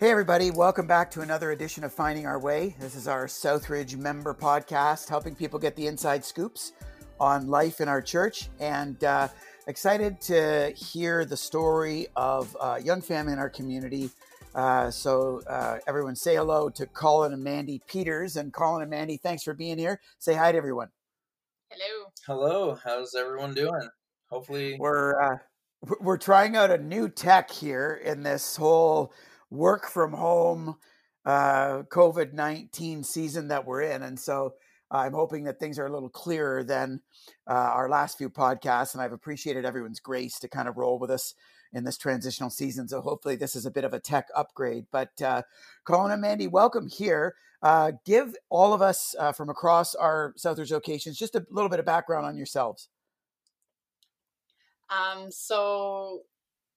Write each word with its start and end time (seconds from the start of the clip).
Hey, 0.00 0.10
everybody, 0.10 0.50
welcome 0.50 0.86
back 0.86 1.10
to 1.10 1.20
another 1.20 1.50
edition 1.50 1.84
of 1.84 1.92
Finding 1.92 2.24
Our 2.24 2.38
Way. 2.38 2.74
This 2.80 2.94
is 2.94 3.06
our 3.06 3.26
Southridge 3.26 3.98
member 3.98 4.32
podcast, 4.32 5.10
helping 5.10 5.34
people 5.34 5.58
get 5.58 5.76
the 5.76 5.88
inside 5.88 6.24
scoops 6.24 6.72
on 7.20 7.48
life 7.48 7.82
in 7.82 7.88
our 7.88 8.00
church. 8.00 8.48
And 8.58 9.04
uh, 9.04 9.28
excited 9.66 10.18
to 10.22 10.72
hear 10.74 11.26
the 11.26 11.36
story 11.36 12.06
of 12.16 12.56
a 12.62 12.80
young 12.80 13.02
family 13.02 13.34
in 13.34 13.38
our 13.38 13.50
community. 13.50 14.08
Uh, 14.54 14.90
so, 14.90 15.42
uh, 15.46 15.80
everyone 15.86 16.16
say 16.16 16.34
hello 16.34 16.70
to 16.70 16.86
Colin 16.86 17.34
and 17.34 17.44
Mandy 17.44 17.82
Peters. 17.86 18.36
And 18.36 18.54
Colin 18.54 18.80
and 18.80 18.90
Mandy, 18.90 19.18
thanks 19.18 19.42
for 19.42 19.52
being 19.52 19.76
here. 19.76 20.00
Say 20.18 20.32
hi 20.32 20.50
to 20.50 20.56
everyone. 20.56 20.88
Hello. 21.68 22.06
Hello. 22.26 22.78
How's 22.82 23.14
everyone 23.14 23.52
doing? 23.52 23.90
Hopefully, 24.30 24.78
we're 24.80 25.20
uh, 25.20 25.36
we're 26.00 26.16
trying 26.16 26.56
out 26.56 26.70
a 26.70 26.78
new 26.78 27.10
tech 27.10 27.50
here 27.50 28.00
in 28.02 28.22
this 28.22 28.56
whole 28.56 29.12
work 29.50 29.88
from 29.88 30.12
home 30.12 30.76
uh, 31.24 31.82
COVID 31.92 32.32
19 32.32 33.04
season 33.04 33.48
that 33.48 33.66
we're 33.66 33.82
in. 33.82 34.02
And 34.02 34.18
so 34.18 34.54
I'm 34.90 35.12
hoping 35.12 35.44
that 35.44 35.58
things 35.58 35.78
are 35.78 35.86
a 35.86 35.92
little 35.92 36.08
clearer 36.08 36.64
than 36.64 37.00
uh, 37.48 37.52
our 37.52 37.88
last 37.88 38.18
few 38.18 38.30
podcasts. 38.30 38.94
And 38.94 39.02
I've 39.02 39.12
appreciated 39.12 39.64
everyone's 39.64 40.00
grace 40.00 40.38
to 40.40 40.48
kind 40.48 40.68
of 40.68 40.76
roll 40.76 40.98
with 40.98 41.10
us 41.10 41.34
in 41.72 41.84
this 41.84 41.96
transitional 41.96 42.50
season. 42.50 42.88
So 42.88 43.00
hopefully 43.00 43.36
this 43.36 43.54
is 43.54 43.66
a 43.66 43.70
bit 43.70 43.84
of 43.84 43.94
a 43.94 44.00
tech 44.00 44.26
upgrade. 44.34 44.86
But 44.90 45.10
uh, 45.22 45.42
Colin 45.84 46.10
and 46.10 46.20
Mandy, 46.20 46.48
welcome 46.48 46.88
here. 46.88 47.34
Uh, 47.62 47.92
give 48.04 48.34
all 48.48 48.72
of 48.72 48.82
us 48.82 49.14
uh, 49.18 49.32
from 49.32 49.50
across 49.50 49.94
our 49.94 50.34
Southridge 50.38 50.72
locations 50.72 51.18
just 51.18 51.34
a 51.34 51.46
little 51.50 51.68
bit 51.68 51.78
of 51.78 51.84
background 51.84 52.26
on 52.26 52.36
yourselves. 52.36 52.88
Um, 54.88 55.30
so 55.30 56.22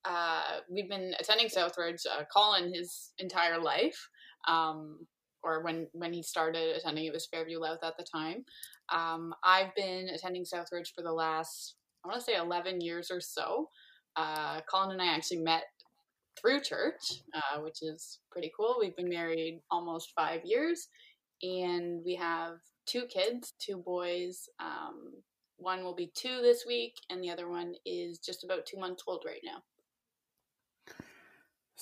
uh, 0.06 0.60
we've 0.70 0.90
been 0.90 1.14
attending 1.20 1.48
Southridge, 1.48 2.06
uh, 2.06 2.24
Colin, 2.34 2.74
his 2.74 3.12
entire 3.20 3.60
life. 3.60 4.10
Um, 4.48 5.08
or 5.44 5.62
when 5.64 5.88
when 5.92 6.14
he 6.14 6.24
started 6.24 6.76
attending, 6.76 7.06
it 7.06 7.14
was 7.14 7.28
Fairview 7.28 7.60
Louth 7.60 7.84
at 7.84 7.98
the 7.98 8.06
time. 8.06 8.46
Um, 8.92 9.34
I've 9.44 9.76
been 9.76 10.10
attending 10.10 10.44
Southridge 10.46 10.94
for 10.96 11.02
the 11.04 11.12
last, 11.12 11.76
I 12.04 12.08
want 12.08 12.20
to 12.20 12.24
say, 12.24 12.38
eleven 12.38 12.80
years 12.80 13.12
or 13.12 13.20
so. 13.20 13.70
Uh, 14.16 14.62
Colin 14.70 14.92
and 14.92 15.02
I 15.02 15.08
actually 15.08 15.42
met 15.42 15.64
through 16.40 16.62
church, 16.62 17.22
uh, 17.34 17.60
which 17.62 17.82
is 17.82 18.20
pretty 18.32 18.52
cool. 18.56 18.78
We've 18.80 18.96
been 18.96 19.10
married 19.10 19.62
almost 19.70 20.14
five 20.16 20.42
years, 20.46 20.88
and 21.42 22.02
we 22.06 22.16
have 22.16 22.54
two 22.86 23.06
kids, 23.06 23.54
two 23.60 23.78
boys. 23.78 24.48
Um, 24.60 25.14
one 25.58 25.84
will 25.84 25.96
be 25.96 26.12
two 26.16 26.42
this 26.42 26.66
week, 26.68 26.94
and 27.10 27.24
the 27.24 27.30
other 27.30 27.50
one 27.50 27.74
is 27.86 28.20
just 28.20 28.44
about 28.44 28.66
two 28.66 28.78
months 28.78 29.04
old 29.08 29.24
right 29.26 29.42
now. 29.44 29.62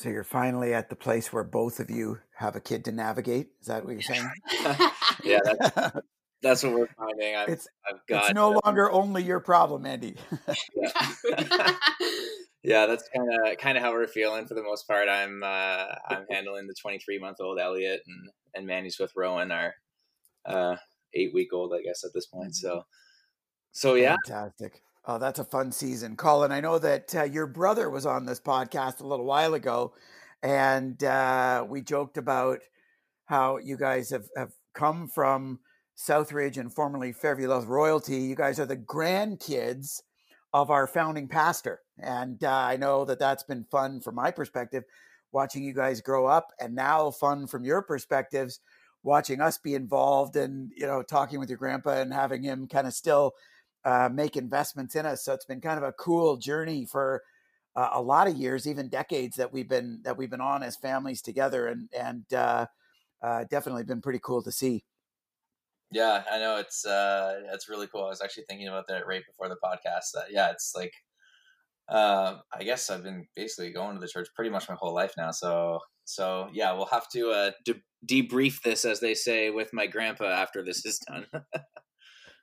So 0.02 0.10
you're 0.10 0.24
finally 0.24 0.74
at 0.74 0.90
the 0.90 0.96
place 0.96 1.32
where 1.32 1.44
both 1.44 1.80
of 1.80 1.92
you 1.92 2.18
have 2.36 2.56
a 2.56 2.60
kid 2.60 2.86
to 2.86 2.92
navigate. 2.92 3.50
Is 3.62 3.68
that 3.68 3.86
what 3.86 3.92
you're 3.92 4.02
saying? 4.02 4.28
yeah, 5.24 5.40
that's, 5.46 5.98
that's 6.42 6.64
what 6.64 6.74
we're 6.74 6.88
finding. 6.98 7.36
I've, 7.36 7.50
it's, 7.50 7.68
I've 7.88 8.00
got, 8.08 8.24
it's 8.24 8.34
no 8.34 8.60
longer 8.66 8.92
only 8.92 9.22
your 9.22 9.40
problem, 9.40 9.86
Andy. 9.86 10.16
yeah. 10.76 11.76
yeah, 12.64 12.86
that's 12.88 13.08
kind 13.16 13.30
of 13.32 13.58
kind 13.60 13.78
of 13.78 13.84
how 13.84 13.92
we're 13.92 14.08
feeling 14.08 14.48
for 14.48 14.56
the 14.56 14.64
most 14.64 14.88
part. 14.88 15.08
I'm 15.08 15.44
uh, 15.44 15.86
I'm 16.10 16.26
handling 16.32 16.66
the 16.66 16.76
23 16.82 17.20
month 17.20 17.38
old 17.40 17.60
Elliot, 17.60 18.02
and 18.08 18.30
and 18.56 18.66
Mandy's 18.66 18.98
with 18.98 19.12
Rowan, 19.16 19.52
our 19.52 19.76
uh, 20.48 20.78
eight 21.14 21.32
week 21.32 21.54
old, 21.54 21.76
I 21.76 21.84
guess 21.84 22.04
at 22.04 22.10
this 22.12 22.26
point. 22.26 22.56
So 22.56 22.86
so 23.72 23.94
yeah, 23.94 24.16
fantastic. 24.26 24.82
Oh, 25.06 25.18
that's 25.18 25.40
a 25.40 25.44
fun 25.46 25.72
season, 25.72 26.16
Colin. 26.16 26.52
I 26.52 26.60
know 26.62 26.78
that 26.78 27.16
uh, 27.16 27.24
your 27.24 27.48
brother 27.48 27.90
was 27.90 28.06
on 28.06 28.26
this 28.26 28.40
podcast 28.40 29.02
a 29.02 29.08
little 29.08 29.26
while 29.26 29.56
ago, 29.56 29.94
and 30.44 31.04
uh, 31.04 31.66
we 31.68 31.82
joked 31.82 32.18
about 32.18 32.60
how 33.26 33.58
you 33.58 33.78
guys 33.78 34.11
have, 34.11 34.26
have 34.38 34.54
come 34.76 35.08
from 35.08 35.60
Southridge 35.98 36.58
and 36.58 36.72
formerly 36.73 37.14
Fairview 37.14 37.48
Louth 37.48 37.66
royalty. 37.66 38.17
You 38.17 38.36
guys 38.36 38.60
are 38.60 38.66
the 38.66 38.78
grandkids 38.78 40.02
of 40.54 40.70
our 40.70 40.86
founding 40.86 41.28
pastor, 41.28 41.80
and 41.98 42.44
uh, 42.44 42.52
I 42.52 42.78
know 42.78 43.04
that 43.06 43.20
that's 43.20 43.44
been 43.44 43.66
fun 43.72 44.02
from 44.02 44.16
my 44.16 44.30
perspective, 44.30 44.84
watching 45.32 45.64
you 45.64 45.73
guys 45.73 46.02
grow 46.02 46.28
up, 46.28 46.50
and 46.60 46.76
now 46.76 47.10
fun 47.10 47.48
from 47.48 47.64
your 47.66 47.82
perspectives, 47.82 48.60
watching 49.02 49.42
us 49.42 49.58
be 49.58 49.73
involved 49.73 50.36
and 50.36 50.72
you 50.78 50.86
know 50.86 51.02
talking 51.02 51.40
with 51.40 51.50
your 51.50 51.58
grandpa 51.58 52.02
and 52.02 52.14
having 52.14 52.44
him 52.44 52.67
kind 52.67 52.86
of 52.86 52.94
still 52.94 53.34
uh, 53.86 54.09
make 54.11 54.37
investments 54.37 54.95
in 54.95 55.05
us. 55.05 55.23
So 55.23 55.33
it's 55.33 55.45
been 55.45 55.61
kind 55.61 55.77
of 55.77 55.83
a 55.83 55.93
cool 55.93 56.37
journey 56.37 56.86
for 56.86 57.23
uh, 57.75 57.89
a 57.93 58.02
lot 58.02 58.27
of 58.27 58.36
years, 58.36 58.67
even 58.67 58.89
decades 58.89 59.36
that 59.37 59.52
we've 59.52 59.69
been 59.69 60.02
that 60.03 60.17
we've 60.17 60.30
been 60.30 60.42
on 60.42 60.64
as 60.64 60.75
families 60.75 61.21
together, 61.21 61.67
and 61.67 61.89
and 61.97 62.33
uh, 62.33 62.65
uh 63.21 63.45
definitely 63.49 63.83
been 63.83 64.02
pretty 64.02 64.19
cool 64.21 64.43
to 64.43 64.52
see. 64.52 64.83
Yeah, 65.92 66.23
I 66.31 66.39
know 66.39 66.58
it's 66.58 66.86
uh, 66.86 67.42
it's 67.53 67.69
really 67.69 67.87
cool. 67.87 68.05
I 68.05 68.09
was 68.09 68.21
actually 68.21 68.45
thinking 68.47 68.67
about 68.67 68.87
that 68.87 69.08
right 69.08 69.23
before 69.25 69.49
the 69.49 69.58
podcast. 69.64 70.11
That 70.13 70.31
yeah, 70.31 70.52
it's 70.52 70.73
like 70.75 70.93
uh, 71.89 72.37
I 72.53 72.63
guess 72.63 72.89
I've 72.89 73.03
been 73.03 73.25
basically 73.36 73.71
going 73.71 73.95
to 73.95 74.02
the 74.02 74.08
church 74.08 74.30
pretty 74.36 74.52
much 74.52 74.69
my 74.69 74.75
whole 74.75 74.93
life 74.93 75.13
now. 75.17 75.31
So 75.31 75.80
so 76.05 76.49
yeah, 76.53 76.73
we'll 76.73 76.86
have 76.86 77.09
to 77.09 77.30
uh, 77.31 77.52
de- 77.65 77.81
debrief 78.05 78.61
this, 78.61 78.86
as 78.86 78.99
they 78.99 79.13
say, 79.13 79.49
with 79.49 79.73
my 79.73 79.87
grandpa 79.87 80.25
after 80.25 80.63
this 80.63 80.86
is 80.86 80.99
done. 80.99 81.25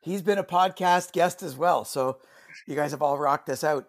he's 0.01 0.23
been 0.23 0.39
a 0.39 0.45
podcast 0.45 1.13
guest 1.13 1.43
as 1.43 1.57
well. 1.57 1.85
So 1.85 2.19
you 2.67 2.75
guys 2.75 2.91
have 2.93 3.03
all 3.03 3.19
rocked 3.19 3.47
this 3.47 3.65
out. 3.65 3.89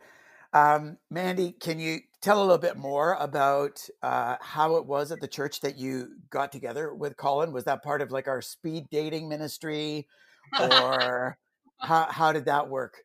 Um, 0.54 0.98
Mandy, 1.10 1.52
can 1.52 1.80
you 1.80 2.00
tell 2.22 2.40
a 2.40 2.44
little 2.44 2.58
bit 2.58 2.78
more 2.78 3.16
about 3.20 3.88
uh, 4.02 4.38
how 4.42 4.76
it 4.76 4.86
was 4.86 5.12
at 5.12 5.22
the 5.22 5.28
church 5.28 5.62
that 5.62 5.78
you 5.78 6.10
got 6.30 6.52
together 6.52 6.94
with 6.94 7.18
Colin? 7.18 7.52
Was 7.52 7.66
that 7.66 7.84
part 7.84 8.02
of 8.02 8.12
like 8.12 8.28
our 8.28 8.42
speed 8.42 8.86
dating 8.90 9.30
ministry, 9.30 10.08
or 10.60 11.38
how 11.80 12.08
how 12.10 12.32
did 12.32 12.46
that 12.46 12.68
work? 12.68 12.98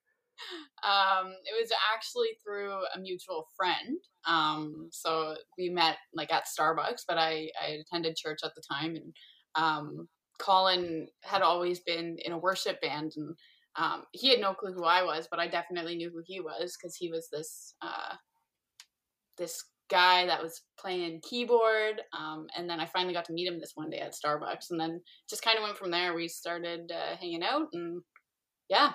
Um, 0.82 1.34
it 1.44 1.54
was 1.60 1.70
actually 1.94 2.28
through 2.42 2.72
a 2.94 2.98
mutual 2.98 3.46
friend. 3.56 3.98
Um, 4.26 4.88
so 4.90 5.34
we 5.56 5.68
met 5.68 5.96
like 6.14 6.32
at 6.32 6.44
Starbucks, 6.44 7.02
but 7.06 7.18
I, 7.18 7.50
I 7.62 7.78
attended 7.80 8.16
church 8.16 8.40
at 8.44 8.54
the 8.54 8.62
time, 8.70 8.96
and 8.96 9.14
um, 9.54 10.08
Colin 10.38 11.08
had 11.22 11.42
always 11.42 11.80
been 11.80 12.18
in 12.24 12.32
a 12.32 12.38
worship 12.38 12.80
band 12.80 13.12
and 13.16 13.36
um, 13.76 14.04
he 14.12 14.30
had 14.30 14.40
no 14.40 14.54
clue 14.54 14.72
who 14.72 14.84
I 14.84 15.02
was, 15.02 15.26
but 15.30 15.40
I 15.40 15.48
definitely 15.48 15.96
knew 15.96 16.10
who 16.10 16.22
he 16.24 16.40
was 16.40 16.76
because 16.76 16.94
he 16.96 17.10
was 17.10 17.28
this 17.30 17.74
uh, 17.82 18.14
this 19.36 19.64
guy 19.90 20.26
that 20.26 20.42
was 20.42 20.62
playing 20.78 21.20
keyboard. 21.28 22.00
Um, 22.16 22.46
and 22.56 22.70
then 22.70 22.80
I 22.80 22.86
finally 22.86 23.14
got 23.14 23.24
to 23.26 23.32
meet 23.32 23.48
him 23.48 23.58
this 23.58 23.72
one 23.74 23.90
day 23.90 23.98
at 23.98 24.14
Starbucks, 24.14 24.70
and 24.70 24.78
then 24.78 25.00
just 25.28 25.42
kind 25.42 25.58
of 25.58 25.64
went 25.64 25.76
from 25.76 25.90
there. 25.90 26.14
We 26.14 26.28
started 26.28 26.92
uh, 26.92 27.16
hanging 27.16 27.42
out, 27.42 27.68
and 27.72 28.02
yeah. 28.68 28.92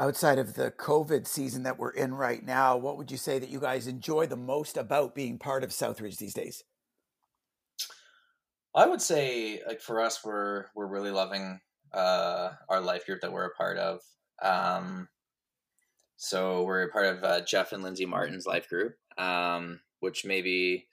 Outside 0.00 0.38
of 0.38 0.54
the 0.54 0.70
COVID 0.70 1.26
season 1.26 1.64
that 1.64 1.78
we're 1.78 1.90
in 1.90 2.14
right 2.14 2.44
now, 2.44 2.76
what 2.76 2.96
would 2.96 3.10
you 3.10 3.16
say 3.16 3.38
that 3.38 3.48
you 3.48 3.60
guys 3.60 3.86
enjoy 3.86 4.26
the 4.26 4.36
most 4.36 4.76
about 4.76 5.14
being 5.14 5.38
part 5.38 5.64
of 5.64 5.70
Southridge 5.70 6.18
these 6.18 6.34
days? 6.34 6.62
I 8.74 8.86
would 8.86 9.00
say, 9.00 9.60
like 9.66 9.80
for 9.80 10.00
us, 10.00 10.24
we're 10.24 10.66
we're 10.74 10.86
really 10.86 11.10
loving 11.10 11.60
uh, 11.92 12.50
our 12.68 12.80
life 12.80 13.06
group 13.06 13.20
that 13.22 13.32
we're 13.32 13.46
a 13.46 13.54
part 13.54 13.78
of. 13.78 14.00
Um, 14.42 15.08
so 16.16 16.64
we're 16.64 16.82
a 16.82 16.90
part 16.90 17.06
of 17.06 17.24
uh, 17.24 17.40
Jeff 17.42 17.72
and 17.72 17.82
Lindsay 17.82 18.06
Martin's 18.06 18.46
life 18.46 18.68
group, 18.68 18.94
um, 19.16 19.80
which 20.00 20.24
maybe 20.24 20.88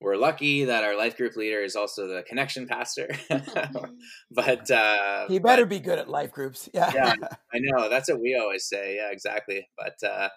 we're 0.00 0.16
lucky 0.16 0.64
that 0.64 0.84
our 0.84 0.96
life 0.96 1.16
group 1.16 1.36
leader 1.36 1.62
is 1.62 1.76
also 1.76 2.06
the 2.06 2.22
connection 2.24 2.66
pastor. 2.66 3.08
but 4.30 4.70
uh, 4.70 5.26
he 5.28 5.38
better 5.38 5.64
but, 5.64 5.70
be 5.70 5.80
good 5.80 5.98
at 5.98 6.08
life 6.08 6.32
groups. 6.32 6.68
Yeah, 6.74 6.92
yeah, 6.94 7.14
I 7.54 7.58
know. 7.58 7.88
That's 7.88 8.10
what 8.10 8.20
we 8.20 8.38
always 8.40 8.68
say. 8.68 8.96
Yeah, 8.96 9.10
exactly. 9.10 9.68
But 9.78 10.06
uh, 10.06 10.28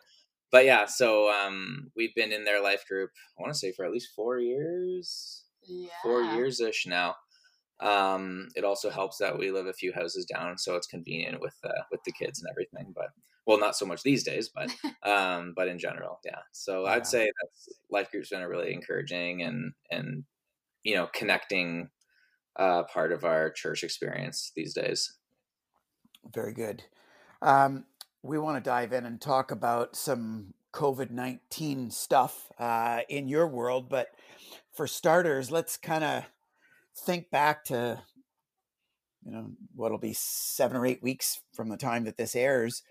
but 0.51 0.65
yeah, 0.65 0.85
so 0.85 1.29
um, 1.29 1.91
we've 1.95 2.15
been 2.15 2.31
in 2.31 2.45
their 2.45 2.61
life 2.63 2.87
group. 2.87 3.09
I 3.37 3.41
want 3.41 3.53
to 3.53 3.59
say 3.59 3.73
for 3.73 3.85
at 3.85 3.91
least 3.91 4.09
four 4.15 4.39
years 4.39 5.43
yeah. 5.67 5.89
four 6.03 6.21
years 6.21 6.59
ish 6.59 6.85
now. 6.87 7.15
Um, 7.79 8.47
it 8.55 8.63
also 8.63 8.89
helps 8.89 9.17
that 9.17 9.37
we 9.37 9.51
live 9.51 9.67
a 9.67 9.73
few 9.73 9.93
houses 9.93 10.25
down, 10.25 10.57
so 10.57 10.75
it's 10.75 10.87
convenient 10.87 11.39
with 11.39 11.55
uh, 11.63 11.83
with 11.91 12.03
the 12.05 12.11
kids 12.11 12.41
and 12.41 12.49
everything. 12.49 12.93
But 12.95 13.09
well, 13.45 13.59
not 13.59 13.75
so 13.75 13.85
much 13.85 14.03
these 14.03 14.23
days, 14.23 14.49
but 14.53 14.71
um, 15.09 15.53
but 15.55 15.67
in 15.67 15.77
general, 15.77 16.19
yeah. 16.25 16.39
So 16.53 16.85
yeah. 16.85 16.91
I'd 16.91 17.07
say 17.07 17.25
that 17.25 17.75
life 17.91 18.09
groups 18.11 18.29
been 18.29 18.41
a 18.41 18.49
really 18.49 18.73
encouraging 18.73 19.43
and 19.43 19.73
and 19.91 20.23
you 20.83 20.95
know 20.95 21.07
connecting 21.13 21.89
uh, 22.57 22.83
part 22.83 23.11
of 23.11 23.23
our 23.23 23.51
church 23.51 23.83
experience 23.83 24.51
these 24.55 24.73
days. 24.73 25.13
Very 26.33 26.53
good. 26.53 26.83
Um, 27.41 27.85
we 28.23 28.39
want 28.39 28.61
to 28.61 28.69
dive 28.69 28.91
in 28.91 29.05
and 29.05 29.21
talk 29.21 29.51
about 29.51 29.95
some 29.95 30.53
COVID 30.77 31.09
nineteen 31.09 31.89
stuff 31.89 32.51
uh, 32.59 32.99
in 33.09 33.27
your 33.27 33.47
world, 33.47 33.89
but 33.89 34.09
for 34.73 34.85
starters, 34.85 35.49
let's 35.49 35.75
kind 35.75 36.03
of 36.03 36.23
think 36.95 37.31
back 37.31 37.65
to 37.65 37.99
you 39.25 39.31
know 39.31 39.49
what'll 39.75 39.97
be 39.97 40.13
seven 40.15 40.77
or 40.77 40.85
eight 40.85 41.01
weeks 41.01 41.41
from 41.51 41.69
the 41.69 41.77
time 41.77 42.03
that 42.03 42.15
this 42.15 42.35
airs. 42.35 42.83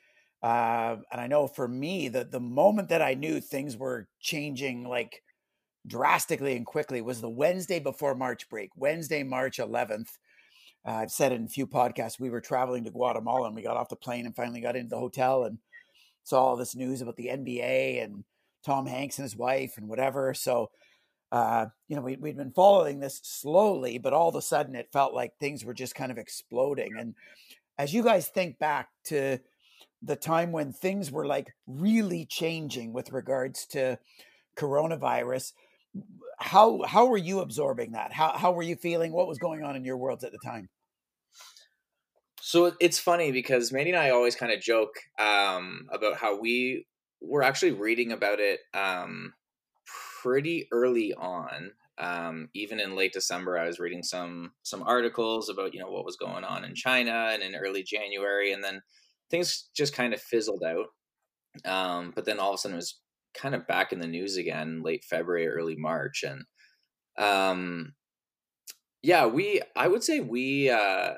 Uh, 0.43 0.97
and 1.12 1.21
I 1.21 1.29
know 1.29 1.47
for 1.47 1.69
me, 1.69 2.09
the 2.09 2.25
the 2.25 2.41
moment 2.41 2.88
that 2.88 3.03
I 3.03 3.15
knew 3.15 3.41
things 3.41 3.77
were 3.77 4.09
changing 4.19 4.83
like 4.88 5.23
drastically 5.87 6.56
and 6.56 6.67
quickly 6.67 7.00
was 7.00 7.21
the 7.21 7.31
Wednesday 7.31 7.79
before 7.79 8.17
March 8.17 8.49
break, 8.49 8.71
Wednesday, 8.75 9.23
March 9.23 9.59
11th. 9.59 10.09
Uh, 10.85 10.91
I've 10.91 11.12
said 11.12 11.31
in 11.31 11.44
a 11.44 11.49
few 11.49 11.69
podcasts. 11.69 12.19
We 12.19 12.31
were 12.31 12.41
traveling 12.41 12.83
to 12.83 12.91
Guatemala 12.91 13.47
and 13.47 13.55
we 13.55 13.62
got 13.62 13.77
off 13.77 13.88
the 13.88 13.97
plane 13.97 14.27
and 14.27 14.35
finally 14.35 14.61
got 14.61 14.75
into 14.75 14.91
the 14.91 14.99
hotel 14.99 15.44
and 15.44 15.59
saw 16.26 16.44
all 16.44 16.56
this 16.56 16.75
news 16.75 17.00
about 17.00 17.14
the 17.14 17.28
NBA 17.28 18.02
and 18.02 18.25
Tom 18.64 18.87
Hanks 18.87 19.19
and 19.19 19.25
his 19.25 19.37
wife 19.37 19.75
and 19.76 19.88
whatever. 19.88 20.34
So, 20.34 20.70
uh, 21.31 21.67
you 21.87 21.94
know, 21.94 22.02
we, 22.02 22.17
we'd 22.17 22.37
been 22.37 22.50
following 22.50 22.99
this 22.99 23.20
slowly, 23.23 23.99
but 23.99 24.12
all 24.12 24.28
of 24.28 24.34
a 24.34 24.43
sudden 24.43 24.75
it 24.75 24.90
felt 24.93 25.14
like 25.14 25.38
things 25.38 25.64
were 25.64 25.73
just 25.73 25.94
kind 25.94 26.11
of 26.11 26.19
exploding. 26.19 26.90
And 26.99 27.14
as 27.78 27.94
you 27.94 28.02
guys 28.02 28.26
think 28.26 28.58
back 28.58 28.88
to 29.05 29.38
the 30.02 30.17
time 30.17 30.50
when 30.50 30.73
things 30.73 31.12
were 31.12 31.26
like 31.26 31.55
really 31.69 32.26
changing 32.26 32.93
with 32.93 33.12
regards 33.12 33.64
to 33.67 33.96
coronavirus, 34.56 35.52
how 36.38 36.82
how 36.82 37.06
were 37.06 37.17
you 37.17 37.38
absorbing 37.38 37.93
that? 37.93 38.12
How 38.12 38.37
how 38.37 38.50
were 38.50 38.62
you 38.62 38.75
feeling? 38.75 39.12
What 39.12 39.28
was 39.28 39.38
going 39.38 39.62
on 39.62 39.76
in 39.76 39.84
your 39.84 39.96
worlds 39.96 40.25
at 40.25 40.32
the 40.32 40.38
time? 40.44 40.69
So 42.46 42.70
it's 42.78 43.00
funny 43.00 43.32
because 43.32 43.72
Mandy 43.72 43.90
and 43.90 43.98
I 43.98 44.10
always 44.10 44.37
kind 44.37 44.52
of 44.52 44.60
joke 44.60 44.94
um, 45.19 45.88
about 45.93 46.16
how 46.16 46.38
we 46.38 46.87
were 47.20 47.43
actually 47.43 47.72
reading 47.72 48.12
about 48.12 48.38
it 48.38 48.60
um, 48.72 49.34
pretty 50.22 50.69
early 50.70 51.12
on. 51.14 51.72
Um, 51.98 52.48
even 52.54 52.78
in 52.78 52.94
late 52.94 53.12
December, 53.12 53.58
I 53.58 53.66
was 53.66 53.81
reading 53.81 54.04
some 54.04 54.52
some 54.62 54.84
articles 54.84 55.48
about 55.48 55.75
you 55.75 55.81
know 55.81 55.90
what 55.90 56.04
was 56.04 56.14
going 56.14 56.44
on 56.44 56.64
in 56.64 56.76
China, 56.76 57.31
and 57.32 57.43
in 57.43 57.56
early 57.56 57.82
January, 57.82 58.52
and 58.52 58.62
then 58.62 58.81
things 59.28 59.69
just 59.76 59.92
kind 59.92 60.14
of 60.14 60.22
fizzled 60.22 60.62
out. 60.62 60.87
Um, 61.69 62.12
but 62.14 62.26
then 62.26 62.38
all 62.38 62.50
of 62.50 62.54
a 62.54 62.58
sudden, 62.58 62.76
it 62.76 62.78
was 62.78 63.00
kind 63.34 63.56
of 63.56 63.66
back 63.66 63.92
in 63.92 63.99
the 63.99 64.06
news 64.06 64.37
again, 64.37 64.84
late 64.84 65.02
February, 65.02 65.49
early 65.49 65.75
March, 65.75 66.22
and 66.22 66.44
um, 67.19 67.94
yeah, 69.02 69.26
we 69.26 69.62
I 69.75 69.88
would 69.88 70.04
say 70.04 70.20
we 70.20 70.70
uh, 70.70 71.14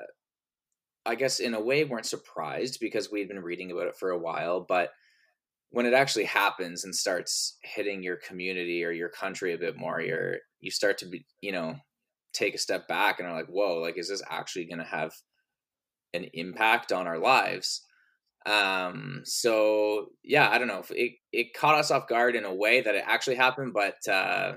I 1.05 1.15
guess 1.15 1.39
in 1.39 1.53
a 1.53 1.61
way 1.61 1.83
weren't 1.83 2.05
surprised 2.05 2.79
because 2.79 3.11
we'd 3.11 3.27
been 3.29 3.41
reading 3.41 3.71
about 3.71 3.87
it 3.87 3.95
for 3.97 4.11
a 4.11 4.17
while, 4.19 4.61
but 4.61 4.91
when 5.71 5.85
it 5.85 5.93
actually 5.93 6.25
happens 6.25 6.83
and 6.83 6.95
starts 6.95 7.57
hitting 7.63 8.01
your 8.01 8.17
community 8.17 8.83
or 8.83 8.91
your 8.91 9.09
country 9.09 9.53
a 9.53 9.57
bit 9.57 9.77
more, 9.77 10.01
you're 10.01 10.37
you 10.59 10.71
start 10.71 10.97
to 10.99 11.05
be, 11.05 11.25
you 11.41 11.51
know, 11.51 11.75
take 12.33 12.55
a 12.55 12.59
step 12.59 12.87
back 12.87 13.19
and 13.19 13.27
are 13.27 13.35
like, 13.35 13.47
whoa, 13.47 13.77
like 13.77 13.97
is 13.97 14.09
this 14.09 14.23
actually 14.29 14.65
gonna 14.65 14.83
have 14.83 15.13
an 16.13 16.25
impact 16.33 16.91
on 16.91 17.07
our 17.07 17.19
lives? 17.19 17.85
Um, 18.45 19.21
so 19.25 20.09
yeah, 20.23 20.49
I 20.49 20.57
don't 20.57 20.67
know. 20.67 20.83
It 20.89 21.13
it 21.31 21.53
caught 21.53 21.75
us 21.75 21.91
off 21.91 22.07
guard 22.07 22.35
in 22.35 22.45
a 22.45 22.53
way 22.53 22.81
that 22.81 22.95
it 22.95 23.03
actually 23.05 23.35
happened, 23.35 23.73
but 23.73 24.07
uh 24.11 24.53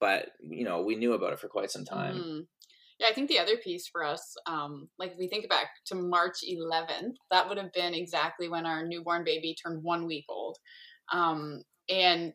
but 0.00 0.30
you 0.40 0.64
know, 0.64 0.82
we 0.82 0.96
knew 0.96 1.12
about 1.12 1.32
it 1.32 1.38
for 1.38 1.48
quite 1.48 1.70
some 1.70 1.84
time. 1.84 2.16
Mm. 2.16 2.46
Yeah, 3.02 3.08
I 3.08 3.14
think 3.14 3.28
the 3.28 3.40
other 3.40 3.56
piece 3.56 3.88
for 3.88 4.04
us, 4.04 4.36
um, 4.46 4.88
like 4.96 5.12
if 5.12 5.18
we 5.18 5.26
think 5.26 5.48
back 5.48 5.66
to 5.86 5.96
March 5.96 6.38
11th, 6.48 7.14
that 7.32 7.48
would 7.48 7.58
have 7.58 7.72
been 7.72 7.94
exactly 7.94 8.48
when 8.48 8.64
our 8.64 8.86
newborn 8.86 9.24
baby 9.24 9.56
turned 9.60 9.82
one 9.82 10.06
week 10.06 10.24
old. 10.28 10.56
Um, 11.12 11.62
and 11.88 12.32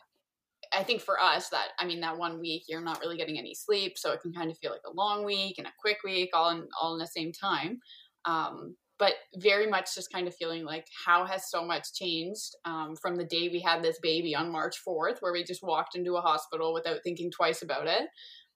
I 0.74 0.84
think 0.84 1.02
for 1.02 1.22
us 1.22 1.48
that 1.50 1.70
I 1.80 1.86
mean 1.86 2.02
that 2.02 2.18
one 2.18 2.42
week 2.42 2.64
you're 2.68 2.82
not 2.82 3.00
really 3.00 3.16
getting 3.16 3.38
any 3.38 3.54
sleep, 3.54 3.98
so 3.98 4.12
it 4.12 4.22
can 4.22 4.34
kind 4.34 4.52
of 4.52 4.58
feel 4.58 4.72
like 4.72 4.82
a 4.86 4.94
long 4.94 5.24
week 5.24 5.56
and 5.58 5.68
a 5.68 5.74
quick 5.80 6.00
week 6.04 6.32
all 6.34 6.50
in 6.50 6.68
all 6.82 6.96
in 6.96 7.00
the 7.00 7.08
same 7.08 7.32
time. 7.32 7.80
Um, 8.26 8.76
but 9.00 9.14
very 9.38 9.68
much 9.68 9.96
just 9.96 10.12
kind 10.12 10.28
of 10.28 10.36
feeling 10.36 10.66
like 10.66 10.88
how 11.06 11.24
has 11.24 11.50
so 11.50 11.64
much 11.64 11.94
changed 11.94 12.56
um, 12.66 12.96
from 13.02 13.16
the 13.16 13.24
day 13.24 13.48
we 13.48 13.62
had 13.62 13.82
this 13.82 14.00
baby 14.02 14.36
on 14.36 14.52
March 14.52 14.76
4th, 14.86 15.18
where 15.22 15.32
we 15.32 15.44
just 15.44 15.64
walked 15.64 15.96
into 15.96 16.16
a 16.16 16.22
hospital 16.22 16.74
without 16.74 17.00
thinking 17.04 17.32
twice 17.32 17.62
about 17.62 17.88
it, 17.88 18.10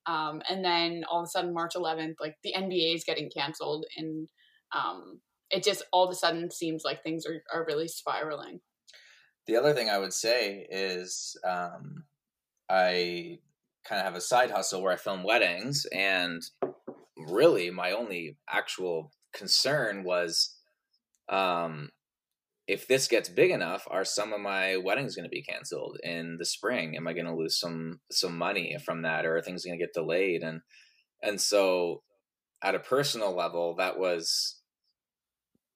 um, 0.05 0.41
and 0.49 0.63
then 0.63 1.03
all 1.09 1.21
of 1.21 1.25
a 1.25 1.29
sudden, 1.29 1.53
March 1.53 1.73
11th, 1.75 2.15
like 2.19 2.35
the 2.43 2.53
NBA 2.57 2.95
is 2.95 3.03
getting 3.03 3.29
canceled, 3.29 3.85
and 3.97 4.27
um, 4.75 5.19
it 5.49 5.63
just 5.63 5.83
all 5.91 6.05
of 6.05 6.11
a 6.11 6.15
sudden 6.15 6.49
seems 6.49 6.83
like 6.83 7.03
things 7.03 7.25
are, 7.25 7.43
are 7.53 7.65
really 7.65 7.87
spiraling. 7.87 8.61
The 9.47 9.57
other 9.57 9.73
thing 9.73 9.89
I 9.89 9.97
would 9.97 10.13
say 10.13 10.67
is 10.69 11.37
um, 11.47 12.05
I 12.69 13.39
kind 13.85 13.99
of 13.99 14.05
have 14.05 14.15
a 14.15 14.21
side 14.21 14.51
hustle 14.51 14.81
where 14.81 14.93
I 14.93 14.97
film 14.97 15.23
weddings, 15.23 15.85
and 15.91 16.41
really 17.17 17.69
my 17.69 17.91
only 17.91 18.37
actual 18.49 19.11
concern 19.33 20.03
was 20.03 20.55
um, 21.29 21.89
if 22.71 22.87
this 22.87 23.09
gets 23.09 23.27
big 23.27 23.51
enough, 23.51 23.85
are 23.91 24.05
some 24.05 24.31
of 24.31 24.39
my 24.39 24.77
weddings 24.77 25.13
going 25.13 25.25
to 25.25 25.29
be 25.29 25.43
canceled 25.43 25.97
in 26.03 26.37
the 26.39 26.45
spring? 26.45 26.95
Am 26.95 27.05
I 27.05 27.11
going 27.11 27.25
to 27.25 27.35
lose 27.35 27.59
some 27.59 27.99
some 28.09 28.37
money 28.37 28.77
from 28.85 29.01
that, 29.01 29.25
or 29.25 29.35
are 29.35 29.41
things 29.41 29.65
going 29.65 29.77
to 29.77 29.83
get 29.83 29.93
delayed? 29.93 30.41
And 30.41 30.61
and 31.21 31.41
so, 31.41 32.01
at 32.63 32.73
a 32.73 32.79
personal 32.79 33.35
level, 33.35 33.75
that 33.75 33.99
was 33.99 34.61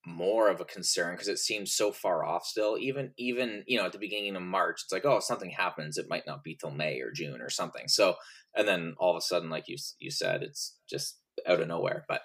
more 0.06 0.50
of 0.50 0.62
a 0.62 0.65
concern 0.65 1.15
because 1.15 1.27
it 1.27 1.39
seems 1.39 1.74
so 1.74 1.92
far 1.92 2.24
off 2.24 2.45
still. 2.45 2.77
Even 2.80 3.12
even 3.18 3.65
you 3.68 3.77
know 3.77 3.86
at 3.86 3.92
the 3.92 4.00
beginning 4.00 4.38
of 4.38 4.42
March, 4.42 4.80
it's 4.86 4.94
like 4.94 5.03
oh, 5.03 5.18
if 5.18 5.25
something 5.25 5.50
happens, 5.50 5.97
it 5.97 6.09
might 6.09 6.25
not 6.25 6.45
be 6.45 6.56
till 6.56 6.71
May 6.71 7.01
or 7.01 7.12
June 7.12 7.42
or 7.42 7.50
something. 7.50 7.89
So 7.89 8.15
and 8.56 8.65
then 8.65 8.95
all 9.00 9.12
of 9.12 9.18
a 9.18 9.21
sudden, 9.21 9.50
like 9.50 9.68
you 9.68 9.75
you 10.00 10.12
said, 10.12 10.44
it's 10.44 10.77
just 10.89 11.19
out 11.45 11.59
of 11.59 11.68
nowhere. 11.68 12.06
But 12.07 12.21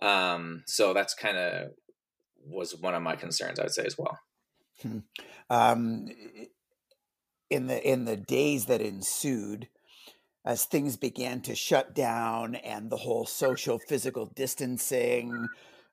um, 0.00 0.62
so 0.68 0.94
that's 0.94 1.14
kind 1.14 1.36
of 1.36 1.70
was 2.46 2.76
one 2.76 2.94
of 2.94 3.02
my 3.02 3.16
concerns, 3.16 3.58
I 3.58 3.64
would 3.64 3.72
say 3.72 3.84
as 3.84 3.96
well. 3.98 4.18
Hmm. 4.82 4.98
Um, 5.50 6.08
in 7.50 7.66
the 7.66 7.90
in 7.90 8.04
the 8.04 8.16
days 8.16 8.66
that 8.66 8.80
ensued, 8.80 9.68
as 10.44 10.64
things 10.64 10.96
began 10.96 11.40
to 11.42 11.54
shut 11.54 11.94
down 11.94 12.54
and 12.56 12.90
the 12.90 12.96
whole 12.96 13.26
social 13.26 13.78
physical 13.78 14.26
distancing 14.34 15.48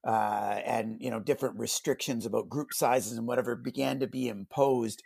uh, 0.06 0.60
and 0.66 0.98
you 1.00 1.10
know 1.10 1.20
different 1.20 1.60
restrictions 1.60 2.26
about 2.26 2.50
group 2.50 2.74
sizes 2.74 3.18
and 3.18 3.28
whatever 3.28 3.56
began 3.56 4.00
to 4.00 4.08
be 4.08 4.28
imposed, 4.28 5.04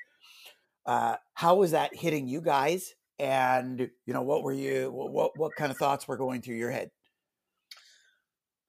uh, 0.86 1.16
how 1.34 1.56
was 1.56 1.72
that 1.72 1.96
hitting 1.96 2.28
you 2.28 2.42
guys? 2.42 2.94
And 3.20 3.90
you 4.06 4.14
know 4.14 4.24
what 4.24 4.44
were 4.44 4.54
you 4.54 4.92
what 4.92 5.38
what 5.38 5.56
kind 5.58 5.72
of 5.72 5.78
thoughts 5.78 6.08
were 6.08 6.18
going 6.18 6.42
through 6.42 6.56
your 6.56 6.72
head? 6.72 6.92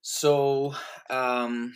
So 0.02 0.74
um, 1.10 1.74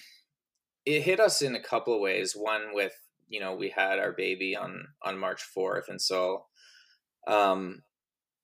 it 0.87 1.03
hit 1.03 1.21
us 1.21 1.43
in 1.43 1.55
a 1.55 1.62
couple 1.62 1.94
of 1.94 2.00
ways. 2.00 2.35
One 2.35 2.73
with 2.73 2.94
you 3.29 3.41
know 3.41 3.55
we 3.55 3.71
had 3.71 3.99
our 3.99 4.12
baby 4.12 4.56
on 4.56 4.89
on 5.03 5.19
March 5.19 5.43
fourth, 5.43 5.89
and 5.89 6.01
so 6.01 6.46
um, 7.27 7.82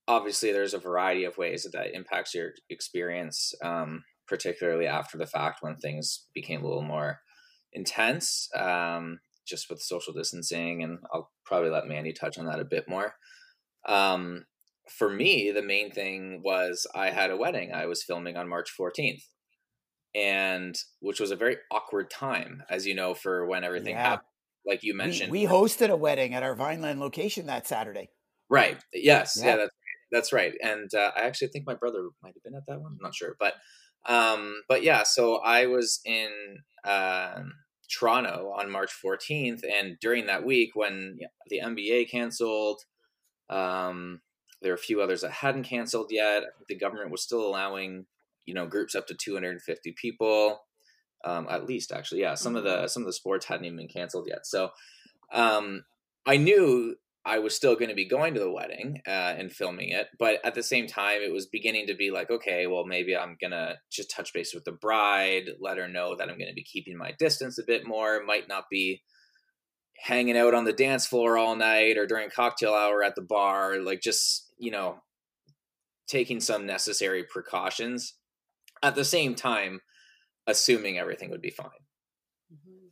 obviously 0.08 0.52
there's 0.52 0.74
a 0.74 0.78
variety 0.78 1.24
of 1.24 1.38
ways 1.38 1.62
that 1.62 1.72
that 1.72 1.94
impacts 1.94 2.34
your 2.34 2.52
experience, 2.70 3.54
um, 3.62 4.04
particularly 4.28 4.86
after 4.86 5.18
the 5.18 5.26
fact 5.26 5.62
when 5.62 5.76
things 5.76 6.26
became 6.34 6.62
a 6.62 6.66
little 6.66 6.82
more 6.82 7.20
intense, 7.72 8.48
um, 8.56 9.18
just 9.46 9.68
with 9.70 9.80
social 9.80 10.12
distancing, 10.12 10.82
and 10.82 10.98
I'll 11.12 11.30
probably 11.44 11.70
let 11.70 11.86
Mandy 11.86 12.12
touch 12.12 12.38
on 12.38 12.46
that 12.46 12.60
a 12.60 12.64
bit 12.64 12.88
more. 12.88 13.14
Um, 13.88 14.44
for 14.88 15.10
me, 15.10 15.50
the 15.50 15.62
main 15.62 15.90
thing 15.90 16.42
was 16.44 16.86
I 16.94 17.10
had 17.10 17.30
a 17.30 17.36
wedding 17.36 17.72
I 17.72 17.86
was 17.86 18.04
filming 18.04 18.36
on 18.36 18.48
March 18.48 18.70
14th 18.78 19.22
and 20.16 20.76
which 21.00 21.20
was 21.20 21.30
a 21.30 21.36
very 21.36 21.58
awkward 21.70 22.10
time, 22.10 22.62
as 22.70 22.86
you 22.86 22.94
know, 22.94 23.12
for 23.12 23.44
when 23.46 23.62
everything 23.62 23.94
yeah. 23.94 24.02
happened. 24.02 24.28
Like 24.66 24.82
you 24.82 24.96
mentioned, 24.96 25.30
we, 25.30 25.42
we, 25.42 25.46
hosted 25.46 25.90
a 25.90 25.96
wedding 25.96 26.34
at 26.34 26.42
our 26.42 26.56
Vineland 26.56 26.98
location 26.98 27.46
that 27.46 27.68
Saturday. 27.68 28.08
Right. 28.48 28.82
Yes. 28.92 29.38
Yeah. 29.38 29.46
yeah 29.46 29.56
that's 29.56 29.74
that's 30.10 30.32
right. 30.32 30.54
And 30.62 30.92
uh, 30.94 31.12
I 31.16 31.20
actually 31.20 31.48
think 31.48 31.66
my 31.66 31.74
brother 31.74 32.08
might 32.22 32.34
have 32.34 32.42
been 32.42 32.54
at 32.54 32.66
that 32.66 32.80
one. 32.80 32.92
I'm 32.92 32.98
not 33.02 33.14
sure, 33.14 33.36
but 33.38 33.54
um, 34.06 34.62
but 34.68 34.82
yeah. 34.82 35.02
So 35.04 35.36
I 35.36 35.66
was 35.66 36.00
in 36.04 36.30
uh, 36.84 37.42
Toronto 37.88 38.52
on 38.56 38.70
March 38.70 38.92
14th, 39.04 39.62
and 39.64 39.96
during 40.00 40.26
that 40.26 40.44
week 40.44 40.70
when 40.74 41.18
the 41.48 41.60
NBA 41.62 42.10
canceled, 42.10 42.80
um, 43.50 44.20
there 44.62 44.72
were 44.72 44.76
a 44.76 44.78
few 44.78 45.00
others 45.00 45.20
that 45.20 45.32
hadn't 45.32 45.64
canceled 45.64 46.08
yet. 46.10 46.44
The 46.68 46.78
government 46.78 47.10
was 47.10 47.22
still 47.22 47.46
allowing 47.46 48.06
you 48.46 48.54
know 48.54 48.66
groups 48.66 48.94
up 48.94 49.06
to 49.06 49.14
250 49.14 49.94
people 50.00 50.60
um, 51.24 51.46
at 51.50 51.66
least 51.66 51.92
actually 51.92 52.20
yeah 52.20 52.34
some 52.34 52.50
mm-hmm. 52.50 52.58
of 52.58 52.64
the 52.64 52.76
mm-hmm. 52.76 52.86
some 52.86 53.02
of 53.02 53.06
the 53.06 53.12
sports 53.12 53.46
hadn't 53.46 53.66
even 53.66 53.76
been 53.76 53.88
canceled 53.88 54.26
yet 54.28 54.46
so 54.46 54.70
um, 55.32 55.84
i 56.24 56.36
knew 56.36 56.94
i 57.24 57.38
was 57.38 57.54
still 57.54 57.74
going 57.74 57.88
to 57.88 57.94
be 57.94 58.08
going 58.08 58.34
to 58.34 58.40
the 58.40 58.50
wedding 58.50 59.00
uh, 59.06 59.34
and 59.36 59.52
filming 59.52 59.90
it 59.90 60.06
but 60.18 60.38
at 60.44 60.54
the 60.54 60.62
same 60.62 60.86
time 60.86 61.20
it 61.20 61.32
was 61.32 61.46
beginning 61.46 61.86
to 61.86 61.94
be 61.94 62.10
like 62.10 62.30
okay 62.30 62.66
well 62.66 62.86
maybe 62.86 63.16
i'm 63.16 63.36
gonna 63.40 63.74
just 63.90 64.10
touch 64.10 64.32
base 64.32 64.54
with 64.54 64.64
the 64.64 64.72
bride 64.72 65.50
let 65.60 65.78
her 65.78 65.88
know 65.88 66.16
that 66.16 66.28
i'm 66.28 66.38
going 66.38 66.48
to 66.48 66.54
be 66.54 66.64
keeping 66.64 66.96
my 66.96 67.12
distance 67.18 67.58
a 67.58 67.66
bit 67.66 67.86
more 67.86 68.22
might 68.24 68.48
not 68.48 68.64
be 68.70 69.02
hanging 69.98 70.36
out 70.36 70.54
on 70.54 70.64
the 70.64 70.72
dance 70.72 71.06
floor 71.06 71.38
all 71.38 71.56
night 71.56 71.96
or 71.96 72.06
during 72.06 72.28
cocktail 72.28 72.74
hour 72.74 73.02
at 73.02 73.14
the 73.14 73.22
bar 73.22 73.78
like 73.80 74.00
just 74.00 74.52
you 74.58 74.70
know 74.70 74.98
taking 76.06 76.40
some 76.40 76.66
necessary 76.66 77.24
precautions 77.24 78.14
at 78.82 78.94
the 78.94 79.04
same 79.04 79.34
time 79.34 79.80
assuming 80.46 80.98
everything 80.98 81.30
would 81.30 81.42
be 81.42 81.50
fine 81.50 81.68
mm-hmm. 82.52 82.86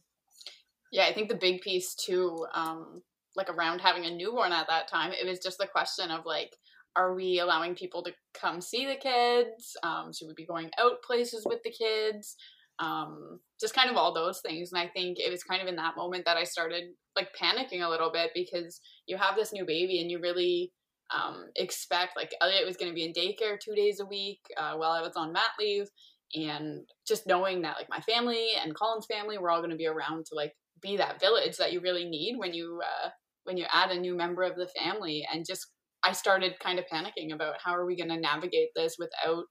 yeah 0.92 1.06
i 1.06 1.12
think 1.12 1.28
the 1.28 1.34
big 1.34 1.60
piece 1.60 1.94
too 1.94 2.46
um 2.54 3.02
like 3.36 3.50
around 3.50 3.80
having 3.80 4.04
a 4.04 4.10
newborn 4.10 4.52
at 4.52 4.68
that 4.68 4.88
time 4.88 5.12
it 5.12 5.26
was 5.26 5.38
just 5.38 5.58
the 5.58 5.66
question 5.66 6.10
of 6.10 6.24
like 6.24 6.50
are 6.96 7.14
we 7.14 7.40
allowing 7.40 7.74
people 7.74 8.02
to 8.04 8.12
come 8.34 8.60
see 8.60 8.86
the 8.86 8.96
kids? 8.96 9.76
Um, 9.82 10.12
should 10.12 10.28
we 10.28 10.34
be 10.34 10.46
going 10.46 10.70
out 10.78 11.02
places 11.02 11.44
with 11.44 11.60
the 11.64 11.70
kids? 11.70 12.36
Um, 12.78 13.40
just 13.60 13.74
kind 13.74 13.90
of 13.90 13.96
all 13.96 14.14
those 14.14 14.40
things. 14.40 14.72
And 14.72 14.80
I 14.80 14.88
think 14.88 15.18
it 15.18 15.30
was 15.30 15.42
kind 15.42 15.62
of 15.62 15.68
in 15.68 15.76
that 15.76 15.96
moment 15.96 16.24
that 16.24 16.36
I 16.36 16.44
started 16.44 16.84
like 17.16 17.28
panicking 17.40 17.84
a 17.84 17.88
little 17.88 18.10
bit 18.12 18.30
because 18.34 18.80
you 19.06 19.16
have 19.16 19.36
this 19.36 19.52
new 19.52 19.64
baby 19.64 20.00
and 20.00 20.10
you 20.10 20.20
really 20.20 20.72
um, 21.14 21.46
expect 21.56 22.16
like 22.16 22.34
Elliot 22.40 22.66
was 22.66 22.76
going 22.76 22.90
to 22.90 22.94
be 22.94 23.04
in 23.04 23.12
daycare 23.12 23.58
two 23.58 23.74
days 23.74 24.00
a 24.00 24.06
week 24.06 24.40
uh, 24.56 24.74
while 24.74 24.90
I 24.90 25.00
was 25.00 25.16
on 25.16 25.32
mat 25.32 25.52
leave, 25.58 25.86
and 26.34 26.80
just 27.06 27.26
knowing 27.26 27.62
that 27.62 27.76
like 27.78 27.88
my 27.88 28.00
family 28.00 28.48
and 28.62 28.74
Colin's 28.74 29.06
family 29.06 29.38
were 29.38 29.50
all 29.50 29.60
going 29.60 29.70
to 29.70 29.76
be 29.76 29.86
around 29.86 30.26
to 30.26 30.34
like 30.34 30.52
be 30.82 30.96
that 30.96 31.20
village 31.20 31.56
that 31.58 31.72
you 31.72 31.80
really 31.80 32.04
need 32.04 32.36
when 32.36 32.52
you 32.52 32.80
uh, 32.82 33.10
when 33.44 33.56
you 33.56 33.66
add 33.72 33.90
a 33.90 34.00
new 34.00 34.16
member 34.16 34.42
of 34.42 34.56
the 34.56 34.68
family, 34.78 35.26
and 35.32 35.46
just 35.46 35.68
I 36.02 36.12
started 36.12 36.58
kind 36.60 36.78
of 36.78 36.84
panicking 36.92 37.32
about 37.32 37.54
how 37.62 37.74
are 37.74 37.86
we 37.86 37.96
going 37.96 38.10
to 38.10 38.20
navigate 38.20 38.70
this 38.74 38.96
without 38.98 39.44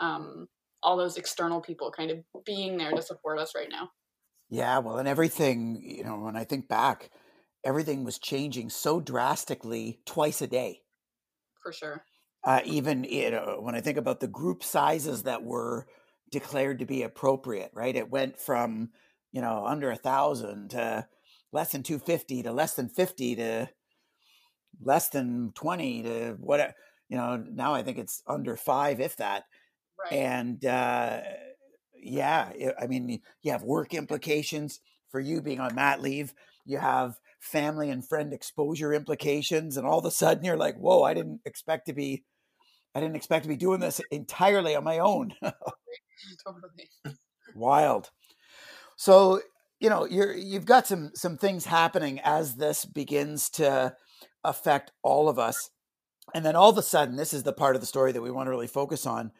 um, 0.00 0.46
all 0.82 0.96
those 0.96 1.16
external 1.16 1.60
people 1.60 1.90
kind 1.96 2.10
of 2.10 2.18
being 2.44 2.76
there 2.76 2.92
to 2.92 3.02
support 3.02 3.38
us 3.38 3.52
right 3.56 3.68
now. 3.70 3.88
Yeah, 4.50 4.78
well, 4.78 4.98
and 4.98 5.08
everything, 5.08 5.80
you 5.82 6.04
know, 6.04 6.18
when 6.18 6.36
I 6.36 6.44
think 6.44 6.68
back, 6.68 7.10
everything 7.64 8.04
was 8.04 8.18
changing 8.18 8.68
so 8.70 9.00
drastically 9.00 10.00
twice 10.04 10.42
a 10.42 10.46
day. 10.46 10.83
For 11.64 11.72
sure. 11.72 12.04
Uh, 12.44 12.60
even 12.66 13.04
you 13.04 13.30
know, 13.30 13.56
when 13.60 13.74
I 13.74 13.80
think 13.80 13.96
about 13.96 14.20
the 14.20 14.28
group 14.28 14.62
sizes 14.62 15.22
that 15.22 15.42
were 15.42 15.86
declared 16.30 16.78
to 16.80 16.86
be 16.86 17.02
appropriate, 17.02 17.70
right? 17.72 17.96
It 17.96 18.10
went 18.10 18.38
from 18.38 18.90
you 19.32 19.40
know 19.40 19.64
under 19.66 19.90
a 19.90 19.96
thousand 19.96 20.70
to 20.70 21.08
less 21.52 21.72
than 21.72 21.82
two 21.82 21.98
fifty 21.98 22.42
to 22.42 22.52
less 22.52 22.74
than 22.74 22.88
fifty 22.90 23.34
to 23.36 23.70
less 24.82 25.08
than 25.08 25.52
twenty 25.54 26.02
to 26.02 26.36
what 26.38 26.74
you 27.08 27.16
know. 27.16 27.36
Now 27.36 27.74
I 27.74 27.82
think 27.82 27.96
it's 27.96 28.22
under 28.26 28.56
five, 28.56 29.00
if 29.00 29.16
that. 29.16 29.44
Right. 29.98 30.12
And 30.12 30.64
uh, 30.66 31.20
yeah, 31.96 32.52
I 32.78 32.86
mean, 32.86 33.20
you 33.42 33.52
have 33.52 33.62
work 33.62 33.94
implications 33.94 34.80
for 35.08 35.20
you 35.20 35.40
being 35.40 35.60
on 35.60 35.74
mat 35.74 36.02
leave. 36.02 36.34
You 36.66 36.76
have 36.78 37.18
family 37.44 37.90
and 37.90 38.06
friend 38.06 38.32
exposure 38.32 38.92
implications, 38.92 39.76
and 39.76 39.86
all 39.86 39.98
of 39.98 40.04
a 40.04 40.10
sudden 40.10 40.44
you're 40.44 40.56
like, 40.56 40.76
"Whoa! 40.76 41.02
I 41.02 41.14
didn't 41.14 41.40
expect 41.44 41.86
to 41.86 41.92
be, 41.92 42.24
I 42.94 43.00
didn't 43.00 43.16
expect 43.16 43.44
to 43.44 43.48
be 43.48 43.56
doing 43.56 43.80
this 43.80 44.00
entirely 44.10 44.74
on 44.74 44.84
my 44.84 44.98
own." 44.98 45.32
totally. 46.46 47.18
Wild. 47.54 48.10
So 48.96 49.40
you 49.80 49.90
know 49.90 50.06
you're 50.06 50.34
you've 50.34 50.66
got 50.66 50.86
some 50.86 51.10
some 51.14 51.36
things 51.36 51.66
happening 51.66 52.20
as 52.24 52.56
this 52.56 52.84
begins 52.84 53.50
to 53.50 53.94
affect 54.42 54.92
all 55.02 55.28
of 55.28 55.38
us, 55.38 55.70
and 56.34 56.44
then 56.44 56.56
all 56.56 56.70
of 56.70 56.78
a 56.78 56.82
sudden, 56.82 57.16
this 57.16 57.34
is 57.34 57.42
the 57.42 57.52
part 57.52 57.76
of 57.76 57.80
the 57.80 57.86
story 57.86 58.12
that 58.12 58.22
we 58.22 58.30
want 58.30 58.46
to 58.46 58.50
really 58.50 58.66
focus 58.66 59.06
on. 59.06 59.32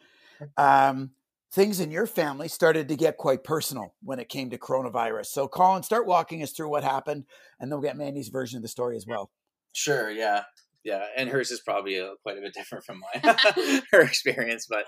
Um, 0.57 1.11
things 1.55 1.79
in 1.79 1.89
your 1.89 2.05
family 2.05 2.49
started 2.49 2.89
to 2.89 2.97
get 2.97 3.15
quite 3.15 3.43
personal 3.43 3.95
when 4.03 4.19
it 4.19 4.27
came 4.27 4.49
to 4.49 4.57
coronavirus. 4.57 5.27
So, 5.27 5.47
Colin, 5.47 5.83
start 5.83 6.05
walking 6.05 6.43
us 6.43 6.51
through 6.51 6.69
what 6.69 6.83
happened, 6.83 7.23
and 7.59 7.71
then 7.71 7.79
we'll 7.79 7.89
get 7.89 7.97
Mandy's 7.97 8.27
version 8.27 8.57
of 8.57 8.61
the 8.61 8.67
story 8.67 8.97
as 8.97 9.07
well. 9.07 9.31
Sure. 9.71 10.11
Yeah. 10.11 10.43
Yeah. 10.83 11.05
And 11.15 11.29
hers 11.29 11.51
is 11.51 11.61
probably 11.61 11.97
a, 11.97 12.11
quite 12.23 12.37
a 12.37 12.41
bit 12.41 12.53
different 12.53 12.83
from 12.83 12.99
mine, 12.99 13.35
her 13.91 14.01
experience. 14.01 14.67
But, 14.69 14.85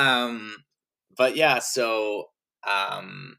um, 0.00 0.56
but 1.16 1.36
yeah. 1.36 1.58
So, 1.58 2.26
um, 2.66 3.36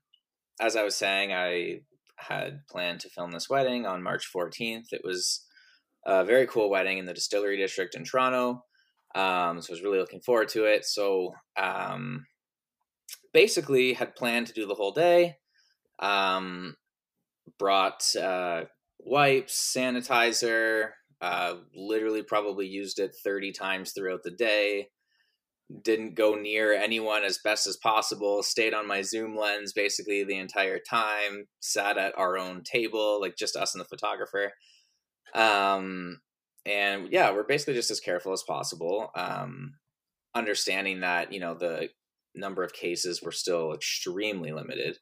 as 0.59 0.75
I 0.75 0.83
was 0.83 0.95
saying, 0.95 1.31
I 1.31 1.79
had 2.17 2.59
planned 2.69 2.99
to 3.01 3.09
film 3.09 3.31
this 3.31 3.49
wedding 3.49 3.85
on 3.85 4.03
March 4.03 4.29
14th. 4.35 4.91
It 4.91 5.01
was 5.03 5.45
a 6.05 6.25
very 6.25 6.45
cool 6.45 6.69
wedding 6.69 6.97
in 6.97 7.05
the 7.05 7.13
Distillery 7.13 7.57
District 7.57 7.95
in 7.95 8.03
Toronto. 8.03 8.63
Um, 9.15 9.61
so 9.61 9.71
I 9.71 9.73
was 9.73 9.81
really 9.81 9.99
looking 9.99 10.21
forward 10.21 10.49
to 10.49 10.65
it. 10.65 10.83
So, 10.85 11.33
um, 11.57 12.25
basically 13.35 13.91
had 13.91 14.15
planned 14.15 14.47
to 14.47 14.53
do 14.53 14.65
the 14.65 14.73
whole 14.73 14.93
day. 14.93 15.35
Um, 15.99 16.77
brought 17.59 18.15
uh, 18.15 18.63
wipes, 18.99 19.73
sanitizer, 19.75 20.91
uh, 21.21 21.55
literally 21.75 22.23
probably 22.23 22.65
used 22.65 22.97
it 22.97 23.11
30 23.23 23.51
times 23.51 23.91
throughout 23.91 24.23
the 24.23 24.31
day. 24.31 24.87
Didn't 25.83 26.15
go 26.15 26.35
near 26.35 26.73
anyone 26.73 27.25
as 27.25 27.39
best 27.43 27.67
as 27.67 27.75
possible. 27.75 28.41
Stayed 28.41 28.73
on 28.73 28.87
my 28.87 29.01
Zoom 29.01 29.37
lens 29.37 29.73
basically 29.73 30.23
the 30.23 30.37
entire 30.37 30.79
time. 30.79 31.47
Sat 31.59 31.97
at 31.97 32.17
our 32.17 32.37
own 32.37 32.63
table, 32.63 33.19
like 33.19 33.35
just 33.35 33.57
us 33.57 33.75
and 33.75 33.81
the 33.81 33.85
photographer. 33.85 34.53
Um, 35.33 36.21
and 36.65 37.11
yeah, 37.11 37.33
we're 37.33 37.43
basically 37.43 37.73
just 37.73 37.91
as 37.91 37.99
careful 37.99 38.31
as 38.31 38.43
possible. 38.47 39.09
Um, 39.13 39.73
understanding 40.33 41.01
that 41.01 41.33
you 41.33 41.39
know 41.39 41.53
the 41.53 41.89
number 42.35 42.63
of 42.63 42.73
cases 42.73 43.21
were 43.21 43.31
still 43.31 43.73
extremely 43.73 44.51
limited. 44.51 44.97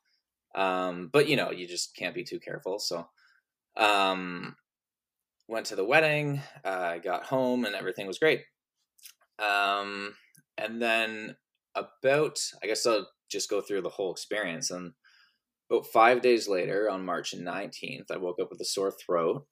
Um, 0.55 1.09
but 1.11 1.27
you 1.27 1.35
know, 1.35 1.51
you 1.51 1.67
just 1.67 1.95
can't 1.95 2.15
be 2.15 2.23
too 2.23 2.39
careful. 2.39 2.79
So, 2.79 3.07
um, 3.75 4.55
went 5.47 5.65
to 5.67 5.75
the 5.75 5.85
wedding, 5.85 6.41
uh, 6.63 6.97
got 6.97 7.25
home, 7.25 7.65
and 7.65 7.75
everything 7.75 8.07
was 8.07 8.19
great. 8.19 8.41
Um, 9.39 10.15
and 10.57 10.81
then 10.81 11.35
about, 11.75 12.39
I 12.61 12.67
guess 12.67 12.85
I'll 12.85 13.07
just 13.31 13.49
go 13.49 13.61
through 13.61 13.81
the 13.81 13.89
whole 13.89 14.11
experience. 14.11 14.71
And 14.71 14.93
about 15.69 15.87
five 15.87 16.21
days 16.21 16.47
later, 16.47 16.89
on 16.89 17.05
March 17.05 17.33
19th, 17.33 18.11
I 18.11 18.17
woke 18.17 18.39
up 18.39 18.49
with 18.51 18.61
a 18.61 18.65
sore 18.65 18.91
throat, 18.91 19.45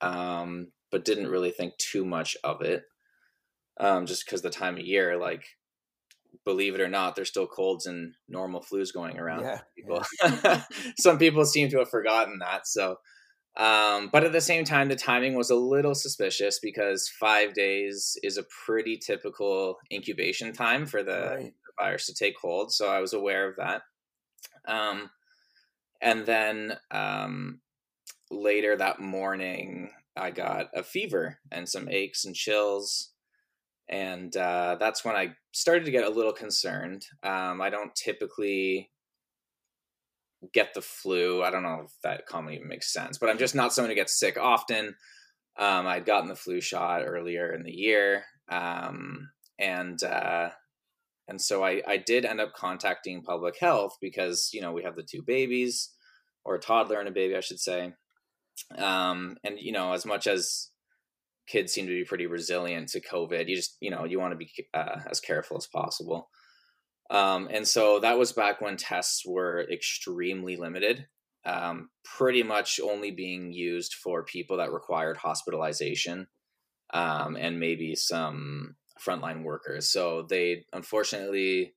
um, 0.00 0.68
but 0.90 1.04
didn't 1.04 1.28
really 1.28 1.50
think 1.50 1.76
too 1.78 2.04
much 2.04 2.36
of 2.42 2.62
it. 2.62 2.84
Um, 3.78 4.06
just 4.06 4.24
because 4.24 4.42
the 4.42 4.50
time 4.50 4.76
of 4.76 4.86
year, 4.86 5.18
like 5.18 5.44
believe 6.44 6.74
it 6.74 6.80
or 6.80 6.88
not, 6.88 7.16
there's 7.16 7.28
still 7.28 7.46
colds 7.46 7.86
and 7.86 8.14
normal 8.28 8.60
flus 8.60 8.92
going 8.92 9.18
around. 9.18 9.42
Yeah, 9.42 9.60
people. 9.76 10.04
Yeah. 10.22 10.62
Some 10.98 11.18
people 11.18 11.44
seem 11.44 11.68
to 11.70 11.78
have 11.78 11.90
forgotten 11.90 12.38
that. 12.40 12.66
So, 12.66 12.96
um, 13.56 14.10
but 14.12 14.24
at 14.24 14.32
the 14.32 14.40
same 14.40 14.64
time, 14.64 14.88
the 14.88 14.96
timing 14.96 15.34
was 15.34 15.50
a 15.50 15.54
little 15.54 15.94
suspicious 15.94 16.58
because 16.58 17.08
five 17.08 17.54
days 17.54 18.16
is 18.22 18.36
a 18.36 18.44
pretty 18.64 18.96
typical 18.96 19.78
incubation 19.92 20.52
time 20.52 20.86
for 20.86 21.02
the, 21.02 21.36
right. 21.36 21.54
virus 21.78 22.06
to 22.06 22.14
take 22.14 22.34
hold. 22.40 22.72
So 22.72 22.88
I 22.88 23.00
was 23.00 23.12
aware 23.12 23.48
of 23.48 23.56
that. 23.56 23.82
Um, 24.66 25.10
and 26.00 26.26
then 26.26 26.76
um, 26.90 27.60
later 28.30 28.76
that 28.76 29.00
morning, 29.00 29.90
I 30.16 30.30
got 30.30 30.66
a 30.74 30.82
fever 30.82 31.38
and 31.50 31.68
some 31.68 31.88
aches 31.88 32.24
and 32.24 32.34
chills 32.34 33.10
and 33.88 34.34
uh, 34.36 34.76
that's 34.80 35.04
when 35.04 35.14
I 35.14 35.34
started 35.52 35.84
to 35.84 35.90
get 35.90 36.04
a 36.04 36.10
little 36.10 36.32
concerned. 36.32 37.04
Um, 37.22 37.60
I 37.60 37.70
don't 37.70 37.94
typically 37.94 38.90
get 40.52 40.74
the 40.74 40.82
flu. 40.82 41.42
I 41.42 41.50
don't 41.50 41.62
know 41.62 41.82
if 41.84 41.92
that 42.02 42.26
comment 42.26 42.56
even 42.56 42.68
makes 42.68 42.92
sense, 42.92 43.18
but 43.18 43.28
I'm 43.28 43.38
just 43.38 43.54
not 43.54 43.72
someone 43.72 43.90
who 43.90 43.96
gets 43.96 44.18
sick 44.18 44.36
often. 44.38 44.94
Um, 45.58 45.86
I'd 45.86 46.06
gotten 46.06 46.28
the 46.28 46.36
flu 46.36 46.60
shot 46.60 47.02
earlier 47.04 47.52
in 47.52 47.62
the 47.62 47.72
year, 47.72 48.24
um, 48.50 49.30
and 49.58 50.02
uh, 50.02 50.50
and 51.28 51.40
so 51.40 51.64
I, 51.64 51.80
I 51.86 51.96
did 51.96 52.24
end 52.24 52.40
up 52.40 52.54
contacting 52.54 53.22
public 53.22 53.56
health 53.60 53.96
because 54.00 54.50
you 54.52 54.60
know 54.60 54.72
we 54.72 54.82
have 54.82 54.96
the 54.96 55.06
two 55.08 55.22
babies, 55.22 55.90
or 56.44 56.56
a 56.56 56.60
toddler 56.60 56.98
and 56.98 57.08
a 57.08 57.12
baby, 57.12 57.36
I 57.36 57.40
should 57.40 57.60
say. 57.60 57.92
Um, 58.76 59.36
and 59.44 59.58
you 59.60 59.72
know, 59.72 59.92
as 59.92 60.04
much 60.04 60.26
as 60.26 60.70
kids 61.46 61.72
seem 61.72 61.86
to 61.86 61.92
be 61.92 62.04
pretty 62.04 62.26
resilient 62.26 62.88
to 62.88 63.00
COVID. 63.00 63.48
You 63.48 63.56
just, 63.56 63.76
you 63.80 63.90
know, 63.90 64.04
you 64.04 64.18
want 64.18 64.32
to 64.32 64.36
be 64.36 64.50
uh, 64.72 65.00
as 65.10 65.20
careful 65.20 65.56
as 65.56 65.66
possible. 65.66 66.28
Um, 67.10 67.48
and 67.50 67.68
so 67.68 68.00
that 68.00 68.18
was 68.18 68.32
back 68.32 68.60
when 68.60 68.76
tests 68.76 69.24
were 69.26 69.66
extremely 69.70 70.56
limited, 70.56 71.06
um, 71.44 71.90
pretty 72.04 72.42
much 72.42 72.80
only 72.82 73.10
being 73.10 73.52
used 73.52 73.94
for 73.94 74.24
people 74.24 74.56
that 74.56 74.72
required 74.72 75.18
hospitalization 75.18 76.26
um, 76.94 77.36
and 77.36 77.60
maybe 77.60 77.94
some 77.94 78.76
frontline 79.04 79.42
workers. 79.42 79.90
So 79.90 80.26
they 80.28 80.64
unfortunately 80.72 81.74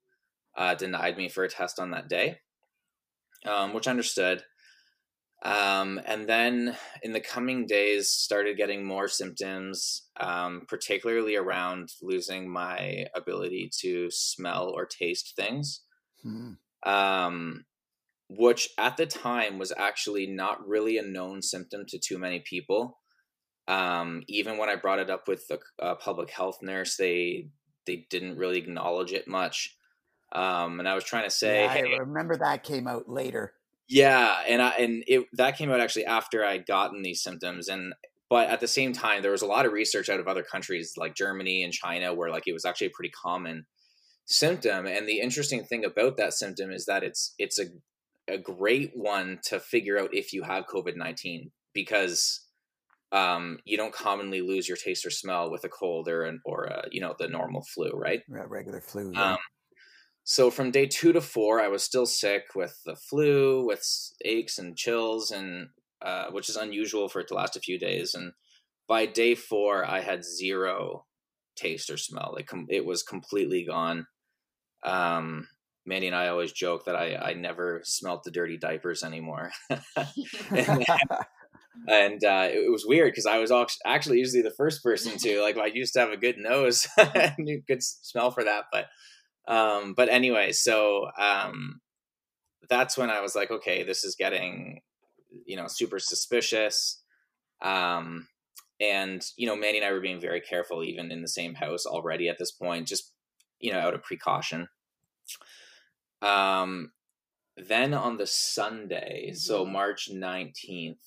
uh, 0.55 0.75
denied 0.75 1.17
me 1.17 1.27
for 1.29 1.43
a 1.43 1.49
test 1.49 1.79
on 1.79 1.91
that 1.91 2.07
day, 2.07 2.39
um, 3.45 3.73
which 3.73 3.87
I 3.87 3.91
understood. 3.91 4.43
Um, 5.43 6.01
and 6.05 6.27
then 6.27 6.75
in 7.03 7.13
the 7.13 7.21
coming 7.21 7.65
days, 7.67 8.09
started 8.09 8.57
getting 8.57 8.85
more 8.85 9.07
symptoms, 9.07 10.07
um, 10.19 10.63
particularly 10.67 11.35
around 11.35 11.89
losing 12.01 12.49
my 12.49 13.05
ability 13.15 13.69
to 13.81 14.09
smell 14.09 14.71
or 14.75 14.85
taste 14.85 15.35
things. 15.35 15.81
Hmm. 16.23 16.53
Um, 16.83 17.65
which 18.29 18.69
at 18.77 18.97
the 18.97 19.05
time 19.05 19.57
was 19.57 19.73
actually 19.77 20.27
not 20.27 20.67
really 20.67 20.97
a 20.97 21.01
known 21.03 21.41
symptom 21.41 21.85
to 21.87 21.99
too 21.99 22.17
many 22.17 22.39
people. 22.39 22.99
Um, 23.67 24.23
even 24.27 24.57
when 24.57 24.69
I 24.69 24.75
brought 24.75 24.99
it 24.99 25.09
up 25.09 25.27
with 25.27 25.47
the 25.47 25.59
uh, 25.81 25.95
public 25.95 26.29
health 26.29 26.59
nurse, 26.61 26.97
they 26.97 27.49
they 27.85 28.05
didn't 28.09 28.37
really 28.37 28.57
acknowledge 28.57 29.13
it 29.13 29.27
much. 29.27 29.75
Um, 30.33 30.79
and 30.79 30.89
I 30.89 30.93
was 30.93 31.05
trying 31.05 31.23
to 31.23 31.29
say, 31.29 31.63
yeah, 31.63 31.95
I 31.95 31.99
remember 31.99 32.35
that 32.37 32.63
came 32.63 32.87
out 32.87 33.07
later. 33.07 33.53
Yeah, 33.87 34.41
and 34.47 34.61
I 34.61 34.69
and 34.71 35.03
it 35.07 35.25
that 35.33 35.57
came 35.57 35.71
out 35.71 35.79
actually 35.79 36.05
after 36.05 36.43
I'd 36.43 36.65
gotten 36.65 37.01
these 37.01 37.23
symptoms, 37.23 37.67
and 37.67 37.93
but 38.29 38.49
at 38.49 38.59
the 38.59 38.67
same 38.67 38.91
time, 38.91 39.21
there 39.21 39.31
was 39.31 39.41
a 39.41 39.47
lot 39.47 39.65
of 39.65 39.71
research 39.71 40.09
out 40.09 40.19
of 40.19 40.27
other 40.27 40.43
countries 40.43 40.93
like 40.97 41.15
Germany 41.15 41.63
and 41.63 41.71
China 41.71 42.13
where 42.13 42.29
like 42.29 42.47
it 42.47 42.53
was 42.53 42.65
actually 42.65 42.87
a 42.87 42.91
pretty 42.91 43.11
common 43.11 43.65
symptom. 44.25 44.85
And 44.85 45.07
the 45.07 45.21
interesting 45.21 45.63
thing 45.63 45.85
about 45.85 46.17
that 46.17 46.33
symptom 46.33 46.71
is 46.71 46.85
that 46.85 47.03
it's 47.03 47.33
it's 47.39 47.59
a 47.59 47.65
a 48.27 48.37
great 48.37 48.91
one 48.93 49.39
to 49.45 49.59
figure 49.59 49.97
out 49.97 50.09
if 50.13 50.33
you 50.33 50.43
have 50.43 50.67
COVID 50.67 50.97
nineteen 50.97 51.51
because 51.73 52.45
um, 53.13 53.59
you 53.63 53.77
don't 53.77 53.93
commonly 53.93 54.41
lose 54.41 54.67
your 54.67 54.75
taste 54.75 55.05
or 55.05 55.09
smell 55.09 55.49
with 55.49 55.63
a 55.63 55.69
cold 55.69 56.09
or 56.09 56.23
an, 56.23 56.41
or 56.43 56.65
a, 56.65 56.87
you 56.91 56.99
know 56.99 57.15
the 57.17 57.29
normal 57.29 57.63
flu, 57.73 57.91
right? 57.91 58.21
Regular 58.27 58.81
flu. 58.81 59.11
Yeah. 59.13 59.31
Um, 59.31 59.37
so 60.29 60.51
from 60.51 60.71
day 60.71 60.87
two 60.87 61.13
to 61.13 61.21
four, 61.21 61.61
I 61.61 61.69
was 61.69 61.85
still 61.85 62.05
sick 62.05 62.47
with 62.53 62.77
the 62.85 62.97
flu, 62.97 63.65
with 63.65 63.81
aches 64.25 64.57
and 64.57 64.75
chills, 64.75 65.31
and 65.31 65.69
uh, 66.01 66.25
which 66.31 66.49
is 66.49 66.57
unusual 66.57 67.07
for 67.07 67.21
it 67.21 67.29
to 67.29 67.33
last 67.33 67.55
a 67.55 67.61
few 67.61 67.79
days. 67.79 68.13
And 68.13 68.33
by 68.89 69.05
day 69.05 69.35
four, 69.35 69.85
I 69.85 70.01
had 70.01 70.25
zero 70.25 71.05
taste 71.55 71.89
or 71.89 71.95
smell. 71.95 72.33
Like 72.35 72.47
com- 72.47 72.67
it 72.69 72.85
was 72.85 73.03
completely 73.03 73.63
gone. 73.63 74.05
Um, 74.83 75.47
Mandy 75.85 76.07
and 76.07 76.15
I 76.15 76.27
always 76.27 76.51
joke 76.51 76.83
that 76.87 76.95
I, 76.97 77.15
I 77.15 77.33
never 77.33 77.79
smelt 77.85 78.25
the 78.25 78.31
dirty 78.31 78.57
diapers 78.57 79.03
anymore. 79.03 79.51
and, 80.51 80.85
and 81.87 82.23
uh, 82.25 82.49
it 82.51 82.69
was 82.69 82.83
weird 82.85 83.13
because 83.13 83.27
I 83.27 83.37
was 83.37 83.53
actually 83.85 84.17
usually 84.17 84.41
the 84.41 84.51
first 84.51 84.83
person 84.83 85.17
to 85.19 85.41
like. 85.41 85.57
I 85.57 85.67
used 85.67 85.93
to 85.93 86.01
have 86.01 86.11
a 86.11 86.17
good 86.17 86.35
nose, 86.37 86.85
and 86.97 87.49
good 87.65 87.81
smell 87.81 88.31
for 88.31 88.43
that, 88.43 88.65
but 88.73 88.87
um, 89.47 89.93
but 89.93 90.09
anyway, 90.09 90.51
so 90.51 91.07
um, 91.17 91.81
that's 92.69 92.97
when 92.97 93.09
I 93.09 93.21
was 93.21 93.35
like, 93.35 93.51
okay, 93.51 93.83
this 93.83 94.03
is 94.03 94.15
getting, 94.15 94.81
you 95.45 95.55
know, 95.55 95.67
super 95.67 95.99
suspicious. 95.99 97.01
Um, 97.61 98.27
and 98.79 99.25
you 99.37 99.47
know, 99.47 99.55
Mandy 99.55 99.79
and 99.79 99.87
I 99.87 99.91
were 99.91 100.01
being 100.01 100.21
very 100.21 100.41
careful, 100.41 100.83
even 100.83 101.11
in 101.11 101.21
the 101.21 101.27
same 101.27 101.55
house 101.55 101.85
already 101.85 102.29
at 102.29 102.37
this 102.37 102.51
point, 102.51 102.87
just 102.87 103.11
you 103.59 103.71
know, 103.71 103.79
out 103.79 103.93
of 103.93 104.03
precaution. 104.03 104.67
Um, 106.21 106.91
then 107.55 107.93
on 107.93 108.17
the 108.17 108.27
Sunday, 108.27 109.29
mm-hmm. 109.29 109.35
so 109.35 109.65
March 109.65 110.09
nineteenth. 110.11 110.99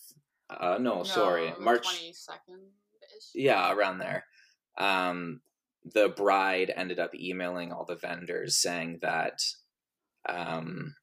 Uh, 0.49 0.78
no, 0.80 0.97
no 0.97 1.02
sorry, 1.04 1.52
March 1.61 1.85
twenty 1.85 2.12
second. 2.12 2.61
Yeah, 3.35 3.73
around 3.73 3.99
there. 3.99 4.25
Um, 4.78 5.42
the 5.85 6.09
bride 6.09 6.73
ended 6.77 6.99
up 6.99 7.15
emailing 7.15 7.73
all 7.73 7.85
the 7.85 7.97
vendors 7.97 8.57
saying 8.57 8.99
that 9.03 9.41
um, 10.29 10.95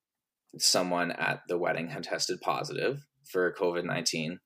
someone 0.57 1.11
at 1.11 1.41
the 1.47 1.57
wedding 1.57 1.89
had 1.89 2.03
tested 2.03 2.39
positive 2.41 3.05
for 3.25 3.53
COVID 3.53 3.85
19. 3.85 4.39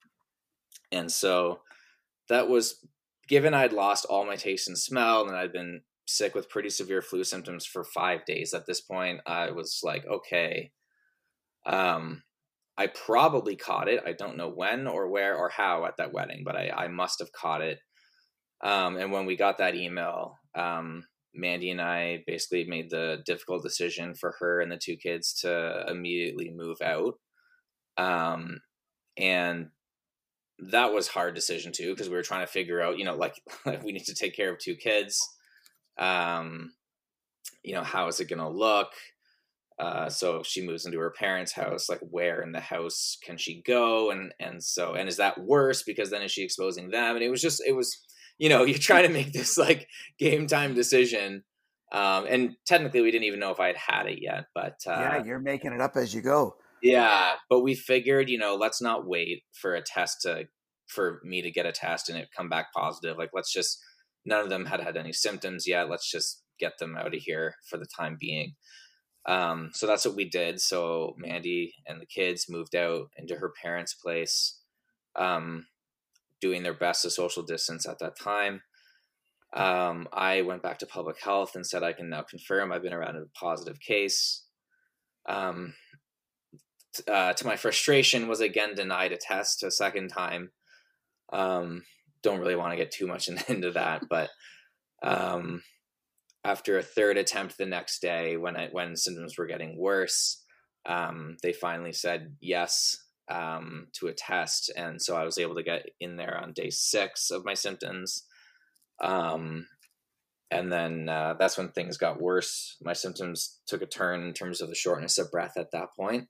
And 0.91 1.11
so 1.11 1.61
that 2.29 2.49
was 2.49 2.85
given 3.27 3.53
I'd 3.53 3.73
lost 3.73 4.05
all 4.05 4.25
my 4.25 4.35
taste 4.35 4.67
and 4.67 4.77
smell 4.77 5.27
and 5.27 5.35
I'd 5.35 5.53
been 5.53 5.81
sick 6.11 6.35
with 6.35 6.49
pretty 6.49 6.69
severe 6.69 7.01
flu 7.01 7.23
symptoms 7.23 7.65
for 7.65 7.83
five 7.83 8.25
days 8.25 8.53
at 8.53 8.65
this 8.65 8.81
point, 8.81 9.21
I 9.25 9.51
was 9.51 9.79
like, 9.83 10.05
okay, 10.05 10.71
um, 11.65 12.23
I 12.77 12.87
probably 12.87 13.55
caught 13.55 13.87
it. 13.87 14.01
I 14.05 14.13
don't 14.13 14.37
know 14.37 14.49
when 14.49 14.87
or 14.87 15.09
where 15.09 15.35
or 15.35 15.49
how 15.49 15.85
at 15.85 15.97
that 15.97 16.13
wedding, 16.13 16.43
but 16.45 16.55
I, 16.55 16.69
I 16.69 16.87
must 16.87 17.19
have 17.19 17.31
caught 17.31 17.61
it. 17.61 17.79
Um, 18.63 18.97
and 18.97 19.11
when 19.11 19.25
we 19.25 19.35
got 19.35 19.57
that 19.57 19.75
email, 19.75 20.37
um, 20.55 21.05
Mandy 21.33 21.71
and 21.71 21.81
I 21.81 22.23
basically 22.27 22.65
made 22.65 22.89
the 22.89 23.19
difficult 23.25 23.63
decision 23.63 24.13
for 24.13 24.35
her 24.39 24.59
and 24.59 24.71
the 24.71 24.77
two 24.77 24.97
kids 24.97 25.33
to 25.41 25.85
immediately 25.87 26.51
move 26.51 26.77
out. 26.81 27.15
Um, 27.97 28.61
and 29.17 29.69
that 30.59 30.93
was 30.93 31.07
hard 31.07 31.33
decision 31.33 31.71
too 31.71 31.91
because 31.93 32.09
we 32.09 32.15
were 32.15 32.23
trying 32.23 32.45
to 32.45 32.51
figure 32.51 32.81
out, 32.81 32.97
you 32.97 33.05
know, 33.05 33.15
like, 33.15 33.41
like 33.65 33.83
we 33.83 33.91
need 33.91 34.05
to 34.05 34.15
take 34.15 34.35
care 34.35 34.51
of 34.51 34.59
two 34.59 34.75
kids. 34.75 35.19
Um, 35.97 36.73
you 37.63 37.73
know, 37.73 37.83
how 37.83 38.07
is 38.07 38.19
it 38.19 38.29
going 38.29 38.39
to 38.39 38.49
look? 38.49 38.91
Uh, 39.79 40.09
so 40.09 40.37
if 40.37 40.45
she 40.45 40.65
moves 40.65 40.85
into 40.85 40.99
her 40.99 41.09
parents' 41.11 41.53
house, 41.53 41.89
like 41.89 41.99
where 42.01 42.41
in 42.41 42.51
the 42.51 42.59
house 42.59 43.17
can 43.23 43.37
she 43.37 43.63
go? 43.65 44.11
And 44.11 44.31
and 44.39 44.63
so 44.63 44.93
and 44.93 45.09
is 45.09 45.17
that 45.17 45.41
worse 45.41 45.81
because 45.81 46.11
then 46.11 46.21
is 46.21 46.31
she 46.31 46.43
exposing 46.43 46.91
them? 46.91 47.15
And 47.15 47.23
it 47.23 47.29
was 47.29 47.41
just 47.41 47.63
it 47.65 47.75
was 47.75 47.97
you 48.41 48.49
know, 48.49 48.63
you're 48.65 48.77
trying 48.77 49.07
to 49.07 49.13
make 49.13 49.31
this 49.31 49.57
like 49.57 49.87
game 50.19 50.47
time 50.47 50.73
decision. 50.73 51.43
Um, 51.93 52.25
and 52.27 52.55
technically, 52.65 53.01
we 53.01 53.11
didn't 53.11 53.25
even 53.25 53.39
know 53.39 53.51
if 53.51 53.59
I 53.59 53.67
had 53.67 53.77
had 53.77 54.07
it 54.07 54.19
yet, 54.21 54.45
but 54.55 54.79
uh, 54.87 54.91
yeah, 54.91 55.23
you're 55.23 55.39
making 55.39 55.73
it 55.73 55.81
up 55.81 55.95
as 55.95 56.13
you 56.13 56.21
go. 56.21 56.55
Yeah, 56.81 57.33
but 57.49 57.59
we 57.59 57.75
figured, 57.75 58.29
you 58.29 58.39
know, 58.39 58.55
let's 58.55 58.81
not 58.81 59.05
wait 59.05 59.43
for 59.53 59.75
a 59.75 59.81
test 59.81 60.21
to 60.23 60.45
for 60.87 61.21
me 61.23 61.41
to 61.41 61.51
get 61.51 61.65
a 61.65 61.71
test 61.71 62.09
and 62.09 62.17
it 62.17 62.29
come 62.35 62.49
back 62.49 62.73
positive. 62.75 63.17
Like, 63.17 63.29
let's 63.33 63.53
just 63.53 63.79
none 64.25 64.41
of 64.41 64.49
them 64.49 64.65
had 64.65 64.79
had 64.79 64.97
any 64.97 65.13
symptoms 65.13 65.67
yet. 65.67 65.89
Let's 65.89 66.09
just 66.09 66.41
get 66.59 66.77
them 66.79 66.95
out 66.97 67.13
of 67.13 67.21
here 67.21 67.55
for 67.69 67.77
the 67.77 67.85
time 67.85 68.17
being. 68.19 68.55
Um, 69.27 69.69
so 69.73 69.85
that's 69.85 70.05
what 70.05 70.15
we 70.15 70.27
did. 70.27 70.59
So 70.59 71.15
Mandy 71.17 71.75
and 71.85 72.01
the 72.01 72.05
kids 72.07 72.47
moved 72.49 72.75
out 72.75 73.09
into 73.17 73.35
her 73.35 73.53
parents' 73.61 73.93
place. 73.93 74.59
Um, 75.15 75.65
doing 76.41 76.63
their 76.63 76.73
best 76.73 77.03
to 77.03 77.09
social 77.09 77.43
distance 77.43 77.87
at 77.87 77.99
that 77.99 78.19
time. 78.19 78.61
Um, 79.53 80.07
I 80.13 80.41
went 80.41 80.63
back 80.63 80.79
to 80.79 80.85
public 80.85 81.21
health 81.21 81.55
and 81.55 81.65
said 81.65 81.83
I 81.83 81.93
can 81.93 82.09
now 82.09 82.23
confirm 82.23 82.71
I've 82.71 82.83
been 82.83 82.93
around 82.93 83.17
a 83.17 83.25
positive 83.37 83.79
case. 83.79 84.43
Um, 85.27 85.73
uh, 87.07 87.33
to 87.33 87.45
my 87.45 87.55
frustration, 87.55 88.27
was 88.27 88.41
again 88.41 88.75
denied 88.75 89.11
a 89.11 89.17
test 89.17 89.63
a 89.63 89.71
second 89.71 90.09
time. 90.09 90.51
Um, 91.31 91.83
don't 92.23 92.39
really 92.39 92.55
want 92.55 92.71
to 92.71 92.77
get 92.77 92.91
too 92.91 93.07
much 93.07 93.29
into 93.47 93.71
that, 93.71 94.03
but 94.09 94.29
um, 95.03 95.63
after 96.43 96.77
a 96.77 96.83
third 96.83 97.17
attempt 97.17 97.57
the 97.57 97.65
next 97.65 98.01
day, 98.01 98.37
when 98.37 98.55
I, 98.55 98.69
when 98.71 98.95
symptoms 98.95 99.37
were 99.37 99.47
getting 99.47 99.77
worse, 99.77 100.43
um, 100.85 101.37
they 101.43 101.53
finally 101.53 101.93
said 101.93 102.35
yes 102.39 102.97
um, 103.29 103.87
to 103.93 104.07
a 104.07 104.13
test, 104.13 104.71
and 104.75 105.01
so 105.01 105.15
I 105.15 105.23
was 105.23 105.37
able 105.37 105.55
to 105.55 105.63
get 105.63 105.89
in 105.99 106.17
there 106.17 106.37
on 106.37 106.53
day 106.53 106.69
six 106.69 107.31
of 107.31 107.45
my 107.45 107.53
symptoms. 107.53 108.23
Um, 109.01 109.67
and 110.51 110.71
then 110.71 111.07
uh, 111.07 111.35
that's 111.39 111.57
when 111.57 111.69
things 111.69 111.97
got 111.97 112.21
worse. 112.21 112.75
My 112.81 112.93
symptoms 112.93 113.61
took 113.67 113.81
a 113.81 113.85
turn 113.85 114.21
in 114.27 114.33
terms 114.33 114.61
of 114.61 114.67
the 114.67 114.75
shortness 114.75 115.17
of 115.17 115.31
breath 115.31 115.53
at 115.55 115.71
that 115.71 115.93
point. 115.97 116.27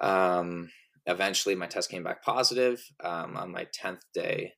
Um, 0.00 0.70
eventually, 1.04 1.56
my 1.56 1.66
test 1.66 1.90
came 1.90 2.04
back 2.04 2.22
positive 2.22 2.80
um, 3.02 3.36
on 3.36 3.50
my 3.50 3.66
tenth 3.72 4.04
day 4.14 4.52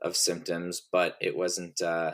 of 0.00 0.16
symptoms, 0.16 0.80
but 0.90 1.16
it 1.20 1.36
wasn't 1.36 1.82
uh, 1.82 2.12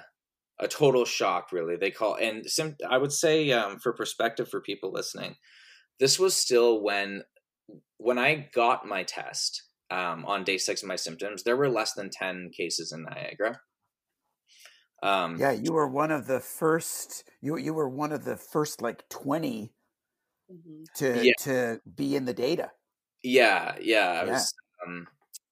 a 0.59 0.67
total 0.67 1.05
shock, 1.05 1.53
really. 1.53 1.77
They 1.77 1.91
call 1.91 2.17
and 2.17 2.45
sim- 2.47 2.77
I 2.89 2.99
would 2.99 3.13
say 3.13 3.53
um, 3.53 3.79
for 3.79 3.93
perspective 3.93 4.49
for 4.49 4.61
people 4.61 4.93
listening, 4.93 5.37
this 6.01 6.19
was 6.19 6.35
still 6.35 6.83
when 6.83 7.23
when 7.99 8.19
I 8.19 8.49
got 8.55 8.87
my 8.87 9.03
test 9.03 9.63
um, 9.91 10.25
on 10.27 10.45
day 10.45 10.59
six 10.59 10.83
of 10.83 10.89
my 10.89 10.97
symptoms, 10.97 11.43
there 11.43 11.57
were 11.57 11.69
less 11.69 11.93
than 11.95 12.11
10 12.11 12.51
cases 12.57 12.93
in 12.93 13.05
Niagara. 13.05 13.61
Um, 15.03 15.37
yeah, 15.39 15.53
you 15.53 15.73
were 15.73 15.89
one 15.89 16.11
of 16.11 16.27
the 16.27 16.41
first. 16.41 17.25
You 17.43 17.59
you 17.59 17.75
were 17.75 17.91
one 17.91 18.11
of 18.11 18.25
the 18.25 18.37
first 18.37 18.81
like 18.81 19.07
20 19.11 19.71
mm-hmm. 20.51 20.83
to 20.97 21.27
yeah. 21.27 21.33
to 21.41 21.81
be 21.95 22.17
in 22.17 22.25
the 22.25 22.33
data. 22.33 22.71
Yeah, 23.23 23.75
yeah. 23.81 24.21
I 24.23 24.25
yeah. 24.25 24.33
was. 24.33 24.55
Um, 24.87 25.07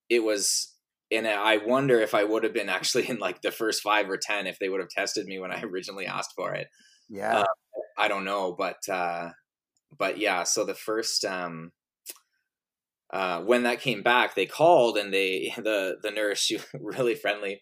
it 0.09 0.20
was, 0.20 0.75
and 1.11 1.27
I 1.27 1.59
wonder 1.59 2.01
if 2.01 2.14
I 2.14 2.25
would 2.25 2.44
have 2.44 2.55
been 2.55 2.68
actually 2.70 3.09
in 3.11 3.18
like 3.18 3.42
the 3.42 3.51
first 3.51 3.83
five 3.83 4.09
or 4.09 4.16
ten 4.16 4.46
if 4.46 4.59
they 4.59 4.70
would 4.70 4.81
have 4.81 4.88
tested 4.88 5.27
me 5.27 5.38
when 5.38 5.53
I 5.53 5.61
originally 5.62 6.07
asked 6.07 6.33
for 6.35 6.55
it. 6.55 6.68
Yeah, 7.11 7.40
uh, 7.40 7.44
I 7.98 8.09
don't 8.09 8.25
know, 8.25 8.55
but 8.57 8.88
uh, 8.88 9.31
but 9.98 10.16
yeah. 10.16 10.44
So 10.44 10.64
the 10.64 10.75
first 10.75 11.27
um, 11.27 11.72
uh, 13.12 13.40
when 13.42 13.64
that 13.64 13.81
came 13.81 14.03
back, 14.03 14.35
they 14.35 14.46
called 14.46 14.96
and 14.96 15.12
they 15.12 15.53
the 15.57 15.96
the 16.03 16.11
nurse 16.11 16.40
she 16.40 16.57
was 16.57 16.66
really 16.75 17.14
friendly, 17.14 17.61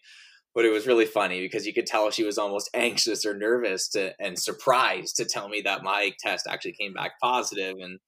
but 0.55 0.65
it 0.65 0.71
was 0.71 0.87
really 0.87 1.05
funny 1.05 1.41
because 1.41 1.65
you 1.67 1.73
could 1.73 1.85
tell 1.85 2.09
she 2.09 2.23
was 2.23 2.37
almost 2.37 2.69
anxious 2.73 3.25
or 3.25 3.35
nervous 3.35 3.89
to 3.89 4.13
and 4.19 4.39
surprised 4.39 5.17
to 5.17 5.25
tell 5.25 5.49
me 5.49 5.61
that 5.61 5.83
my 5.83 6.11
test 6.19 6.47
actually 6.49 6.73
came 6.73 6.93
back 6.93 7.11
positive 7.21 7.75
and 7.79 7.99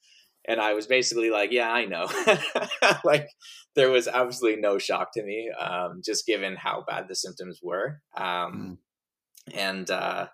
and 0.45 0.59
I 0.59 0.73
was 0.73 0.87
basically 0.87 1.29
like, 1.29 1.53
yeah, 1.53 1.71
I 1.71 1.85
know. 1.85 2.09
like 3.05 3.29
there 3.77 3.89
was 3.89 4.09
absolutely 4.09 4.59
no 4.59 4.77
shock 4.77 5.13
to 5.13 5.23
me, 5.23 5.49
um, 5.57 6.01
just 6.05 6.25
given 6.25 6.57
how 6.57 6.83
bad 6.85 7.07
the 7.07 7.15
symptoms 7.15 7.61
were. 7.63 8.01
Um, 8.17 8.77
mm. 9.47 9.57
And 9.57 9.89
uh, 9.89 10.27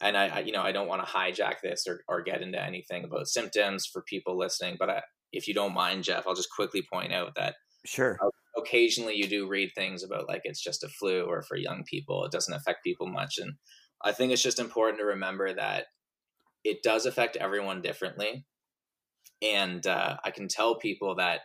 and 0.00 0.16
I, 0.16 0.28
I, 0.28 0.38
you 0.40 0.52
know, 0.52 0.62
I 0.62 0.72
don't 0.72 0.88
want 0.88 1.04
to 1.04 1.12
hijack 1.12 1.54
this 1.62 1.86
or, 1.88 2.02
or 2.08 2.22
get 2.22 2.42
into 2.42 2.62
anything 2.62 3.04
about 3.04 3.26
symptoms 3.26 3.86
for 3.86 4.02
people 4.02 4.38
listening, 4.38 4.76
but 4.78 4.90
I, 4.90 5.02
if 5.36 5.48
you 5.48 5.54
don't 5.54 5.74
mind, 5.74 6.04
Jeff, 6.04 6.26
I'll 6.26 6.34
just 6.34 6.50
quickly 6.54 6.86
point 6.92 7.12
out 7.12 7.34
that 7.36 7.54
sure. 7.84 8.18
occasionally 8.56 9.14
you 9.14 9.28
do 9.28 9.48
read 9.48 9.70
things 9.74 10.02
about 10.02 10.28
like 10.28 10.42
it's 10.44 10.62
just 10.62 10.84
a 10.84 10.88
flu 10.88 11.24
or 11.24 11.42
for 11.42 11.56
young 11.56 11.84
people 11.84 12.24
it 12.24 12.32
doesn't 12.32 12.54
affect 12.54 12.82
people 12.82 13.06
much 13.06 13.38
and 13.38 13.52
i 14.02 14.10
think 14.10 14.32
it's 14.32 14.42
just 14.42 14.58
important 14.58 14.98
to 14.98 15.04
remember 15.04 15.54
that 15.54 15.84
it 16.64 16.82
does 16.82 17.06
affect 17.06 17.36
everyone 17.36 17.80
differently 17.80 18.44
and 19.40 19.86
uh, 19.86 20.16
i 20.24 20.32
can 20.32 20.48
tell 20.48 20.74
people 20.74 21.14
that 21.14 21.42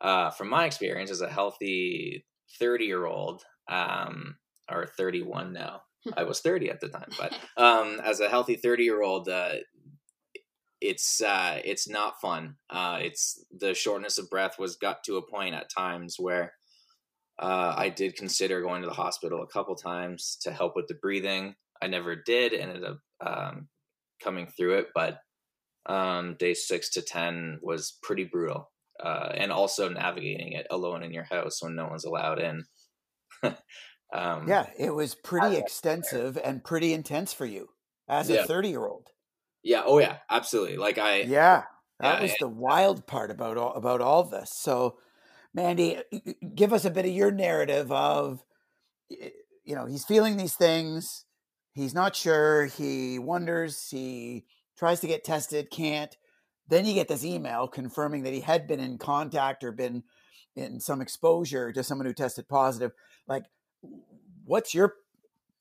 uh, 0.00 0.30
from 0.30 0.48
my 0.48 0.64
experience 0.64 1.10
as 1.10 1.20
a 1.20 1.28
healthy 1.28 2.24
30 2.58 2.84
year 2.84 3.06
old, 3.06 3.42
um, 3.68 4.36
or 4.70 4.86
31 4.86 5.52
now, 5.52 5.82
I 6.16 6.24
was 6.24 6.40
30 6.40 6.70
at 6.70 6.80
the 6.80 6.88
time, 6.88 7.10
but 7.18 7.34
um, 7.56 8.00
as 8.04 8.20
a 8.20 8.28
healthy 8.28 8.56
30 8.56 8.84
year 8.84 9.02
old, 9.02 9.28
uh, 9.28 9.56
it's 10.80 11.20
uh, 11.20 11.60
it's 11.64 11.88
not 11.88 12.20
fun. 12.20 12.56
Uh, 12.70 12.98
it's 13.00 13.44
the 13.56 13.74
shortness 13.74 14.18
of 14.18 14.30
breath 14.30 14.58
was 14.58 14.76
got 14.76 15.04
to 15.04 15.16
a 15.16 15.30
point 15.30 15.54
at 15.54 15.70
times 15.70 16.16
where 16.18 16.54
uh, 17.38 17.74
I 17.76 17.88
did 17.88 18.16
consider 18.16 18.62
going 18.62 18.82
to 18.82 18.88
the 18.88 18.94
hospital 18.94 19.42
a 19.42 19.46
couple 19.46 19.74
times 19.74 20.38
to 20.42 20.52
help 20.52 20.76
with 20.76 20.88
the 20.88 20.94
breathing. 20.94 21.54
I 21.82 21.86
never 21.86 22.16
did. 22.16 22.54
Ended 22.54 22.84
up 22.84 22.98
um, 23.24 23.68
coming 24.22 24.46
through 24.46 24.78
it, 24.78 24.88
but 24.94 25.18
um, 25.86 26.36
day 26.38 26.54
six 26.54 26.90
to 26.90 27.02
ten 27.02 27.58
was 27.62 27.98
pretty 28.02 28.24
brutal, 28.24 28.70
uh, 29.02 29.32
and 29.34 29.52
also 29.52 29.88
navigating 29.88 30.52
it 30.52 30.66
alone 30.70 31.02
in 31.02 31.12
your 31.12 31.24
house 31.24 31.62
when 31.62 31.74
no 31.74 31.88
one's 31.88 32.04
allowed 32.04 32.38
in. 32.38 32.64
um, 33.42 34.48
yeah, 34.48 34.66
it 34.78 34.94
was 34.94 35.14
pretty 35.14 35.56
extensive 35.56 36.38
and 36.42 36.64
pretty 36.64 36.94
intense 36.94 37.34
for 37.34 37.46
you 37.46 37.68
as 38.08 38.30
yeah. 38.30 38.40
a 38.40 38.46
thirty-year-old. 38.46 39.08
Yeah. 39.62 39.82
Oh, 39.84 39.98
yeah. 39.98 40.18
Absolutely. 40.30 40.76
Like 40.76 40.98
I. 40.98 41.22
Yeah, 41.22 41.64
that 42.00 42.16
yeah, 42.16 42.22
was 42.22 42.34
the 42.40 42.48
wild 42.48 43.06
part 43.06 43.30
about 43.30 43.56
all 43.56 43.74
about 43.74 44.00
all 44.00 44.24
this. 44.24 44.52
So, 44.54 44.96
Mandy, 45.52 45.96
uh, 45.96 46.32
give 46.54 46.72
us 46.72 46.84
a 46.84 46.90
bit 46.90 47.04
of 47.04 47.12
your 47.12 47.30
narrative 47.30 47.90
of, 47.92 48.42
you 49.08 49.74
know, 49.74 49.86
he's 49.86 50.04
feeling 50.04 50.36
these 50.36 50.54
things. 50.54 51.24
He's 51.72 51.94
not 51.94 52.16
sure. 52.16 52.66
He 52.66 53.18
wonders. 53.18 53.88
He 53.90 54.44
tries 54.78 55.00
to 55.00 55.06
get 55.06 55.24
tested, 55.24 55.70
can't. 55.70 56.16
Then 56.68 56.86
you 56.86 56.94
get 56.94 57.08
this 57.08 57.24
email 57.24 57.68
confirming 57.68 58.22
that 58.22 58.32
he 58.32 58.40
had 58.40 58.66
been 58.66 58.80
in 58.80 58.96
contact 58.96 59.64
or 59.64 59.72
been 59.72 60.04
in 60.56 60.80
some 60.80 61.00
exposure 61.00 61.72
to 61.72 61.82
someone 61.82 62.06
who 62.06 62.14
tested 62.14 62.48
positive. 62.48 62.92
Like, 63.26 63.44
what's 64.44 64.74
your 64.74 64.94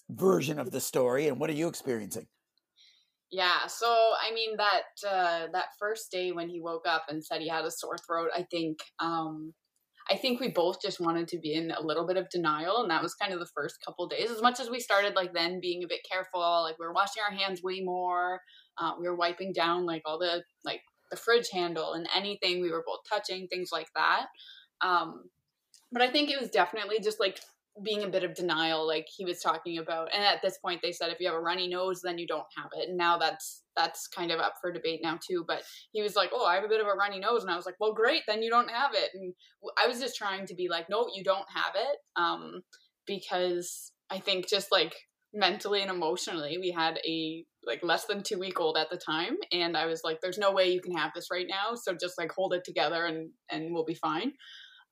version 0.10 0.60
of 0.60 0.72
the 0.72 0.82
story 0.82 1.28
and 1.28 1.40
what 1.40 1.50
are 1.50 1.54
you 1.54 1.68
experiencing? 1.68 2.28
Yeah, 3.32 3.68
so 3.68 3.86
I 3.88 4.34
mean 4.34 4.58
that 4.58 5.08
uh, 5.08 5.48
that 5.54 5.68
first 5.78 6.12
day 6.12 6.32
when 6.32 6.50
he 6.50 6.62
woke 6.62 6.88
up 6.88 7.04
and 7.10 7.24
said 7.24 7.42
he 7.42 7.48
had 7.48 7.66
a 7.66 7.72
sore 7.72 7.98
throat, 7.98 8.30
I 8.36 8.44
think 8.50 8.80
um, 9.00 9.54
I 10.10 10.18
think 10.18 10.40
we 10.40 10.48
both 10.48 10.82
just 10.82 11.00
wanted 11.00 11.28
to 11.28 11.38
be 11.38 11.54
in 11.54 11.70
a 11.70 11.82
little 11.86 12.08
bit 12.08 12.18
of 12.18 12.30
denial, 12.30 12.82
and 12.82 12.90
that 12.90 13.04
was 13.04 13.14
kind 13.14 13.32
of 13.32 13.40
the 13.40 13.50
first 13.54 13.76
couple 13.86 14.08
days. 14.08 14.32
As 14.32 14.42
much 14.42 14.60
as 14.60 14.72
we 14.72 14.80
started 14.80 15.16
like 15.16 15.34
then 15.34 15.60
being 15.62 15.84
a 15.84 15.88
bit 15.88 16.00
careful, 16.10 16.42
like 16.64 16.80
we 16.80 16.88
were 16.88 16.94
washing 16.94 17.22
our 17.24 17.36
hands 17.36 17.62
way 17.62 17.82
more, 17.82 18.42
uh, 18.80 18.94
we 19.00 19.08
were 19.08 19.16
wiping 19.16 19.54
down 19.54 19.86
like 19.86 20.02
all 20.06 20.18
the 20.18 20.42
like 20.66 20.82
the 21.12 21.18
fridge 21.18 21.50
handle 21.52 21.94
and 21.94 22.08
anything 22.16 22.62
we 22.62 22.72
were 22.72 22.84
both 22.86 23.02
touching, 23.08 23.48
things 23.48 23.70
like 23.72 23.88
that. 23.96 24.26
Um, 24.82 25.26
but 25.92 26.02
I 26.02 26.10
think 26.10 26.32
it 26.32 26.40
was 26.40 26.50
definitely 26.50 27.00
just 27.00 27.20
like 27.20 27.40
being 27.84 28.04
a 28.04 28.10
bit 28.10 28.24
of 28.24 28.34
denial 28.34 28.86
like 28.86 29.08
he 29.16 29.26
was 29.26 29.40
talking 29.40 29.78
about 29.78 30.10
and 30.14 30.24
at 30.24 30.42
this 30.42 30.58
point 30.58 30.82
they 30.82 30.92
said 30.92 31.10
if 31.10 31.20
you 31.20 31.28
have 31.28 31.36
a 31.36 31.40
runny 31.40 31.68
nose 31.68 32.02
then 32.04 32.18
you 32.18 32.28
don't 32.28 32.46
have 32.58 32.70
it. 32.78 32.90
And 32.90 32.98
now 32.98 33.18
that's 33.18 33.64
that's 33.76 34.08
kind 34.08 34.32
of 34.32 34.40
up 34.40 34.56
for 34.60 34.72
debate 34.72 35.00
now 35.02 35.18
too 35.26 35.46
but 35.48 35.64
he 35.92 36.02
was 36.02 36.16
like 36.16 36.32
oh 36.34 36.46
i 36.46 36.56
have 36.56 36.64
a 36.64 36.70
bit 36.70 36.82
of 36.82 36.88
a 36.88 36.94
runny 36.94 37.20
nose. 37.20 37.44
And 37.44 37.52
i 37.52 37.56
was 37.56 37.66
like 37.66 37.76
well 37.80 37.94
great 37.94 38.24
then 38.28 38.44
you 38.44 38.50
don't 38.50 38.70
have 38.70 38.92
it. 38.94 39.12
And 39.14 39.34
i 39.78 39.88
was 39.88 40.00
just 40.00 40.18
trying 40.18 40.46
to 40.48 40.56
be 40.56 40.68
like 40.70 40.90
no 40.90 41.08
you 41.14 41.24
don't 41.24 41.48
have 41.54 41.74
it 41.76 41.98
um 42.16 42.62
because 43.06 43.92
i 44.10 44.20
think 44.20 44.48
just 44.48 44.72
like 44.72 44.96
mentally 45.34 45.82
and 45.82 45.92
emotionally 45.92 46.58
we 46.60 46.72
had 46.72 47.00
a 47.08 47.46
like 47.66 47.84
less 47.84 48.06
than 48.06 48.24
two 48.24 48.40
week 48.40 48.60
old 48.60 48.78
at 48.78 48.90
the 48.90 48.98
time 48.98 49.38
and 49.52 49.78
i 49.78 49.86
was 49.86 50.02
like 50.04 50.20
there's 50.22 50.40
no 50.40 50.52
way 50.52 50.72
you 50.72 50.82
can 50.82 50.96
have 50.96 51.12
this 51.14 51.28
right 51.32 51.46
now 51.48 51.76
so 51.76 51.94
just 51.94 52.18
like 52.18 52.32
hold 52.32 52.54
it 52.54 52.64
together 52.64 53.06
and 53.06 53.30
and 53.52 53.72
we'll 53.72 53.86
be 53.86 53.94
fine 53.94 54.32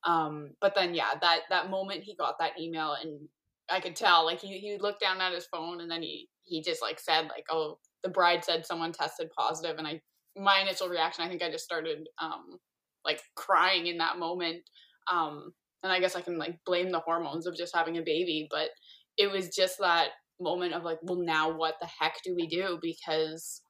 um, 0.04 0.50
but 0.60 0.74
then 0.74 0.94
yeah, 0.94 1.10
that 1.20 1.40
that 1.50 1.70
moment 1.70 2.04
he 2.04 2.14
got 2.14 2.38
that 2.38 2.58
email 2.60 2.96
and 3.00 3.28
I 3.70 3.80
could 3.80 3.96
tell 3.96 4.24
like 4.24 4.40
he 4.40 4.58
he 4.58 4.78
looked 4.78 5.00
down 5.00 5.20
at 5.20 5.32
his 5.32 5.46
phone 5.46 5.80
and 5.80 5.90
then 5.90 6.02
he 6.02 6.28
he 6.44 6.62
just 6.62 6.82
like 6.82 6.98
said 6.98 7.22
like 7.24 7.44
oh 7.50 7.78
the 8.02 8.08
bride 8.08 8.44
said 8.44 8.64
someone 8.64 8.92
tested 8.92 9.30
positive 9.36 9.76
and 9.78 9.86
I 9.86 10.00
my 10.36 10.60
initial 10.60 10.88
reaction 10.88 11.24
I 11.24 11.28
think 11.28 11.42
I 11.42 11.50
just 11.50 11.64
started 11.64 12.06
um 12.20 12.58
like 13.04 13.20
crying 13.34 13.86
in 13.86 13.98
that 13.98 14.18
moment 14.18 14.62
um 15.10 15.52
and 15.82 15.92
I 15.92 16.00
guess 16.00 16.16
I 16.16 16.20
can 16.20 16.38
like 16.38 16.58
blame 16.64 16.90
the 16.90 17.00
hormones 17.00 17.46
of 17.46 17.56
just 17.56 17.76
having 17.76 17.98
a 17.98 18.02
baby 18.02 18.48
but 18.50 18.70
it 19.16 19.30
was 19.30 19.48
just 19.48 19.78
that 19.78 20.10
moment 20.40 20.74
of 20.74 20.84
like 20.84 20.98
well 21.02 21.18
now 21.18 21.56
what 21.56 21.74
the 21.80 21.88
heck 22.00 22.14
do 22.24 22.34
we 22.34 22.46
do? 22.46 22.78
Because 22.80 23.60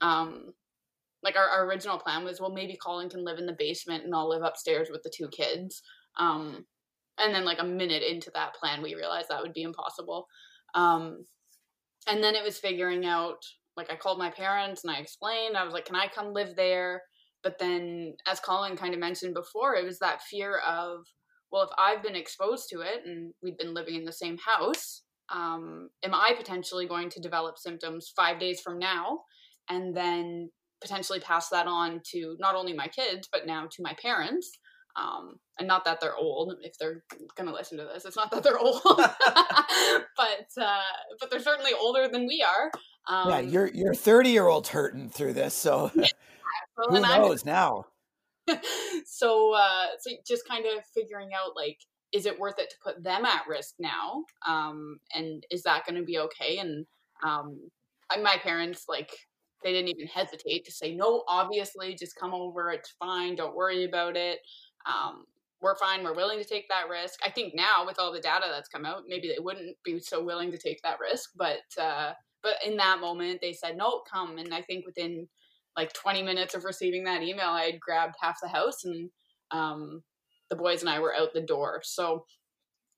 um 0.00 0.52
like 1.22 1.36
our, 1.36 1.48
our 1.48 1.66
original 1.66 1.98
plan 1.98 2.24
was 2.24 2.40
well 2.40 2.52
maybe 2.52 2.76
colin 2.76 3.08
can 3.08 3.24
live 3.24 3.38
in 3.38 3.46
the 3.46 3.56
basement 3.58 4.04
and 4.04 4.14
i'll 4.14 4.28
live 4.28 4.42
upstairs 4.42 4.88
with 4.90 5.02
the 5.02 5.12
two 5.14 5.28
kids. 5.28 5.82
Um 6.18 6.64
and 7.18 7.34
then 7.34 7.44
like 7.44 7.58
a 7.60 7.64
minute 7.64 8.02
into 8.02 8.30
that 8.34 8.54
plan 8.54 8.82
we 8.82 8.94
realized 8.94 9.28
that 9.28 9.42
would 9.42 9.52
be 9.52 9.62
impossible. 9.62 10.26
Um 10.74 11.26
and 12.08 12.22
then 12.22 12.34
it 12.34 12.44
was 12.44 12.58
figuring 12.58 13.06
out 13.06 13.38
like 13.76 13.90
i 13.90 13.96
called 13.96 14.18
my 14.18 14.30
parents 14.30 14.84
and 14.84 14.94
i 14.94 14.98
explained. 14.98 15.56
I 15.56 15.64
was 15.64 15.74
like 15.74 15.86
can 15.86 15.96
i 15.96 16.08
come 16.08 16.32
live 16.32 16.56
there? 16.56 17.02
But 17.42 17.58
then 17.58 18.14
as 18.26 18.40
colin 18.40 18.76
kind 18.76 18.94
of 18.94 19.00
mentioned 19.00 19.34
before 19.34 19.74
it 19.74 19.84
was 19.84 19.98
that 19.98 20.22
fear 20.22 20.58
of 20.58 21.04
well 21.50 21.64
if 21.64 21.70
i've 21.78 22.02
been 22.02 22.16
exposed 22.16 22.68
to 22.70 22.80
it 22.80 23.04
and 23.04 23.32
we've 23.42 23.58
been 23.58 23.74
living 23.74 23.96
in 23.96 24.04
the 24.04 24.12
same 24.12 24.38
house 24.38 25.02
um, 25.32 25.88
am 26.02 26.14
i 26.14 26.34
potentially 26.36 26.86
going 26.86 27.08
to 27.10 27.20
develop 27.20 27.58
symptoms 27.58 28.12
five 28.14 28.38
days 28.38 28.60
from 28.60 28.78
now? 28.78 29.20
And 29.68 29.96
then 29.96 30.50
potentially 30.82 31.20
pass 31.20 31.48
that 31.48 31.66
on 31.66 32.00
to 32.10 32.36
not 32.38 32.54
only 32.54 32.72
my 32.72 32.88
kids 32.88 33.28
but 33.32 33.46
now 33.46 33.66
to 33.70 33.82
my 33.82 33.94
parents. 34.00 34.50
Um, 34.94 35.36
and 35.58 35.66
not 35.66 35.86
that 35.86 36.00
they're 36.02 36.16
old 36.16 36.54
if 36.60 36.76
they're 36.78 37.02
gonna 37.34 37.52
listen 37.52 37.78
to 37.78 37.84
this 37.84 38.04
it's 38.04 38.16
not 38.16 38.30
that 38.30 38.42
they're 38.42 38.58
old. 38.58 38.82
But 40.16 40.62
uh, 40.62 40.80
but 41.18 41.30
they're 41.30 41.40
certainly 41.40 41.72
older 41.78 42.08
than 42.08 42.26
we 42.26 42.44
are. 42.46 42.70
Um, 43.08 43.30
yeah 43.30 43.68
you're 43.72 43.94
30 43.94 44.30
year 44.30 44.46
old's 44.46 44.68
hurting 44.68 45.08
through 45.08 45.32
this 45.32 45.54
so 45.54 45.90
yeah, 45.94 46.06
who 46.76 47.00
knows 47.00 47.42
I'm, 47.46 47.52
now? 47.52 47.86
So 49.06 49.54
uh 49.54 49.86
so 50.00 50.10
just 50.26 50.46
kind 50.46 50.66
of 50.66 50.84
figuring 50.94 51.30
out 51.34 51.56
like 51.56 51.78
is 52.12 52.26
it 52.26 52.38
worth 52.38 52.58
it 52.58 52.68
to 52.70 52.76
put 52.84 53.02
them 53.02 53.24
at 53.24 53.46
risk 53.48 53.74
now? 53.78 54.24
Um 54.46 54.98
and 55.14 55.44
is 55.50 55.62
that 55.62 55.86
going 55.86 55.98
to 55.98 56.04
be 56.04 56.18
okay? 56.18 56.58
And 56.58 56.86
um 57.24 57.70
my 58.20 58.36
parents 58.42 58.84
like 58.88 59.10
they 59.62 59.72
didn't 59.72 59.88
even 59.88 60.06
hesitate 60.06 60.64
to 60.64 60.72
say 60.72 60.94
no 60.94 61.22
obviously 61.28 61.94
just 61.94 62.16
come 62.16 62.34
over 62.34 62.70
it's 62.70 62.94
fine 62.98 63.34
don't 63.34 63.56
worry 63.56 63.84
about 63.84 64.16
it 64.16 64.40
um, 64.86 65.24
we're 65.60 65.76
fine 65.76 66.02
we're 66.02 66.14
willing 66.14 66.38
to 66.38 66.44
take 66.44 66.68
that 66.68 66.88
risk. 66.88 67.20
I 67.24 67.30
think 67.30 67.54
now 67.54 67.86
with 67.86 67.98
all 67.98 68.12
the 68.12 68.20
data 68.20 68.46
that's 68.50 68.68
come 68.68 68.84
out 68.84 69.04
maybe 69.06 69.28
they 69.28 69.40
wouldn't 69.40 69.76
be 69.84 70.00
so 70.00 70.22
willing 70.22 70.50
to 70.50 70.58
take 70.58 70.82
that 70.82 70.98
risk 71.00 71.30
but 71.36 71.60
uh, 71.80 72.12
but 72.42 72.56
in 72.66 72.76
that 72.78 73.00
moment 73.00 73.40
they 73.40 73.52
said 73.52 73.76
no 73.76 74.02
come 74.12 74.38
and 74.38 74.52
i 74.52 74.60
think 74.62 74.84
within 74.84 75.28
like 75.76 75.92
20 75.92 76.22
minutes 76.22 76.54
of 76.54 76.64
receiving 76.64 77.04
that 77.04 77.22
email 77.22 77.50
i 77.50 77.62
had 77.62 77.80
grabbed 77.80 78.16
half 78.20 78.38
the 78.42 78.48
house 78.48 78.84
and 78.84 79.08
um, 79.52 80.02
the 80.52 80.56
boys 80.56 80.80
and 80.82 80.90
i 80.90 80.98
were 80.98 81.14
out 81.14 81.32
the 81.32 81.40
door. 81.40 81.80
So 81.82 82.24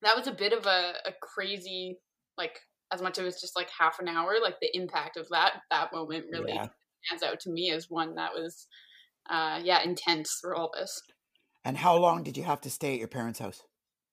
that 0.03 0.17
was 0.17 0.27
a 0.27 0.33
bit 0.33 0.53
of 0.53 0.67
a, 0.67 0.95
a 1.07 1.13
crazy 1.23 1.99
like 2.37 2.59
as 2.93 3.03
much 3.03 3.19
as 3.19 3.27
it's 3.27 3.41
just 3.41 3.57
like 3.57 3.69
half 3.71 3.99
an 3.99 4.09
hour, 4.09 4.35
like 4.43 4.61
the 4.61 4.77
impact 4.77 5.17
of 5.17 5.29
that 5.31 5.63
that 5.71 5.93
moment 5.93 6.27
really 6.31 6.53
yeah. 6.53 6.69
stands 7.05 7.23
out 7.23 7.41
to 7.41 7.51
me 7.51 7.71
as 7.71 7.91
one 7.91 8.15
that 8.15 8.33
was 8.33 8.67
uh 9.31 9.61
yeah, 9.63 9.83
intense 9.83 10.39
for 10.41 10.55
all 10.55 10.71
this. 10.75 11.03
And 11.65 11.79
how 11.79 11.97
long 11.97 12.23
did 12.23 12.37
you 12.37 12.45
have 12.45 12.61
to 12.63 12.71
stay 12.71 12.93
at 12.93 12.99
your 12.99 13.09
parents' 13.09 13.39
house? 13.39 13.63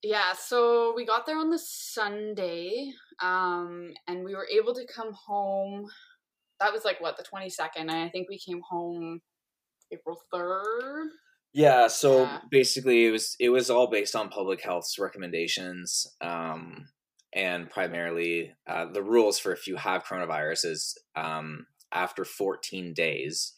Yeah, 0.04 0.34
so 0.34 0.94
we 0.96 1.06
got 1.06 1.26
there 1.26 1.38
on 1.38 1.52
the 1.52 1.60
Sunday, 1.60 2.92
um, 3.22 3.94
and 4.08 4.24
we 4.24 4.34
were 4.34 4.48
able 4.52 4.74
to 4.74 4.88
come 4.88 5.14
home. 5.14 5.86
That 6.60 6.74
was 6.74 6.84
like 6.84 7.00
what 7.02 7.18
the 7.18 7.24
twenty 7.24 7.50
second. 7.50 7.92
I 7.92 8.10
think 8.10 8.28
we 8.28 8.40
came 8.40 8.62
home 8.68 9.22
April 9.92 10.20
third. 10.34 11.10
Yeah, 11.54 11.88
so 11.88 12.24
yeah. 12.24 12.40
basically 12.50 13.06
it 13.06 13.12
was 13.12 13.36
it 13.40 13.50
was 13.50 13.70
all 13.70 13.90
based 13.90 14.16
on 14.16 14.30
public 14.30 14.62
health's 14.62 14.98
recommendations. 14.98 16.08
Um, 16.22 16.88
and 17.34 17.70
primarily 17.70 18.52
uh, 18.68 18.86
the 18.86 19.04
rules 19.04 19.40
for 19.40 19.52
if 19.54 19.68
you 19.68 19.78
have 19.78 20.04
coronavirus 20.04 20.66
is 20.66 20.98
um, 21.16 21.66
after 21.92 22.26
14 22.26 22.94
days 22.94 23.54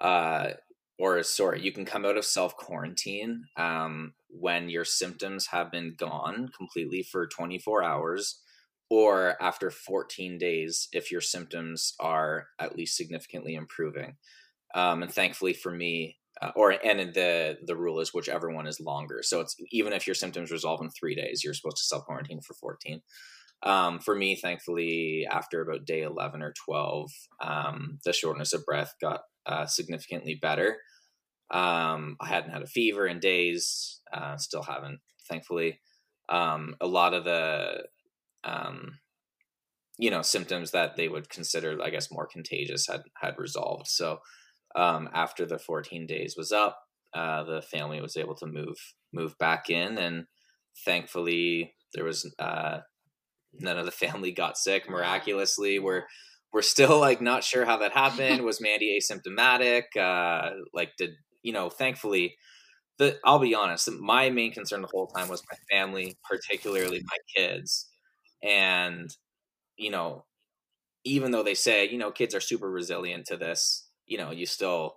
uh, 0.00 0.50
or 0.98 1.22
sorry 1.22 1.62
you 1.62 1.72
can 1.72 1.84
come 1.84 2.04
out 2.04 2.16
of 2.16 2.24
self 2.24 2.56
quarantine 2.56 3.44
um, 3.56 4.14
when 4.28 4.68
your 4.68 4.84
symptoms 4.84 5.48
have 5.48 5.70
been 5.70 5.94
gone 5.96 6.48
completely 6.56 7.02
for 7.02 7.26
24 7.26 7.82
hours 7.82 8.40
or 8.90 9.40
after 9.40 9.70
14 9.70 10.36
days 10.36 10.88
if 10.92 11.10
your 11.12 11.20
symptoms 11.20 11.94
are 12.00 12.48
at 12.58 12.76
least 12.76 12.96
significantly 12.96 13.54
improving. 13.54 14.16
Um, 14.74 15.02
and 15.02 15.12
thankfully 15.12 15.52
for 15.52 15.70
me 15.72 16.19
uh, 16.42 16.50
or 16.56 16.70
and 16.70 17.14
the 17.14 17.58
the 17.66 17.76
rule 17.76 18.00
is 18.00 18.14
whichever 18.14 18.50
one 18.50 18.66
is 18.66 18.80
longer. 18.80 19.20
So 19.22 19.40
it's 19.40 19.56
even 19.70 19.92
if 19.92 20.06
your 20.06 20.14
symptoms 20.14 20.50
resolve 20.50 20.80
in 20.80 20.90
three 20.90 21.14
days, 21.14 21.42
you're 21.44 21.54
supposed 21.54 21.78
to 21.78 21.84
self 21.84 22.04
quarantine 22.04 22.40
for 22.40 22.54
fourteen. 22.54 23.02
Um, 23.62 23.98
for 23.98 24.14
me, 24.14 24.36
thankfully, 24.36 25.26
after 25.30 25.60
about 25.60 25.84
day 25.84 26.02
eleven 26.02 26.42
or 26.42 26.54
twelve, 26.64 27.10
um, 27.42 27.98
the 28.04 28.12
shortness 28.12 28.52
of 28.52 28.64
breath 28.64 28.94
got 29.00 29.20
uh, 29.46 29.66
significantly 29.66 30.38
better. 30.40 30.78
Um, 31.50 32.16
I 32.20 32.28
hadn't 32.28 32.52
had 32.52 32.62
a 32.62 32.66
fever 32.66 33.06
in 33.06 33.18
days. 33.18 34.00
Uh, 34.12 34.36
still 34.36 34.62
haven't, 34.62 35.00
thankfully. 35.28 35.80
Um, 36.28 36.76
a 36.80 36.86
lot 36.86 37.12
of 37.12 37.24
the, 37.24 37.84
um, 38.44 39.00
you 39.98 40.10
know, 40.10 40.22
symptoms 40.22 40.70
that 40.70 40.96
they 40.96 41.08
would 41.08 41.28
consider, 41.28 41.76
I 41.82 41.90
guess, 41.90 42.10
more 42.10 42.26
contagious 42.26 42.86
had 42.86 43.02
had 43.20 43.34
resolved. 43.36 43.88
So 43.88 44.20
um, 44.74 45.08
after 45.12 45.46
the 45.46 45.58
14 45.58 46.06
days 46.06 46.34
was 46.36 46.52
up, 46.52 46.78
uh, 47.14 47.42
the 47.44 47.62
family 47.62 48.00
was 48.00 48.16
able 48.16 48.34
to 48.36 48.46
move 48.46 48.76
move 49.12 49.36
back 49.38 49.68
in, 49.70 49.98
and 49.98 50.26
thankfully 50.84 51.74
there 51.94 52.04
was 52.04 52.32
uh, 52.38 52.78
none 53.54 53.78
of 53.78 53.84
the 53.86 53.90
family 54.06 54.32
got 54.32 54.58
sick 54.58 54.88
miraculously. 54.88 55.78
We're 55.78 56.04
we're 56.52 56.62
still 56.62 56.98
like 56.98 57.20
not 57.20 57.44
sure 57.44 57.64
how 57.64 57.78
that 57.78 57.92
happened. 57.92 58.42
Was 58.42 58.60
Mandy 58.60 58.98
asymptomatic? 58.98 59.96
Uh, 59.98 60.50
like 60.72 60.92
did 60.98 61.10
you 61.42 61.52
know? 61.52 61.70
Thankfully, 61.70 62.36
the 62.98 63.18
I'll 63.24 63.38
be 63.38 63.54
honest. 63.54 63.90
My 63.90 64.30
main 64.30 64.52
concern 64.52 64.82
the 64.82 64.88
whole 64.88 65.08
time 65.08 65.28
was 65.28 65.42
my 65.50 65.58
family, 65.76 66.16
particularly 66.28 67.02
my 67.04 67.16
kids, 67.36 67.88
and 68.42 69.10
you 69.76 69.90
know, 69.90 70.24
even 71.04 71.30
though 71.32 71.42
they 71.42 71.54
say 71.54 71.88
you 71.88 71.98
know 71.98 72.10
kids 72.12 72.34
are 72.34 72.40
super 72.40 72.70
resilient 72.70 73.26
to 73.26 73.36
this, 73.36 73.89
you 74.10 74.18
know, 74.18 74.30
you 74.32 74.44
still 74.44 74.96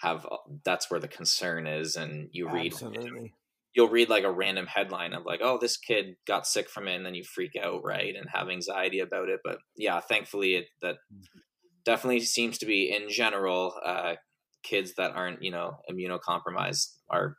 have 0.00 0.24
uh, 0.30 0.36
that's 0.64 0.90
where 0.90 1.00
the 1.00 1.08
concern 1.08 1.66
is, 1.66 1.96
and 1.96 2.28
you 2.32 2.48
read 2.50 2.72
Absolutely. 2.72 3.34
you'll 3.74 3.88
read 3.90 4.08
like 4.08 4.24
a 4.24 4.30
random 4.30 4.66
headline 4.66 5.12
of 5.12 5.26
like, 5.26 5.40
oh, 5.42 5.58
this 5.60 5.76
kid 5.76 6.14
got 6.26 6.46
sick 6.46 6.70
from 6.70 6.88
it, 6.88 6.94
and 6.96 7.04
then 7.04 7.14
you 7.14 7.24
freak 7.24 7.52
out, 7.62 7.82
right, 7.84 8.14
and 8.16 8.28
have 8.32 8.48
anxiety 8.48 9.00
about 9.00 9.28
it. 9.28 9.40
But 9.44 9.58
yeah, 9.76 10.00
thankfully, 10.00 10.54
it 10.54 10.66
that 10.80 10.96
Mm-hmm. 11.12 11.40
definitely 11.84 12.20
seems 12.20 12.58
to 12.58 12.66
be 12.66 12.90
in 12.94 13.10
general, 13.10 13.74
uh, 13.84 14.14
kids 14.62 14.94
that 14.96 15.10
aren't 15.12 15.42
you 15.42 15.50
know 15.50 15.76
immunocompromised 15.90 16.86
are 17.10 17.36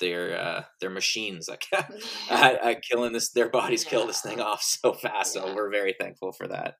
they're 0.00 0.38
uh, 0.38 0.62
they're 0.80 0.90
machines 0.90 1.48
like 1.48 1.66
at, 1.72 1.90
at 2.64 2.82
killing 2.82 3.12
this. 3.12 3.30
Their 3.30 3.50
bodies 3.50 3.84
kill 3.84 4.06
this 4.06 4.22
thing 4.22 4.40
off 4.40 4.62
so 4.62 4.94
fast. 4.94 5.34
So 5.34 5.54
we're 5.54 5.70
very 5.70 5.94
thankful 6.00 6.32
for 6.32 6.48
that. 6.48 6.74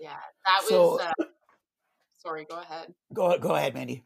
Yeah, 0.00 0.16
that 0.46 0.62
So- 0.68 0.92
was. 0.92 1.00
Uh, 1.18 1.24
sorry, 2.20 2.46
go 2.48 2.60
ahead. 2.60 2.94
Go 3.12 3.38
go 3.38 3.54
ahead, 3.54 3.74
Mandy. 3.74 4.04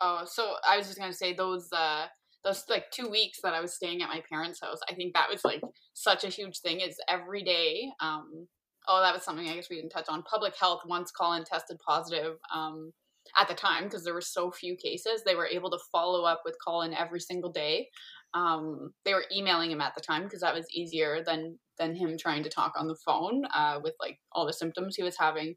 Oh, 0.00 0.22
so 0.26 0.54
I 0.68 0.76
was 0.76 0.86
just 0.86 0.98
gonna 0.98 1.12
say 1.12 1.32
those 1.32 1.68
uh 1.72 2.06
those 2.44 2.64
like 2.68 2.90
two 2.90 3.08
weeks 3.08 3.40
that 3.42 3.54
I 3.54 3.60
was 3.60 3.74
staying 3.74 4.02
at 4.02 4.08
my 4.08 4.22
parents' 4.28 4.60
house. 4.60 4.78
I 4.88 4.94
think 4.94 5.14
that 5.14 5.28
was 5.30 5.44
like 5.44 5.62
such 5.94 6.24
a 6.24 6.28
huge 6.28 6.60
thing. 6.60 6.80
Is 6.80 6.96
every 7.08 7.42
day. 7.42 7.90
Um, 8.00 8.46
oh, 8.88 9.00
that 9.00 9.14
was 9.14 9.22
something 9.22 9.48
I 9.48 9.54
guess 9.54 9.70
we 9.70 9.76
didn't 9.76 9.90
touch 9.90 10.08
on. 10.08 10.22
Public 10.22 10.54
health. 10.58 10.82
Once 10.86 11.10
Colin 11.10 11.44
tested 11.44 11.78
positive. 11.86 12.36
Um, 12.54 12.92
at 13.36 13.48
the 13.48 13.54
time 13.54 13.84
because 13.84 14.04
there 14.04 14.14
were 14.14 14.20
so 14.20 14.50
few 14.50 14.76
cases, 14.76 15.22
they 15.24 15.34
were 15.34 15.46
able 15.46 15.70
to 15.70 15.78
follow 15.90 16.24
up 16.24 16.42
with 16.44 16.56
Colin 16.64 16.94
every 16.94 17.20
single 17.20 17.50
day. 17.50 17.88
Um, 18.34 18.92
they 19.04 19.14
were 19.14 19.24
emailing 19.34 19.70
him 19.70 19.80
at 19.80 19.94
the 19.94 20.00
time 20.00 20.24
because 20.24 20.40
that 20.40 20.54
was 20.54 20.66
easier 20.72 21.22
than 21.24 21.58
than 21.78 21.94
him 21.94 22.16
trying 22.18 22.42
to 22.42 22.50
talk 22.50 22.72
on 22.76 22.86
the 22.86 22.96
phone 23.04 23.44
uh, 23.54 23.80
with 23.82 23.94
like 24.00 24.18
all 24.32 24.46
the 24.46 24.52
symptoms 24.52 24.96
he 24.96 25.02
was 25.02 25.16
having. 25.18 25.54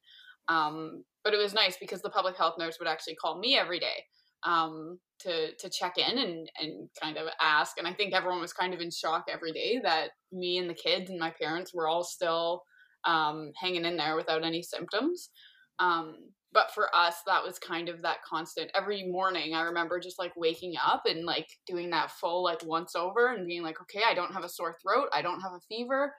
Um, 0.48 1.04
but 1.30 1.38
it 1.38 1.44
was 1.44 1.54
nice 1.54 1.78
because 1.80 2.02
the 2.02 2.10
public 2.10 2.36
health 2.36 2.56
nurse 2.58 2.78
would 2.80 2.88
actually 2.88 3.14
call 3.14 3.38
me 3.38 3.56
every 3.56 3.78
day 3.78 4.04
um, 4.44 4.98
to 5.20 5.54
to 5.58 5.70
check 5.70 6.00
in 6.00 6.18
and 6.18 6.50
and 6.60 6.90
kind 7.00 7.18
of 7.18 7.28
ask. 7.40 7.78
And 7.78 7.88
I 7.88 7.94
think 7.94 8.16
everyone 8.16 8.42
was 8.42 8.52
kind 8.52 8.74
of 8.74 8.80
in 8.80 8.90
shock 8.90 9.26
every 9.32 9.52
day 9.52 9.80
that 9.84 10.10
me 10.32 10.58
and 10.58 10.68
the 10.68 10.74
kids 10.74 11.12
and 11.12 11.20
my 11.20 11.32
parents 11.40 11.72
were 11.72 11.88
all 11.88 12.04
still 12.04 12.64
um, 13.06 13.52
hanging 13.62 13.86
in 13.86 13.96
there 13.96 14.16
without 14.16 14.44
any 14.44 14.64
symptoms. 14.64 15.30
Um, 15.78 16.16
but 16.52 16.72
for 16.74 16.94
us, 16.96 17.18
that 17.28 17.44
was 17.44 17.60
kind 17.60 17.90
of 17.90 18.02
that 18.02 18.24
constant. 18.28 18.72
Every 18.74 19.04
morning, 19.04 19.54
I 19.54 19.62
remember 19.62 20.00
just 20.00 20.18
like 20.18 20.34
waking 20.36 20.74
up 20.84 21.04
and 21.06 21.26
like 21.26 21.48
doing 21.68 21.92
that 21.92 22.10
full 22.10 22.44
like 22.44 22.66
once 22.66 22.96
over 22.96 23.34
and 23.36 23.46
being 23.46 23.62
like, 23.62 23.80
okay, 23.84 24.02
I 24.10 24.16
don't 24.16 24.34
have 24.34 24.44
a 24.44 24.50
sore 24.50 24.76
throat, 24.82 25.10
I 25.14 25.22
don't 25.22 25.42
have 25.42 25.52
a 25.52 25.62
fever. 25.70 26.12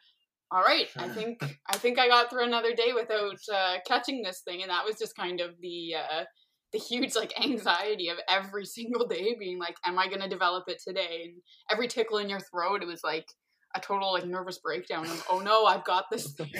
All 0.52 0.62
right, 0.62 0.88
I 0.96 1.08
think 1.14 1.40
I 1.66 1.76
think 1.76 1.98
I 1.98 2.08
got 2.08 2.30
through 2.30 2.44
another 2.44 2.74
day 2.74 2.92
without 2.94 3.38
uh, 3.52 3.76
catching 3.86 4.22
this 4.22 4.40
thing, 4.40 4.62
and 4.62 4.70
that 4.70 4.84
was 4.84 4.98
just 4.98 5.16
kind 5.16 5.40
of 5.40 5.50
the 5.60 5.94
uh, 5.96 6.24
the 6.72 6.78
huge 6.78 7.14
like 7.16 7.38
anxiety 7.40 8.08
of 8.08 8.18
every 8.28 8.64
single 8.64 9.06
day 9.06 9.36
being 9.38 9.58
like, 9.58 9.76
am 9.84 9.98
I 9.98 10.08
gonna 10.08 10.28
develop 10.28 10.64
it 10.68 10.80
today? 10.86 11.22
And 11.24 11.42
every 11.70 11.88
tickle 11.88 12.18
in 12.18 12.28
your 12.28 12.40
throat, 12.40 12.82
it 12.82 12.86
was 12.86 13.02
like 13.04 13.26
a 13.76 13.80
total 13.80 14.12
like 14.12 14.26
nervous 14.26 14.58
breakdown 14.58 15.04
of, 15.04 15.24
oh 15.30 15.40
no, 15.40 15.64
I've 15.64 15.84
got 15.84 16.06
this 16.10 16.32
thing. 16.32 16.52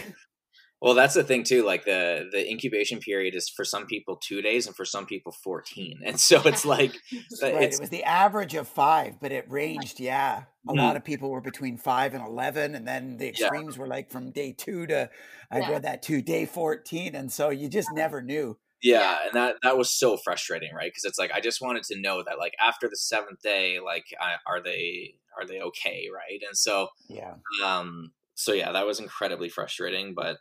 Well, 0.80 0.94
that's 0.94 1.14
the 1.14 1.24
thing 1.24 1.44
too. 1.44 1.62
Like 1.64 1.84
the 1.84 2.28
the 2.32 2.48
incubation 2.50 3.00
period 3.00 3.34
is 3.34 3.48
for 3.50 3.64
some 3.64 3.86
people 3.86 4.16
two 4.16 4.40
days, 4.42 4.66
and 4.66 4.74
for 4.74 4.84
some 4.86 5.06
people 5.06 5.32
fourteen. 5.32 6.00
And 6.06 6.18
so 6.20 6.40
it's 6.46 6.64
like 6.64 7.00
Right. 7.50 7.72
it's 7.72 7.72
It 7.72 7.78
was 7.78 7.90
the 7.90 8.04
average 8.04 8.54
of 8.54 8.68
five, 8.68 9.18
but 9.20 9.32
it 9.32 9.50
ranged. 9.50 10.00
Yeah, 10.00 10.44
a 10.68 10.72
Mhm. 10.72 10.74
lot 10.74 10.96
of 10.96 11.04
people 11.04 11.30
were 11.30 11.40
between 11.40 11.76
five 11.76 12.14
and 12.14 12.24
eleven, 12.24 12.74
and 12.74 12.86
then 12.86 13.16
the 13.16 13.28
extremes 13.28 13.76
were 13.78 13.86
like 13.86 14.10
from 14.10 14.30
day 14.30 14.52
two 14.52 14.86
to 14.86 15.10
I 15.50 15.58
Yeah. 15.58 15.60
read 15.60 15.82
that 15.82 16.02
to 16.04 16.22
day 16.22 16.46
fourteen, 16.46 17.14
and 17.14 17.32
so 17.32 17.50
you 17.50 17.68
just 17.68 17.90
never 17.90 18.22
knew. 18.22 18.58
yeah, 18.82 19.18
Yeah. 19.22 19.26
and 19.26 19.34
that 19.34 19.56
that 19.62 19.76
was 19.76 19.90
so 19.90 20.16
frustrating, 20.16 20.72
right? 20.74 20.90
Because 20.90 21.04
it's 21.04 21.18
like 21.18 21.32
I 21.32 21.40
just 21.40 21.60
wanted 21.60 21.82
to 21.84 22.00
know 22.00 22.22
that 22.24 22.38
like 22.38 22.54
after 22.60 22.88
the 22.88 22.96
seventh 22.96 23.40
day, 23.42 23.78
like 23.80 24.04
I, 24.20 24.36
are 24.46 24.62
they 24.62 25.16
are 25.38 25.46
they 25.46 25.60
okay, 25.60 26.08
right? 26.14 26.40
And 26.46 26.56
so 26.56 26.88
Yeah, 27.08 27.38
um 27.64 28.12
so 28.34 28.52
yeah 28.52 28.72
that 28.72 28.86
was 28.86 29.00
incredibly 29.00 29.48
frustrating 29.50 30.14
but 30.14 30.38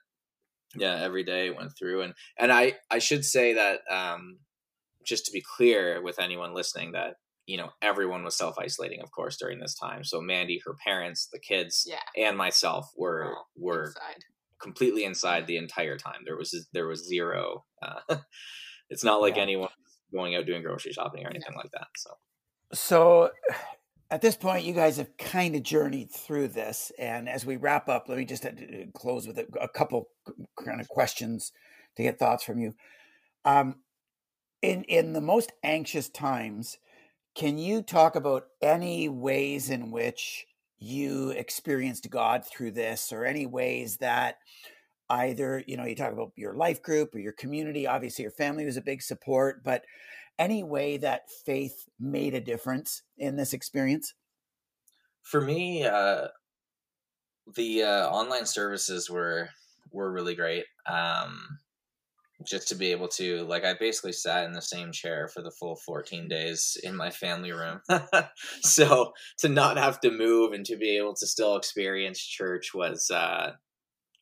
yeah 0.76 0.96
every 1.02 1.24
day 1.24 1.50
went 1.50 1.72
through 1.78 2.02
and 2.02 2.14
and 2.38 2.52
i 2.52 2.74
i 2.92 3.00
should 3.00 3.26
say 3.26 3.54
that 3.54 3.80
um 3.90 4.38
just 5.06 5.26
to 5.26 5.32
be 5.32 5.42
clear 5.58 6.02
with 6.02 6.20
anyone 6.20 6.54
listening 6.54 6.92
that 6.92 7.16
you 7.48 7.58
know 7.58 7.70
everyone 7.82 8.24
was 8.24 8.36
self-isolating 8.38 9.02
of 9.02 9.10
course 9.12 9.38
during 9.38 9.60
this 9.60 9.74
time 9.74 10.04
so 10.04 10.22
mandy 10.22 10.62
her 10.66 10.76
parents 10.86 11.28
the 11.32 11.40
kids 11.40 11.86
Yeah. 11.88 12.00
and 12.28 12.38
myself 12.38 12.90
were 12.96 13.26
all 13.36 13.48
were 13.56 13.86
Inside. 13.86 14.24
completely 14.62 15.04
inside 15.06 15.48
the 15.48 15.58
entire 15.58 15.98
time 15.98 16.22
there 16.26 16.38
was 16.38 16.68
there 16.74 16.88
was 16.88 17.08
zero 17.08 17.64
uh, 17.82 18.02
it's 18.92 19.04
not 19.04 19.22
like 19.22 19.38
Yeah. 19.38 19.44
anyone 19.44 19.70
going 20.14 20.36
out 20.36 20.46
doing 20.46 20.62
grocery 20.62 20.92
shopping 20.94 21.26
or 21.26 21.30
anything 21.30 21.56
like 21.56 21.72
that 21.72 21.88
so 21.96 22.12
So 22.74 23.32
at 24.12 24.22
this 24.22 24.36
point, 24.36 24.66
you 24.66 24.74
guys 24.74 24.98
have 24.98 25.16
kind 25.18 25.56
of 25.56 25.64
journeyed 25.64 26.12
through 26.12 26.48
this. 26.50 26.92
And 26.98 27.30
as 27.30 27.46
we 27.46 27.58
wrap 27.58 27.88
up, 27.88 28.10
let 28.10 28.18
me 28.18 28.26
just 28.26 28.46
uh, 28.46 28.52
close 28.94 29.28
with 29.28 29.38
a, 29.38 29.46
a 29.62 29.68
couple 29.68 30.10
kind 30.64 30.82
of 30.82 30.88
questions 30.88 31.52
to 31.96 32.04
get 32.04 32.18
thoughts 32.18 32.44
from 32.44 32.60
you. 32.60 32.74
Um, 33.46 33.76
in 34.62 34.84
in 34.84 35.14
the 35.14 35.22
most 35.22 35.52
anxious 35.64 36.10
times, 36.10 36.78
can 37.36 37.58
you 37.58 37.82
talk 37.82 38.16
about 38.16 38.48
any 38.62 39.08
ways 39.08 39.70
in 39.70 39.92
which 39.92 40.46
you 40.80 41.30
experienced 41.30 42.10
God 42.10 42.44
through 42.46 42.72
this, 42.72 43.14
or 43.14 43.26
any 43.26 43.46
ways 43.46 43.98
that 43.98 44.38
either 45.10 45.64
you 45.66 45.78
know 45.78 45.86
you 45.86 45.96
talk 45.96 46.12
about 46.12 46.32
your 46.36 46.56
life 46.56 46.82
group 46.82 47.16
or 47.16 47.20
your 47.20 47.32
community? 47.34 47.88
Obviously, 47.88 48.24
your 48.24 48.32
family 48.32 48.66
was 48.66 48.76
a 48.76 48.82
big 48.82 49.02
support, 49.02 49.64
but 49.64 49.84
any 50.40 50.64
way 50.64 50.98
that 50.98 51.30
faith 51.46 51.90
made 52.00 52.34
a 52.36 52.42
difference 52.42 53.04
in 53.18 53.36
this 53.38 53.54
experience? 53.54 54.16
for 55.22 55.42
me 55.42 55.84
uh 55.86 56.28
the 57.56 57.84
uh 57.84 58.10
online 58.10 58.46
services 58.46 59.10
were 59.10 59.50
were 59.92 60.12
really 60.12 60.36
great 60.36 60.66
um 60.86 61.60
just 62.46 62.70
to 62.70 62.76
be 62.76 62.92
able 62.92 63.08
to 63.08 63.44
like 63.46 63.66
i 63.66 63.74
basically 63.76 64.14
sat 64.14 64.46
in 64.46 64.54
the 64.54 64.62
same 64.62 64.92
chair 64.92 65.28
for 65.28 65.42
the 65.42 65.52
full 65.52 65.76
14 65.78 66.28
days 66.28 66.78
in 66.84 66.96
my 66.96 67.10
family 67.12 67.52
room 67.52 67.82
so 68.62 69.14
to 69.38 69.50
not 69.50 69.78
have 69.78 70.00
to 70.02 70.12
move 70.12 70.54
and 70.54 70.66
to 70.66 70.78
be 70.78 70.98
able 70.98 71.16
to 71.16 71.28
still 71.28 71.56
experience 71.58 72.20
church 72.22 72.74
was 72.74 73.12
uh 73.12 73.54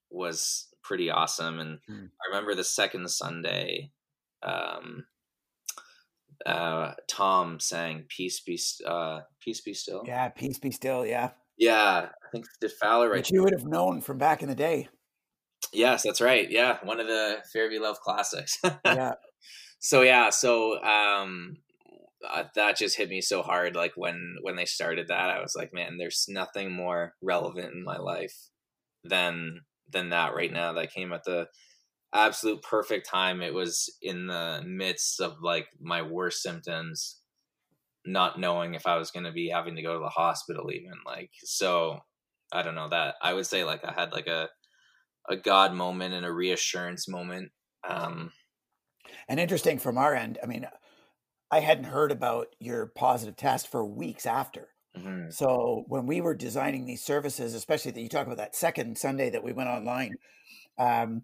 was 0.09 0.69
pretty 0.83 1.09
awesome 1.09 1.59
and 1.59 1.79
Hmm. 1.87 2.07
i 2.23 2.27
remember 2.29 2.55
the 2.55 2.63
second 2.63 3.09
sunday 3.09 3.91
um 4.43 5.05
uh 6.47 6.93
tom 7.09 7.59
sang 7.59 8.05
peace 8.07 8.39
be 8.39 8.59
uh 8.85 9.19
peace 9.41 9.61
be 9.61 9.73
still 9.73 10.03
Yeah, 10.05 10.29
peace 10.29 10.59
be 10.59 10.71
still. 10.71 11.05
Yeah, 11.05 11.31
yeah, 11.57 12.09
I 12.09 12.29
think 12.31 12.45
did 12.61 12.71
Fowler 12.79 13.09
right? 13.09 13.17
which 13.17 13.31
you 13.31 13.43
would 13.43 13.53
have 13.53 13.65
known 13.65 14.01
from 14.01 14.17
back 14.17 14.41
in 14.41 14.49
the 14.49 14.55
day. 14.55 14.89
Yes, 15.73 16.03
that's 16.03 16.21
right. 16.21 16.49
Yeah, 16.49 16.77
one 16.83 16.99
of 16.99 17.07
the 17.07 17.37
Fairview 17.51 17.81
Louth 17.81 17.99
classics. 17.99 18.57
Yeah, 18.85 19.13
so 19.79 20.01
yeah, 20.01 20.29
so 20.29 20.81
um, 20.83 21.57
uh, 22.27 22.43
that 22.55 22.77
just 22.77 22.97
hit 22.97 23.09
me 23.09 23.21
so 23.21 23.41
hard. 23.41 23.75
Like 23.75 23.93
when 23.95 24.37
when 24.41 24.55
they 24.55 24.65
started 24.65 25.07
that, 25.07 25.29
I 25.29 25.41
was 25.41 25.55
like, 25.55 25.73
man, 25.73 25.97
there's 25.97 26.25
nothing 26.29 26.71
more 26.71 27.13
relevant 27.21 27.73
in 27.73 27.83
my 27.83 27.97
life 27.97 28.35
than 29.03 29.61
than 29.91 30.09
that 30.09 30.35
right 30.35 30.51
now. 30.51 30.73
That 30.73 30.93
came 30.93 31.11
at 31.13 31.23
the 31.23 31.47
absolute 32.17 32.61
perfect 32.63 33.07
time. 33.09 33.41
It 33.41 33.53
was 33.53 33.97
in 34.01 34.27
the 34.27 34.63
midst 34.65 35.21
of 35.21 35.41
like 35.41 35.69
my 35.79 36.01
worst 36.01 36.41
symptoms, 36.41 37.21
not 38.05 38.39
knowing 38.39 38.75
if 38.75 38.87
I 38.87 38.97
was 38.97 39.11
going 39.11 39.25
to 39.25 39.31
be 39.31 39.49
having 39.49 39.75
to 39.75 39.81
go 39.81 39.93
to 39.93 39.99
the 39.99 40.09
hospital 40.09 40.71
even. 40.71 40.93
Like 41.05 41.31
so, 41.43 41.99
I 42.51 42.61
don't 42.63 42.75
know 42.75 42.89
that 42.89 43.15
I 43.21 43.33
would 43.33 43.47
say 43.47 43.63
like 43.63 43.85
I 43.85 43.93
had 43.93 44.13
like 44.13 44.27
a 44.27 44.49
a 45.29 45.37
God 45.37 45.73
moment 45.73 46.13
and 46.13 46.25
a 46.25 46.33
reassurance 46.33 47.07
moment. 47.07 47.51
Um, 47.87 48.31
and 49.27 49.39
interesting 49.39 49.79
from 49.79 49.97
our 49.97 50.13
end. 50.13 50.37
I 50.41 50.45
mean, 50.45 50.67
I 51.51 51.61
hadn't 51.61 51.85
heard 51.85 52.11
about 52.11 52.55
your 52.59 52.87
positive 52.87 53.35
test 53.37 53.67
for 53.67 53.85
weeks 53.85 54.25
after. 54.25 54.69
Mhm. 54.95 55.31
So 55.31 55.85
when 55.87 56.07
we 56.07 56.21
were 56.21 56.35
designing 56.35 56.85
these 56.85 57.03
services, 57.03 57.53
especially 57.53 57.91
that 57.91 58.01
you 58.01 58.09
talk 58.09 58.27
about 58.27 58.37
that 58.37 58.55
second 58.55 58.97
Sunday 58.97 59.29
that 59.31 59.43
we 59.43 59.53
went 59.53 59.69
online, 59.69 60.17
um, 60.77 61.23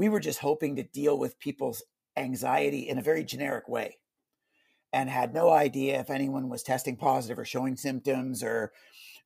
we 0.00 0.08
were 0.08 0.18
just 0.20 0.38
hoping 0.38 0.76
to 0.76 0.82
deal 0.82 1.18
with 1.18 1.38
people's 1.38 1.82
anxiety 2.16 2.88
in 2.88 2.96
a 2.96 3.02
very 3.02 3.22
generic 3.22 3.68
way 3.68 3.98
and 4.94 5.10
had 5.10 5.34
no 5.34 5.50
idea 5.50 6.00
if 6.00 6.08
anyone 6.08 6.48
was 6.48 6.62
testing 6.62 6.96
positive 6.96 7.38
or 7.38 7.44
showing 7.44 7.76
symptoms 7.76 8.42
or 8.42 8.72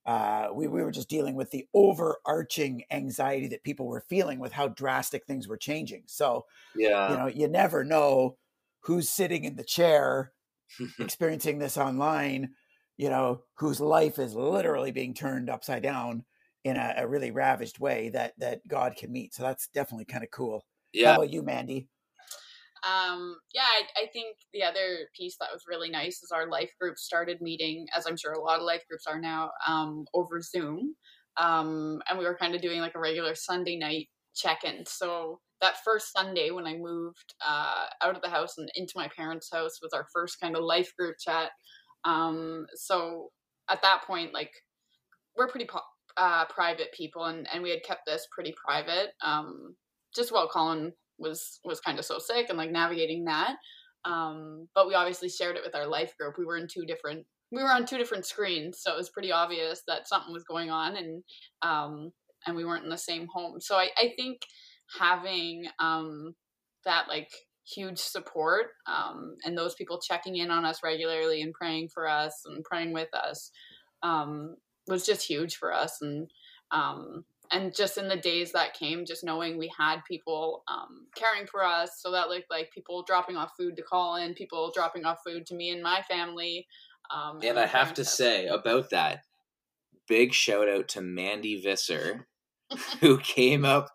uh, 0.04 0.48
we, 0.52 0.66
we 0.66 0.82
were 0.82 0.90
just 0.90 1.08
dealing 1.08 1.36
with 1.36 1.52
the 1.52 1.68
overarching 1.74 2.82
anxiety 2.90 3.46
that 3.46 3.62
people 3.62 3.86
were 3.86 4.00
feeling 4.08 4.40
with 4.40 4.52
how 4.52 4.66
drastic 4.66 5.24
things 5.26 5.46
were 5.46 5.56
changing 5.56 6.02
so 6.06 6.44
Yeah. 6.74 7.12
you 7.12 7.16
know 7.16 7.26
you 7.28 7.46
never 7.46 7.84
know 7.84 8.36
who's 8.80 9.08
sitting 9.08 9.44
in 9.44 9.54
the 9.54 9.62
chair 9.62 10.32
experiencing 10.98 11.60
this 11.60 11.78
online 11.78 12.54
you 12.96 13.08
know 13.10 13.44
whose 13.58 13.80
life 13.80 14.18
is 14.18 14.34
literally 14.34 14.90
being 14.90 15.14
turned 15.14 15.48
upside 15.48 15.84
down 15.84 16.24
in 16.64 16.76
a, 16.76 16.94
a 16.98 17.06
really 17.06 17.30
ravaged 17.30 17.78
way 17.78 18.08
that 18.10 18.32
that 18.38 18.60
god 18.68 18.96
can 18.96 19.12
meet 19.12 19.34
so 19.34 19.42
that's 19.42 19.68
definitely 19.68 20.04
kind 20.04 20.24
of 20.24 20.30
cool 20.30 20.64
how 20.94 21.00
yeah. 21.00 21.14
about 21.14 21.30
you 21.30 21.42
mandy 21.42 21.88
Um, 22.84 23.36
yeah, 23.54 23.62
I, 23.62 24.02
I 24.02 24.06
think 24.12 24.36
the 24.52 24.62
other 24.62 25.08
piece 25.16 25.36
that 25.40 25.48
was 25.50 25.62
really 25.66 25.88
nice 25.88 26.22
is 26.22 26.30
our 26.30 26.46
life 26.50 26.70
group 26.78 26.98
started 26.98 27.40
meeting, 27.40 27.86
as 27.96 28.06
I'm 28.06 28.16
sure 28.18 28.32
a 28.32 28.40
lot 28.40 28.58
of 28.58 28.66
life 28.66 28.82
groups 28.88 29.06
are 29.06 29.18
now, 29.18 29.52
um, 29.66 30.04
over 30.12 30.42
Zoom. 30.42 30.94
Um, 31.38 32.02
and 32.08 32.18
we 32.18 32.26
were 32.26 32.36
kind 32.36 32.54
of 32.54 32.60
doing 32.60 32.80
like 32.80 32.94
a 32.94 33.00
regular 33.00 33.34
Sunday 33.34 33.78
night 33.78 34.08
check 34.34 34.64
in. 34.64 34.84
So 34.84 35.40
that 35.62 35.76
first 35.82 36.12
Sunday 36.12 36.50
when 36.50 36.66
I 36.66 36.76
moved 36.76 37.34
uh, 37.46 37.86
out 38.02 38.16
of 38.16 38.22
the 38.22 38.28
house 38.28 38.58
and 38.58 38.68
into 38.74 38.92
my 38.96 39.08
parents' 39.16 39.48
house 39.50 39.78
was 39.80 39.94
our 39.94 40.06
first 40.12 40.38
kind 40.38 40.54
of 40.54 40.62
life 40.62 40.92
group 40.98 41.16
chat. 41.18 41.52
Um, 42.04 42.66
so 42.74 43.30
at 43.70 43.80
that 43.80 44.02
point, 44.06 44.34
like, 44.34 44.52
we're 45.36 45.48
pretty 45.48 45.66
po- 45.66 45.80
uh, 46.16 46.44
private 46.46 46.92
people, 46.92 47.24
and, 47.24 47.46
and 47.52 47.62
we 47.62 47.70
had 47.70 47.82
kept 47.82 48.02
this 48.06 48.26
pretty 48.32 48.54
private. 48.64 49.10
Um, 49.22 49.76
just 50.14 50.32
while 50.32 50.48
Colin 50.48 50.92
was 51.18 51.60
was 51.64 51.80
kind 51.80 51.98
of 51.98 52.04
so 52.04 52.18
sick 52.18 52.46
and 52.48 52.58
like 52.58 52.70
navigating 52.70 53.24
that. 53.24 53.56
Um, 54.04 54.68
but 54.74 54.86
we 54.86 54.94
obviously 54.94 55.28
shared 55.28 55.56
it 55.56 55.62
with 55.64 55.74
our 55.74 55.86
life 55.86 56.12
group. 56.18 56.34
We 56.38 56.44
were 56.44 56.56
in 56.56 56.68
two 56.68 56.84
different 56.84 57.24
we 57.52 57.62
were 57.62 57.70
on 57.70 57.86
two 57.86 57.98
different 57.98 58.26
screens, 58.26 58.80
so 58.80 58.92
it 58.92 58.96
was 58.96 59.10
pretty 59.10 59.30
obvious 59.30 59.82
that 59.86 60.08
something 60.08 60.32
was 60.32 60.44
going 60.44 60.70
on 60.70 60.96
and 60.96 61.22
um 61.62 62.10
and 62.46 62.56
we 62.56 62.64
weren't 62.64 62.84
in 62.84 62.90
the 62.90 62.98
same 62.98 63.26
home. 63.32 63.60
So 63.60 63.76
I, 63.76 63.88
I 63.96 64.12
think 64.16 64.40
having 64.98 65.66
um 65.78 66.34
that 66.84 67.08
like 67.08 67.30
huge 67.66 67.98
support 67.98 68.66
um 68.86 69.36
and 69.44 69.56
those 69.56 69.74
people 69.74 69.98
checking 69.98 70.36
in 70.36 70.50
on 70.50 70.66
us 70.66 70.80
regularly 70.84 71.40
and 71.40 71.54
praying 71.54 71.88
for 71.88 72.06
us 72.06 72.42
and 72.44 72.62
praying 72.62 72.92
with 72.92 73.08
us 73.14 73.50
um 74.02 74.54
was 74.86 75.06
just 75.06 75.26
huge 75.26 75.56
for 75.56 75.72
us 75.72 76.00
and 76.02 76.30
um 76.70 77.24
and 77.50 77.74
just 77.74 77.98
in 77.98 78.08
the 78.08 78.16
days 78.16 78.52
that 78.52 78.74
came 78.74 79.04
just 79.04 79.22
knowing 79.22 79.58
we 79.58 79.70
had 79.78 79.98
people 80.08 80.64
um, 80.66 81.06
caring 81.14 81.46
for 81.46 81.62
us 81.62 82.00
so 82.00 82.10
that 82.10 82.28
looked 82.28 82.50
like 82.50 82.72
people 82.72 83.04
dropping 83.06 83.36
off 83.36 83.52
food 83.56 83.76
to 83.76 83.82
Colin 83.82 84.34
people 84.34 84.72
dropping 84.74 85.04
off 85.04 85.18
food 85.24 85.44
to 85.46 85.54
me 85.54 85.70
and 85.70 85.82
my 85.82 86.02
family 86.08 86.66
um, 87.10 87.40
And 87.42 87.56
my 87.56 87.64
I 87.64 87.66
have 87.66 87.94
to 87.94 88.02
parents' 88.02 88.16
say 88.16 88.46
about 88.46 88.90
that, 88.90 89.24
big 90.08 90.32
shout 90.32 90.68
out 90.68 90.88
to 90.88 91.00
Mandy 91.02 91.60
Visser, 91.60 92.26
who 93.00 93.18
came 93.18 93.64
up 93.64 93.90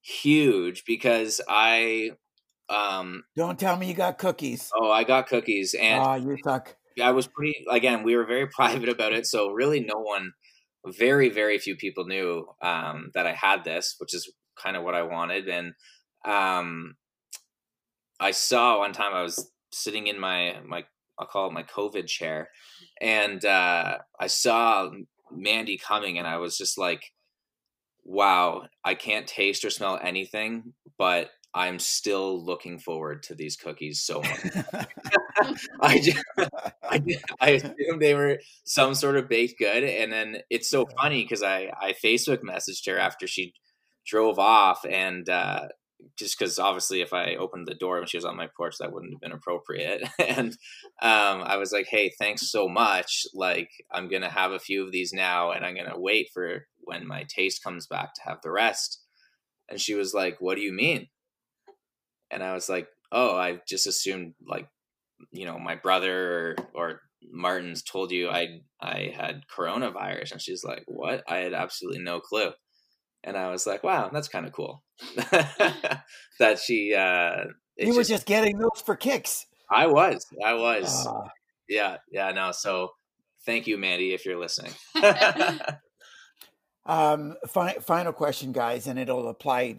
huge 0.00 0.84
because 0.84 1.40
I 1.48 2.12
um 2.68 3.24
don't 3.36 3.58
tell 3.58 3.76
me 3.76 3.88
you 3.88 3.94
got 3.94 4.18
cookies. 4.18 4.70
Oh 4.74 4.90
I 4.90 5.04
got 5.04 5.28
cookies 5.28 5.74
and 5.74 6.02
ah 6.02 6.16
you 6.16 6.36
suck 6.44 6.76
I 7.00 7.12
was 7.12 7.26
pretty 7.28 7.64
again, 7.70 8.02
we 8.02 8.16
were 8.16 8.24
very 8.26 8.46
private 8.54 8.88
about 8.88 9.12
it, 9.12 9.26
so 9.26 9.50
really 9.50 9.80
no 9.80 9.98
one 9.98 10.32
very, 10.86 11.28
very 11.28 11.58
few 11.58 11.76
people 11.76 12.06
knew 12.06 12.46
um 12.62 13.10
that 13.14 13.26
I 13.26 13.32
had 13.32 13.64
this, 13.64 13.96
which 13.98 14.14
is 14.14 14.32
kind 14.62 14.76
of 14.76 14.84
what 14.84 14.94
I 14.94 15.02
wanted. 15.02 15.48
And 15.48 15.72
um 16.24 16.96
I 18.20 18.32
saw 18.32 18.78
one 18.78 18.92
time 18.92 19.14
I 19.14 19.22
was 19.22 19.50
sitting 19.72 20.06
in 20.06 20.18
my 20.18 20.56
my 20.66 20.84
I'll 21.18 21.26
call 21.26 21.48
it 21.48 21.52
my 21.52 21.64
COVID 21.64 22.06
chair, 22.06 22.50
and 23.00 23.44
uh 23.44 23.98
I 24.20 24.26
saw 24.28 24.90
Mandy 25.30 25.78
coming 25.78 26.18
and 26.18 26.26
I 26.26 26.38
was 26.38 26.56
just 26.56 26.78
like, 26.78 27.02
wow, 28.04 28.66
I 28.84 28.94
can't 28.94 29.26
taste 29.26 29.64
or 29.64 29.70
smell 29.70 29.98
anything, 30.02 30.74
but 30.98 31.30
I'm 31.54 31.78
still 31.78 32.44
looking 32.44 32.78
forward 32.78 33.22
to 33.24 33.34
these 33.34 33.56
cookies 33.56 34.02
so 34.02 34.22
much. 34.22 34.40
I 35.80 35.98
just, 36.00 36.24
I, 36.82 37.02
I 37.40 37.50
assumed 37.50 38.00
they 38.00 38.14
were 38.14 38.38
some 38.64 38.94
sort 38.94 39.16
of 39.16 39.28
baked 39.28 39.58
good, 39.58 39.84
and 39.84 40.12
then 40.12 40.38
it's 40.50 40.68
so 40.70 40.86
funny 41.00 41.22
because 41.22 41.42
I 41.42 41.70
I 41.80 41.94
Facebook 42.04 42.38
messaged 42.42 42.86
her 42.86 42.98
after 42.98 43.26
she 43.26 43.54
drove 44.06 44.38
off, 44.38 44.84
and 44.88 45.28
uh, 45.28 45.68
just 46.16 46.38
because 46.38 46.58
obviously 46.58 47.00
if 47.00 47.12
I 47.12 47.34
opened 47.36 47.66
the 47.66 47.74
door 47.74 47.98
when 47.98 48.06
she 48.06 48.16
was 48.16 48.24
on 48.24 48.36
my 48.36 48.48
porch, 48.56 48.76
that 48.78 48.92
wouldn't 48.92 49.12
have 49.14 49.20
been 49.20 49.32
appropriate, 49.32 50.02
and 50.18 50.52
um, 51.02 51.42
I 51.42 51.56
was 51.56 51.72
like, 51.72 51.86
hey, 51.88 52.12
thanks 52.18 52.50
so 52.50 52.68
much. 52.68 53.26
Like 53.34 53.70
I'm 53.92 54.08
gonna 54.08 54.30
have 54.30 54.52
a 54.52 54.58
few 54.58 54.84
of 54.84 54.92
these 54.92 55.12
now, 55.12 55.52
and 55.52 55.64
I'm 55.64 55.76
gonna 55.76 55.98
wait 55.98 56.28
for 56.34 56.66
when 56.80 57.06
my 57.06 57.24
taste 57.28 57.62
comes 57.62 57.86
back 57.86 58.14
to 58.14 58.22
have 58.24 58.38
the 58.42 58.50
rest. 58.50 59.02
And 59.70 59.80
she 59.80 59.94
was 59.94 60.14
like, 60.14 60.38
what 60.40 60.56
do 60.56 60.62
you 60.62 60.72
mean? 60.72 61.08
And 62.30 62.42
I 62.42 62.54
was 62.54 62.68
like, 62.68 62.88
oh, 63.12 63.36
I 63.36 63.60
just 63.66 63.86
assumed 63.86 64.34
like 64.46 64.68
you 65.32 65.44
know 65.44 65.58
my 65.58 65.74
brother 65.74 66.56
or, 66.56 66.56
or 66.74 67.00
martin's 67.32 67.82
told 67.82 68.12
you 68.12 68.28
i 68.30 68.60
i 68.80 69.12
had 69.16 69.42
coronavirus. 69.54 70.32
And 70.32 70.40
she's 70.40 70.64
like 70.64 70.84
what? 70.86 71.24
I 71.28 71.38
had 71.38 71.54
absolutely 71.54 72.02
no 72.02 72.20
clue. 72.20 72.50
And 73.24 73.36
i 73.36 73.50
was 73.50 73.66
like 73.66 73.82
wow 73.82 74.10
that's 74.12 74.28
kind 74.28 74.46
of 74.46 74.52
cool. 74.52 74.82
That 76.38 76.58
she 76.64 76.94
uh 76.94 77.44
you 77.76 77.94
were 77.96 78.04
just 78.04 78.26
getting 78.26 78.58
those 78.58 78.82
for 78.84 78.96
kicks. 78.96 79.46
I 79.70 79.86
was 79.86 80.24
i 80.44 80.54
was. 80.54 81.06
Ah. 81.06 81.30
yeah 81.68 81.96
yeah 82.10 82.30
no 82.32 82.52
so 82.52 82.92
thank 83.44 83.66
you 83.66 83.76
mandy 83.76 84.14
if 84.14 84.24
you're 84.24 84.38
listening 84.38 84.72
Um, 86.88 87.34
fi- 87.46 87.76
final 87.82 88.14
question, 88.14 88.50
guys, 88.50 88.86
and 88.86 88.98
it'll 88.98 89.28
apply 89.28 89.72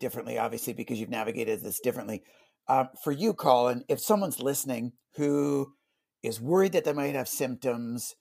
differently, 0.00 0.38
obviously, 0.38 0.72
because 0.72 0.98
you've 0.98 1.10
navigated 1.10 1.60
this 1.60 1.80
differently. 1.80 2.22
Um, 2.66 2.88
for 3.04 3.12
you, 3.12 3.34
Colin, 3.34 3.84
if 3.88 4.00
someone's 4.00 4.40
listening 4.40 4.92
who 5.16 5.74
is 6.22 6.40
worried 6.40 6.72
that 6.72 6.84
they 6.84 6.94
might 6.94 7.14
have 7.14 7.28
symptoms 7.28 8.14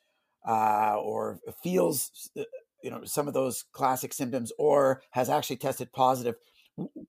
uh, 0.47 0.97
or 0.99 1.39
feels, 1.63 2.29
uh, 2.37 2.43
you 2.83 2.91
know, 2.91 3.05
some 3.05 3.29
of 3.29 3.33
those 3.33 3.63
classic 3.71 4.13
symptoms, 4.13 4.51
or 4.59 5.01
has 5.11 5.29
actually 5.29 5.55
tested 5.55 5.91
positive, 5.93 6.35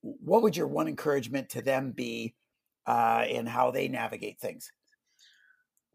what 0.01 0.43
would 0.43 0.57
your 0.57 0.69
one 0.69 0.87
encouragement 0.87 1.49
to 1.51 1.61
them 1.61 1.91
be 1.91 2.37
uh, 2.87 3.25
in 3.29 3.47
how 3.47 3.73
they 3.73 3.89
navigate 3.89 4.39
things? 4.39 4.71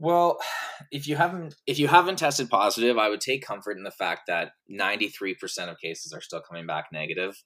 Well, 0.01 0.39
if 0.91 1.07
you 1.07 1.15
haven't 1.15 1.55
if 1.65 1.79
you 1.79 1.87
haven't 1.87 2.17
tested 2.17 2.49
positive, 2.49 2.97
I 2.97 3.07
would 3.07 3.21
take 3.21 3.45
comfort 3.45 3.77
in 3.77 3.83
the 3.83 3.91
fact 3.91 4.23
that 4.27 4.51
93% 4.69 5.69
of 5.69 5.79
cases 5.79 6.11
are 6.11 6.21
still 6.21 6.41
coming 6.41 6.65
back 6.65 6.87
negative. 6.91 7.41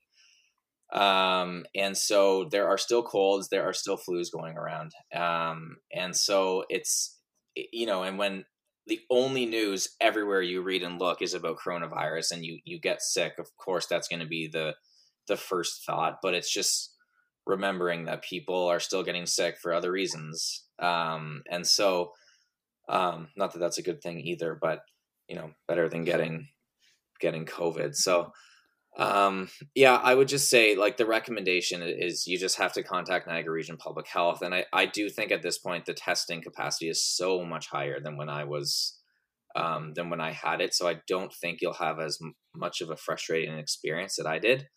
Um, 0.94 1.66
and 1.76 1.98
so 1.98 2.46
there 2.46 2.68
are 2.68 2.78
still 2.78 3.04
colds, 3.04 3.50
there 3.50 3.68
are 3.68 3.74
still 3.74 3.98
flus 3.98 4.32
going 4.32 4.56
around. 4.56 4.94
Um, 5.14 5.78
and 5.94 6.16
so 6.16 6.64
it's 6.70 7.20
you 7.56 7.86
know, 7.86 8.04
and 8.04 8.18
when 8.18 8.46
the 8.88 9.00
only 9.10 9.46
news 9.46 9.90
everywhere 10.00 10.42
you 10.42 10.62
read 10.62 10.84
and 10.84 11.00
look 11.00 11.22
is 11.22 11.34
about 11.34 11.58
coronavirus 11.58 12.32
and 12.32 12.46
you 12.46 12.60
you 12.64 12.80
get 12.80 13.02
sick, 13.02 13.34
of 13.38 13.48
course 13.58 13.86
that's 13.86 14.08
going 14.08 14.22
to 14.22 14.28
be 14.28 14.48
the 14.48 14.76
the 15.28 15.38
first 15.38 15.84
thought, 15.86 16.20
but 16.22 16.34
it's 16.34 16.54
just 16.54 16.94
remembering 17.48 18.06
that 18.06 18.24
people 18.24 18.68
are 18.68 18.80
still 18.80 19.04
getting 19.04 19.26
sick 19.26 19.58
for 19.62 19.74
other 19.74 19.92
reasons. 19.92 20.66
Um, 20.80 21.44
and 21.50 21.66
so 21.66 22.12
um 22.90 23.28
not 23.36 23.54
that 23.54 23.60
that's 23.60 23.78
a 23.78 23.84
good 23.84 24.02
thing 24.02 24.20
either 24.20 24.58
but 24.60 24.82
you 25.28 25.36
know 25.36 25.52
better 25.68 25.90
than 25.90 26.04
getting 26.04 26.48
getting 27.20 27.46
covid. 27.46 27.96
So 27.96 28.32
um 28.98 29.50
yeah 29.74 29.96
i 29.96 30.16
would 30.16 30.28
just 30.28 30.50
say 30.50 30.74
like 30.76 30.96
the 30.96 31.06
recommendation 31.06 31.82
is 31.82 32.26
you 32.28 32.38
just 32.38 32.58
have 32.58 32.72
to 32.72 32.82
contact 32.82 33.28
niagara 33.28 33.52
region 33.52 33.76
public 33.76 34.08
health 34.08 34.42
and 34.42 34.56
i 34.56 34.64
i 34.72 34.86
do 34.86 35.10
think 35.10 35.32
at 35.32 35.42
this 35.42 35.58
point 35.58 35.86
the 35.86 35.94
testing 35.94 36.42
capacity 36.42 36.88
is 36.88 37.04
so 37.04 37.44
much 37.44 37.68
higher 37.68 38.00
than 38.00 38.16
when 38.16 38.30
i 38.30 38.46
was 38.46 38.98
um 39.58 39.94
than 39.96 40.10
when 40.10 40.22
i 40.22 40.32
had 40.32 40.62
it 40.62 40.74
so 40.74 40.88
i 40.88 40.96
don't 41.10 41.34
think 41.34 41.60
you'll 41.62 41.74
have 41.74 42.00
as 42.00 42.20
m- 42.22 42.36
much 42.56 42.80
of 42.80 42.90
a 42.90 42.96
frustrating 42.96 43.58
experience 43.58 44.16
that 44.16 44.28
i 44.28 44.40
did. 44.40 44.68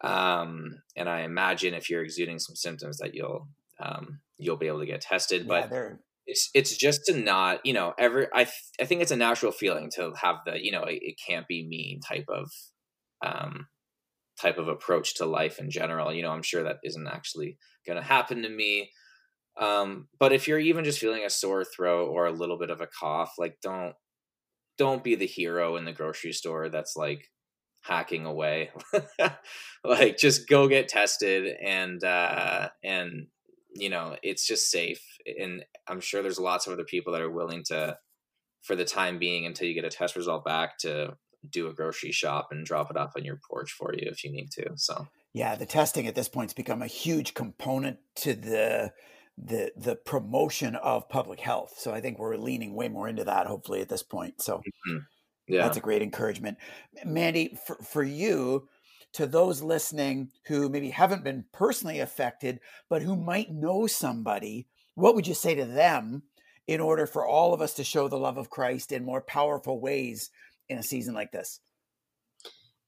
Um 0.00 0.80
and 0.96 1.08
i 1.08 1.20
imagine 1.20 1.74
if 1.74 1.88
you're 1.88 2.02
exuding 2.02 2.40
some 2.40 2.56
symptoms 2.56 2.98
that 2.98 3.14
you'll 3.14 3.46
um 3.78 4.18
you'll 4.36 4.56
be 4.56 4.66
able 4.66 4.80
to 4.80 4.86
get 4.86 5.00
tested 5.00 5.42
Yeah, 5.42 5.60
but 5.60 5.70
they're 5.70 6.00
it's 6.26 6.50
it's 6.54 6.76
just 6.76 7.04
to 7.06 7.16
not 7.18 7.64
you 7.64 7.72
know 7.72 7.94
ever 7.98 8.28
I 8.34 8.44
th- 8.44 8.54
I 8.80 8.84
think 8.84 9.02
it's 9.02 9.10
a 9.12 9.16
natural 9.16 9.52
feeling 9.52 9.90
to 9.96 10.12
have 10.20 10.36
the 10.46 10.62
you 10.64 10.72
know 10.72 10.84
it, 10.84 11.00
it 11.02 11.16
can't 11.26 11.46
be 11.48 11.66
me 11.66 12.00
type 12.06 12.26
of 12.28 12.50
um 13.24 13.68
type 14.40 14.58
of 14.58 14.68
approach 14.68 15.14
to 15.16 15.26
life 15.26 15.58
in 15.58 15.70
general 15.70 16.12
you 16.12 16.22
know 16.22 16.30
I'm 16.30 16.42
sure 16.42 16.64
that 16.64 16.78
isn't 16.84 17.08
actually 17.08 17.58
going 17.86 17.98
to 17.98 18.04
happen 18.08 18.42
to 18.42 18.48
me 18.48 18.90
Um, 19.60 20.08
but 20.18 20.32
if 20.32 20.48
you're 20.48 20.58
even 20.60 20.84
just 20.84 21.00
feeling 21.00 21.24
a 21.24 21.30
sore 21.30 21.64
throat 21.64 22.08
or 22.10 22.26
a 22.26 22.32
little 22.32 22.58
bit 22.58 22.70
of 22.70 22.80
a 22.82 22.88
cough, 22.88 23.34
like 23.38 23.58
don't 23.62 23.94
don't 24.78 25.04
be 25.04 25.14
the 25.14 25.26
hero 25.26 25.76
in 25.76 25.84
the 25.84 25.92
grocery 25.92 26.32
store 26.32 26.68
that's 26.68 26.96
like 26.96 27.30
hacking 27.82 28.26
away. 28.26 28.70
like 29.84 30.16
just 30.18 30.48
go 30.48 30.68
get 30.68 30.88
tested 30.88 31.56
and 31.62 32.02
uh 32.04 32.68
and 32.82 33.26
you 33.74 33.90
know, 33.90 34.16
it's 34.22 34.46
just 34.46 34.70
safe 34.70 35.02
and 35.26 35.64
I'm 35.86 36.00
sure 36.00 36.22
there's 36.22 36.38
lots 36.38 36.66
of 36.66 36.72
other 36.72 36.84
people 36.84 37.12
that 37.12 37.22
are 37.22 37.30
willing 37.30 37.62
to 37.64 37.96
for 38.62 38.76
the 38.76 38.84
time 38.84 39.18
being 39.18 39.46
until 39.46 39.68
you 39.68 39.74
get 39.74 39.84
a 39.84 39.90
test 39.90 40.16
result 40.16 40.44
back 40.44 40.78
to 40.78 41.16
do 41.50 41.68
a 41.68 41.74
grocery 41.74 42.12
shop 42.12 42.48
and 42.50 42.64
drop 42.64 42.90
it 42.90 42.96
off 42.96 43.12
on 43.16 43.24
your 43.24 43.38
porch 43.48 43.72
for 43.72 43.92
you 43.92 44.08
if 44.10 44.24
you 44.24 44.32
need 44.32 44.50
to. 44.52 44.70
So 44.76 45.06
yeah, 45.32 45.54
the 45.56 45.66
testing 45.66 46.06
at 46.06 46.14
this 46.14 46.28
point 46.28 46.50
has 46.50 46.54
become 46.54 46.82
a 46.82 46.86
huge 46.86 47.34
component 47.34 47.98
to 48.16 48.34
the 48.34 48.92
the 49.36 49.72
the 49.76 49.96
promotion 49.96 50.76
of 50.76 51.08
public 51.08 51.40
health. 51.40 51.74
So 51.76 51.92
I 51.92 52.00
think 52.00 52.18
we're 52.18 52.36
leaning 52.36 52.74
way 52.74 52.88
more 52.88 53.08
into 53.08 53.24
that 53.24 53.46
hopefully 53.46 53.80
at 53.80 53.88
this 53.88 54.02
point. 54.02 54.40
So 54.40 54.58
mm-hmm. 54.58 54.98
yeah. 55.48 55.62
That's 55.62 55.76
a 55.76 55.80
great 55.80 56.02
encouragement. 56.02 56.58
Mandy, 57.04 57.58
for, 57.66 57.76
for 57.76 58.02
you, 58.02 58.68
to 59.14 59.26
those 59.26 59.62
listening 59.62 60.30
who 60.46 60.68
maybe 60.68 60.90
haven't 60.90 61.24
been 61.24 61.44
personally 61.52 62.00
affected, 62.00 62.60
but 62.88 63.02
who 63.02 63.16
might 63.16 63.50
know 63.50 63.86
somebody, 63.86 64.66
what 64.94 65.14
would 65.14 65.26
you 65.26 65.34
say 65.34 65.54
to 65.54 65.64
them 65.64 66.22
in 66.66 66.80
order 66.80 67.06
for 67.06 67.26
all 67.26 67.54
of 67.54 67.60
us 67.60 67.74
to 67.74 67.84
show 67.84 68.08
the 68.08 68.18
love 68.18 68.38
of 68.38 68.50
Christ 68.50 68.92
in 68.92 69.04
more 69.04 69.20
powerful 69.20 69.80
ways 69.80 70.30
in 70.68 70.78
a 70.78 70.82
season 70.82 71.14
like 71.14 71.30
this? 71.30 71.60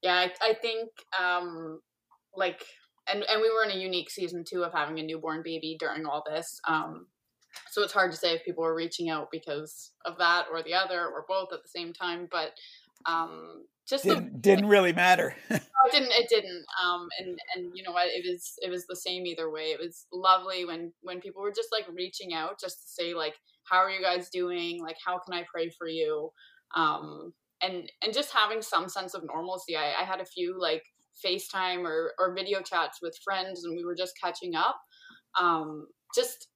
Yeah, 0.02 0.14
I, 0.14 0.32
I 0.40 0.54
think 0.54 0.90
um, 1.18 1.80
like 2.34 2.64
and 3.10 3.24
and 3.24 3.40
we 3.40 3.50
were 3.50 3.64
in 3.64 3.76
a 3.76 3.80
unique 3.80 4.10
season 4.10 4.44
too 4.44 4.62
of 4.64 4.72
having 4.72 4.98
a 4.98 5.02
newborn 5.02 5.42
baby 5.44 5.76
during 5.78 6.06
all 6.06 6.24
this. 6.28 6.60
Um, 6.68 7.06
so 7.70 7.82
it's 7.82 7.92
hard 7.92 8.10
to 8.10 8.16
say 8.16 8.34
if 8.34 8.44
people 8.44 8.64
were 8.64 8.74
reaching 8.74 9.10
out 9.10 9.28
because 9.30 9.92
of 10.04 10.18
that 10.18 10.46
or 10.50 10.62
the 10.62 10.74
other 10.74 11.06
or 11.06 11.24
both 11.28 11.52
at 11.52 11.62
the 11.62 11.68
same 11.68 11.92
time. 11.92 12.28
But 12.30 12.52
um, 13.06 13.64
just 13.88 14.04
didn't, 14.04 14.32
the, 14.32 14.38
didn't 14.38 14.66
really 14.66 14.92
matter. 14.92 15.34
it 15.50 15.62
didn't. 15.92 16.12
It 16.12 16.28
didn't. 16.28 16.64
Um, 16.84 17.08
and 17.18 17.38
and 17.54 17.72
you 17.74 17.82
know 17.82 17.92
what? 17.92 18.08
It 18.08 18.24
was 18.28 18.54
it 18.62 18.70
was 18.70 18.86
the 18.86 18.96
same 18.96 19.26
either 19.26 19.50
way. 19.50 19.66
It 19.66 19.80
was 19.80 20.06
lovely 20.12 20.64
when 20.64 20.92
when 21.02 21.20
people 21.20 21.42
were 21.42 21.52
just 21.52 21.68
like 21.72 21.86
reaching 21.92 22.34
out 22.34 22.60
just 22.60 22.82
to 22.82 22.88
say 22.88 23.14
like, 23.14 23.34
how 23.64 23.78
are 23.78 23.90
you 23.90 24.02
guys 24.02 24.28
doing? 24.30 24.80
Like, 24.80 24.96
how 25.04 25.18
can 25.18 25.34
I 25.34 25.44
pray 25.52 25.70
for 25.70 25.88
you? 25.88 26.30
Um, 26.74 27.32
and 27.62 27.90
and 28.02 28.12
just 28.12 28.32
having 28.32 28.62
some 28.62 28.88
sense 28.88 29.14
of 29.14 29.24
normalcy. 29.24 29.76
I, 29.76 29.94
I 30.00 30.04
had 30.04 30.20
a 30.20 30.26
few 30.26 30.60
like 30.60 30.82
FaceTime 31.24 31.84
or, 31.84 32.12
or 32.18 32.34
video 32.34 32.60
chats 32.60 32.98
with 33.00 33.18
friends 33.24 33.64
and 33.64 33.76
we 33.76 33.84
were 33.84 33.94
just 33.94 34.14
catching 34.22 34.54
up. 34.54 34.76
Um, 35.40 35.86
just 36.14 36.48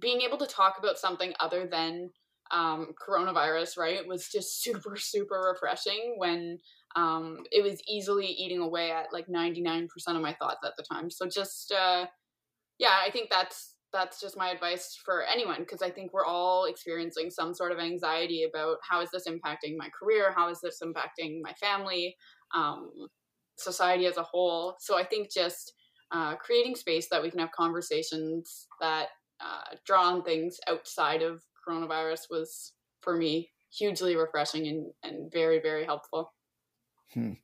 being 0.00 0.20
able 0.22 0.38
to 0.38 0.46
talk 0.46 0.76
about 0.78 0.98
something 0.98 1.32
other 1.40 1.66
than 1.70 2.10
um, 2.50 2.92
coronavirus, 3.08 3.76
right, 3.78 4.06
was 4.06 4.28
just 4.28 4.62
super, 4.62 4.96
super 4.96 5.52
refreshing 5.52 6.14
when 6.18 6.58
um, 6.96 7.38
it 7.52 7.62
was 7.62 7.80
easily 7.88 8.26
eating 8.26 8.60
away 8.60 8.90
at 8.90 9.12
like 9.12 9.26
99% 9.26 9.88
of 10.08 10.22
my 10.22 10.34
thoughts 10.34 10.64
at 10.64 10.72
the 10.76 10.82
time. 10.82 11.10
So 11.10 11.26
just, 11.26 11.72
uh, 11.72 12.06
yeah, 12.78 12.96
I 13.04 13.10
think 13.10 13.28
that's 13.30 13.74
that's 13.92 14.20
just 14.20 14.36
my 14.36 14.50
advice 14.50 14.98
for 15.02 15.24
anyone 15.24 15.60
because 15.60 15.80
I 15.80 15.90
think 15.90 16.12
we're 16.12 16.26
all 16.26 16.66
experiencing 16.66 17.30
some 17.30 17.54
sort 17.54 17.72
of 17.72 17.78
anxiety 17.78 18.44
about 18.44 18.76
how 18.88 19.00
is 19.00 19.10
this 19.10 19.26
impacting 19.26 19.76
my 19.78 19.88
career, 19.98 20.32
how 20.36 20.50
is 20.50 20.60
this 20.60 20.80
impacting 20.82 21.40
my 21.42 21.54
family, 21.54 22.14
um, 22.54 22.90
society 23.56 24.06
as 24.06 24.16
a 24.16 24.22
whole. 24.22 24.76
So 24.78 24.98
I 24.98 25.04
think 25.04 25.32
just 25.32 25.72
uh, 26.10 26.36
creating 26.36 26.76
space 26.76 27.08
that 27.10 27.22
we 27.22 27.30
can 27.30 27.40
have 27.40 27.52
conversations 27.52 28.66
that 28.80 29.08
uh, 29.40 29.76
draw 29.86 30.08
on 30.08 30.22
things 30.22 30.58
outside 30.68 31.22
of 31.22 31.42
coronavirus 31.68 32.30
was 32.30 32.72
for 33.00 33.16
me 33.16 33.50
hugely 33.70 34.16
refreshing 34.16 34.66
and, 34.68 34.86
and 35.02 35.32
very 35.32 35.60
very 35.60 35.84
helpful. 35.84 36.32
Hmm. 37.12 37.34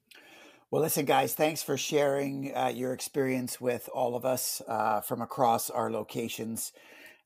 Well, 0.70 0.82
listen, 0.82 1.04
guys, 1.04 1.34
thanks 1.34 1.62
for 1.62 1.76
sharing 1.76 2.52
uh, 2.54 2.72
your 2.74 2.92
experience 2.92 3.60
with 3.60 3.88
all 3.94 4.16
of 4.16 4.24
us 4.24 4.60
uh, 4.66 5.02
from 5.02 5.22
across 5.22 5.70
our 5.70 5.90
locations. 5.90 6.72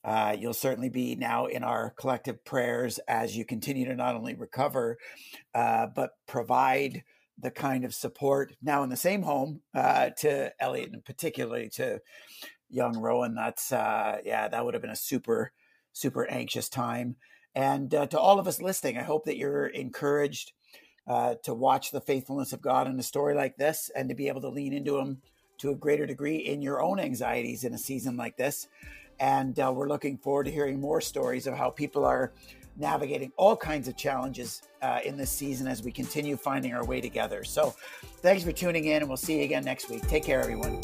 Uh, 0.05 0.37
you'll 0.39 0.53
certainly 0.53 0.91
be 0.91 1.17
now 1.17 1.47
in 1.47 1.65
our 1.65 1.95
collective 1.99 2.45
prayers 2.45 2.99
as 3.09 3.37
you 3.37 3.45
continue 3.45 3.87
to 3.87 3.97
not 3.97 4.15
only 4.15 4.35
recover, 4.35 4.99
uh, 5.55 5.87
but 5.87 6.11
provide 6.27 7.03
the 7.39 7.51
kind 7.51 7.85
of 7.85 7.95
support 7.95 8.53
now 8.63 8.83
in 8.83 8.91
the 8.91 8.97
same 8.97 9.23
home 9.23 9.63
uh, 9.75 10.11
to 10.19 10.53
Elliot 10.61 10.91
and 10.93 11.05
particularly 11.05 11.69
to 11.71 12.01
young 12.69 12.99
Rowan. 12.99 13.35
That's 13.35 13.73
uh, 13.73 14.19
yeah, 14.25 14.49
that 14.49 14.65
would 14.65 14.75
have 14.75 14.83
been 14.83 14.91
a 14.91 14.97
super 14.97 15.53
super 15.99 16.27
anxious 16.31 16.69
time. 16.69 17.17
And 17.55 17.93
uh, 17.95 18.07
to 18.07 18.19
all 18.19 18.39
of 18.39 18.47
us 18.47 18.63
listening, 18.63 18.99
I 18.99 19.03
hope 19.03 19.25
that 19.25 19.37
you're 19.37 19.67
encouraged 19.67 20.53
uh, 21.07 21.35
to 21.43 21.55
watch 21.55 21.91
the 21.91 22.01
faithfulness 22.01 22.53
of 22.53 22.61
God 22.61 22.87
in 22.87 22.99
a 22.99 23.03
story 23.03 23.35
like 23.35 23.57
this, 23.57 23.91
and 23.97 24.09
to 24.09 24.15
be 24.15 24.29
able 24.29 24.43
to 24.43 24.49
lean 24.49 24.73
into 24.73 24.99
Him 24.99 25.23
to 25.59 25.71
a 25.71 25.75
greater 25.75 26.07
degree 26.07 26.37
in 26.37 26.63
your 26.63 26.83
own 26.83 27.01
anxieties 27.01 27.65
in 27.65 27.75
a 27.75 27.79
season 27.79 28.17
like 28.17 28.37
this. 28.37 28.69
And 29.19 29.59
uh, 29.59 29.73
we're 29.75 29.89
looking 29.89 30.19
forward 30.19 30.45
to 30.45 30.53
hearing 30.53 30.81
more 30.81 31.01
stories 31.01 31.47
of 31.47 31.55
how 31.55 31.71
people 31.71 32.05
are 32.05 32.33
navigating 32.77 33.33
all 33.37 33.57
kinds 33.57 33.89
of 33.89 33.97
challenges 33.97 34.63
uh, 34.83 35.01
in 35.05 35.17
this 35.17 35.31
season 35.31 35.67
as 35.67 35.83
we 35.83 35.91
continue 35.91 36.37
finding 36.37 36.73
our 36.73 36.85
way 36.85 37.01
together. 37.01 37.43
So, 37.43 37.75
thanks 38.23 38.45
for 38.45 38.53
tuning 38.53 38.85
in, 38.85 38.99
and 38.99 39.09
we'll 39.09 39.17
see 39.17 39.39
you 39.39 39.45
again 39.45 39.65
next 39.65 39.91
week. 39.91 40.07
Take 40.07 40.25
care, 40.25 40.41
everyone. 40.41 40.81